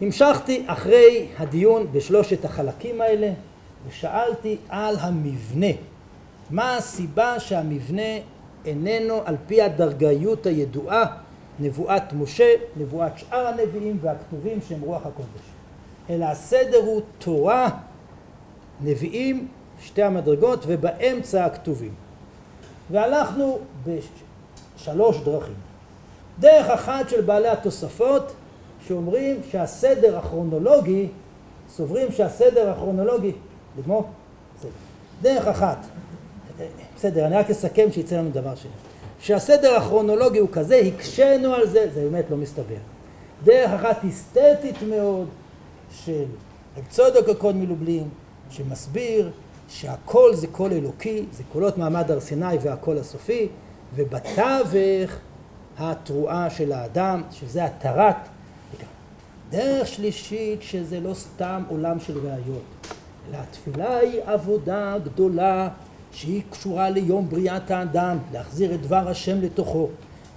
המשכתי 0.01 0.63
אחרי 0.67 1.27
הדיון 1.37 1.87
בשלושת 1.91 2.45
החלקים 2.45 3.01
האלה 3.01 3.31
ושאלתי 3.87 4.57
על 4.69 4.95
המבנה. 4.99 5.67
מה 6.49 6.77
הסיבה 6.77 7.39
שהמבנה 7.39 8.17
איננו 8.65 9.21
על 9.25 9.35
פי 9.47 9.61
הדרגאיות 9.61 10.45
הידועה 10.45 11.05
נבואת 11.59 12.13
משה, 12.13 12.53
נבואת 12.77 13.17
שאר 13.17 13.47
הנביאים 13.47 13.97
והכתובים 14.01 14.59
שהם 14.67 14.81
רוח 14.81 15.05
הקודש. 15.05 15.45
אלא 16.09 16.25
הסדר 16.25 16.77
הוא 16.77 17.01
תורה, 17.17 17.69
נביאים, 18.81 19.47
שתי 19.81 20.03
המדרגות, 20.03 20.63
ובאמצע 20.67 21.45
הכתובים. 21.45 21.93
והלכנו 22.91 23.59
בשלוש 23.85 25.17
דרכים. 25.23 25.72
דרך 26.39 26.69
אחת 26.69 27.09
של 27.09 27.21
בעלי 27.21 27.47
התוספות, 27.47 28.33
שאומרים 28.87 29.41
שהסדר 29.51 30.17
הכרונולוגי, 30.17 31.07
סוברים 31.69 32.11
שהסדר 32.11 32.69
הכרונולוגי, 32.69 33.31
לגמור? 33.77 34.03
בסדר. 34.57 34.71
דרך 35.21 35.47
אחת, 35.47 35.77
בסדר, 36.95 37.25
אני 37.25 37.35
רק 37.35 37.49
אסכם 37.49 37.91
שיצא 37.91 38.17
לנו 38.17 38.29
דבר 38.29 38.55
שני. 38.55 38.71
שהסדר 39.19 39.75
הכרונולוגי 39.75 40.39
הוא 40.39 40.49
כזה, 40.51 40.75
הקשינו 40.75 41.53
על 41.53 41.67
זה, 41.67 41.87
זה 41.93 42.01
באמת 42.01 42.25
לא 42.29 42.37
מסתבר. 42.37 42.75
דרך 43.43 43.71
אחת 43.71 44.05
אסתטית 44.05 44.81
מאוד 44.89 45.27
של 45.91 46.25
רב 46.77 46.83
צודק 46.89 47.29
הקוד 47.29 47.55
מלובלין, 47.55 48.09
שמסביר 48.49 49.31
שהכל 49.69 50.35
זה 50.35 50.47
קול 50.47 50.73
אלוקי, 50.73 51.25
זה 51.31 51.43
קולות 51.51 51.77
מעמד 51.77 52.11
הר 52.11 52.19
סיני 52.19 52.57
והקול 52.61 52.97
הסופי, 52.97 53.47
ובתווך 53.95 55.11
התרועה 55.77 56.49
של 56.49 56.71
האדם, 56.71 57.21
שזה 57.31 57.65
התרת. 57.65 58.15
דרך 59.49 59.87
שלישית, 59.87 60.61
שזה 60.61 60.99
לא 60.99 61.13
סתם 61.13 61.63
עולם 61.69 61.99
של 61.99 62.17
ראיות, 62.17 62.63
אלא 63.29 63.37
התפילה 63.37 63.97
היא 63.97 64.21
עבודה 64.25 64.95
גדולה 65.03 65.69
שהיא 66.11 66.41
קשורה 66.49 66.89
ליום 66.89 67.29
בריאת 67.29 67.71
האדם, 67.71 68.17
להחזיר 68.33 68.73
את 68.75 68.81
דבר 68.81 69.09
השם 69.09 69.41
לתוכו. 69.41 69.89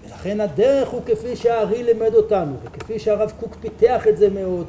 ולכן 0.07 0.41
הדרך 0.41 0.89
הוא 0.89 1.01
כפי 1.07 1.37
שהארי 1.37 1.83
לימד 1.83 2.15
אותנו, 2.15 2.55
וכפי 2.63 2.99
שהרב 2.99 3.33
קוק 3.41 3.57
פיתח 3.61 4.07
את 4.09 4.17
זה 4.17 4.31
מאוד, 4.31 4.67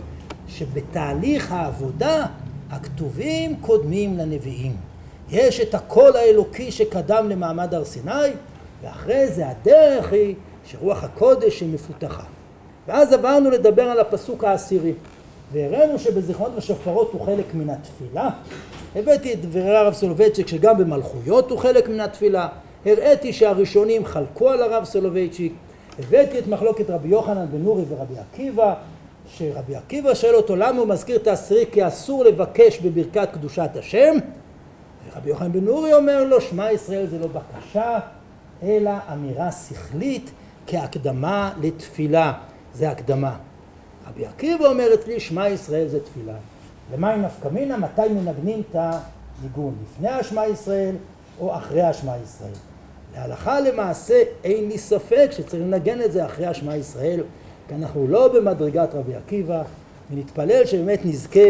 שבתהליך 0.48 1.52
העבודה 1.52 2.26
הכתובים 2.70 3.56
קודמים 3.62 4.18
לנביאים. 4.18 4.76
יש 5.30 5.60
את 5.60 5.76
הקול 5.76 6.16
האלוקי 6.16 6.72
שקדם 6.72 7.30
למעמד 7.30 7.74
הר 7.74 7.86
סיני, 7.86 8.12
ואחרי 8.82 9.28
זה 9.28 9.50
הדרך 9.50 10.14
היא 10.14 10.36
שרוח 10.68 11.04
הקודש 11.04 11.62
היא 11.62 11.74
מפותחה. 11.74 12.24
ואז 12.88 13.14
עברנו 13.14 13.50
לדבר 13.50 13.84
על 13.84 14.00
הפסוק 14.00 14.44
העשירי, 14.44 14.94
והראינו 15.52 16.00
שבזיכרונות 16.00 16.58
ושופרות 16.58 17.10
הוא 17.14 17.22
חלק 17.26 17.54
מן 17.54 17.70
התפילה, 17.70 18.30
הבאתי 18.96 19.34
את 19.34 19.42
דברי 19.42 19.78
הרב 19.78 19.94
סולובייצ'יק 19.94 20.48
שגם 20.48 20.78
במלכויות 20.78 21.52
הוא 21.52 21.60
חלק 21.60 21.90
מן 21.90 22.00
התפילה, 22.00 22.48
הראיתי 22.86 23.34
שהראשונים 23.34 24.06
חלקו 24.06 24.50
על 24.50 24.62
הרב 24.62 24.84
סולובייצ'יק, 24.84 25.54
הבאתי 26.00 26.40
את 26.40 26.48
מחלוקת 26.48 26.90
רבי 26.90 27.08
יוחנן 27.08 27.46
בן 27.52 27.62
נורי 27.62 27.84
ורבי 27.90 28.14
עקיבא, 28.20 28.74
שרבי 29.28 29.76
עקיבא 29.76 30.14
שואל 30.14 30.36
אותו 30.36 30.56
למה 30.56 30.80
הוא 30.80 30.88
מזכיר 30.88 31.16
את 31.16 31.28
העשירי? 31.28 31.66
כי 31.72 31.88
אסור 31.88 32.24
לבקש 32.24 32.80
בברכת 32.80 33.30
קדושת 33.34 33.70
השם, 33.76 34.16
ורבי 35.12 35.30
יוחנן 35.30 35.52
בן 35.52 35.64
נורי 35.64 35.94
אומר 35.94 36.24
לו 36.24 36.42
שמע 36.42 36.72
ישראל 36.72 37.06
זה 37.08 37.20
לא 37.20 37.28
בקשה 37.28 38.00
אלא 38.64 38.92
אמירה 39.14 39.52
שכלית 39.52 40.32
כהקדמה 40.68 41.54
לתפילה, 41.62 42.34
זה 42.74 42.90
הקדמה. 42.90 43.36
רבי 44.08 44.26
עקיבא 44.26 44.66
אומר 44.66 44.94
אצלי 44.94 45.20
שמע 45.20 45.50
ישראל 45.50 45.88
זה 45.88 46.00
תפילה. 46.04 46.34
למה 46.94 47.10
היא 47.10 47.22
נפקא 47.22 47.48
מינה? 47.48 47.78
מתי 47.78 48.02
מנגנים 48.10 48.62
את 48.70 48.76
הניגון? 48.76 49.76
לפני 49.84 50.10
השמע 50.10 50.48
ישראל 50.48 50.96
או 51.40 51.56
אחרי 51.56 51.82
השמע 51.82 52.14
ישראל? 52.24 52.54
להלכה 53.16 53.60
למעשה 53.60 54.24
אין 54.44 54.68
לי 54.68 54.78
ספק 54.78 55.30
שצריך 55.32 55.64
לנגן 55.64 56.02
את 56.02 56.12
זה 56.12 56.26
אחרי 56.26 56.46
השמע 56.46 56.76
ישראל, 56.76 57.24
כי 57.68 57.76
אנחנו 57.76 58.08
לא 58.08 58.28
במדרגת 58.34 58.90
רבי 58.94 59.16
עקיבא, 59.16 59.64
ונתפלל 60.12 60.66
שבאמת 60.66 61.06
נזכה 61.06 61.50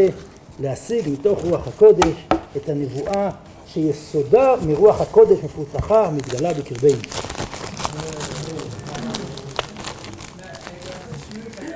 להשיג 0.60 1.10
מתוך 1.10 1.46
רוח 1.46 1.68
הקודש 1.68 2.28
את 2.58 2.70
הנבואה 2.70 3.30
שיסודה 3.68 4.56
מרוח 4.68 5.02
הקודש 5.02 5.38
מפותחה 5.44 6.10
ומתגלה 6.12 6.54
בקרבנו. 6.54 7.02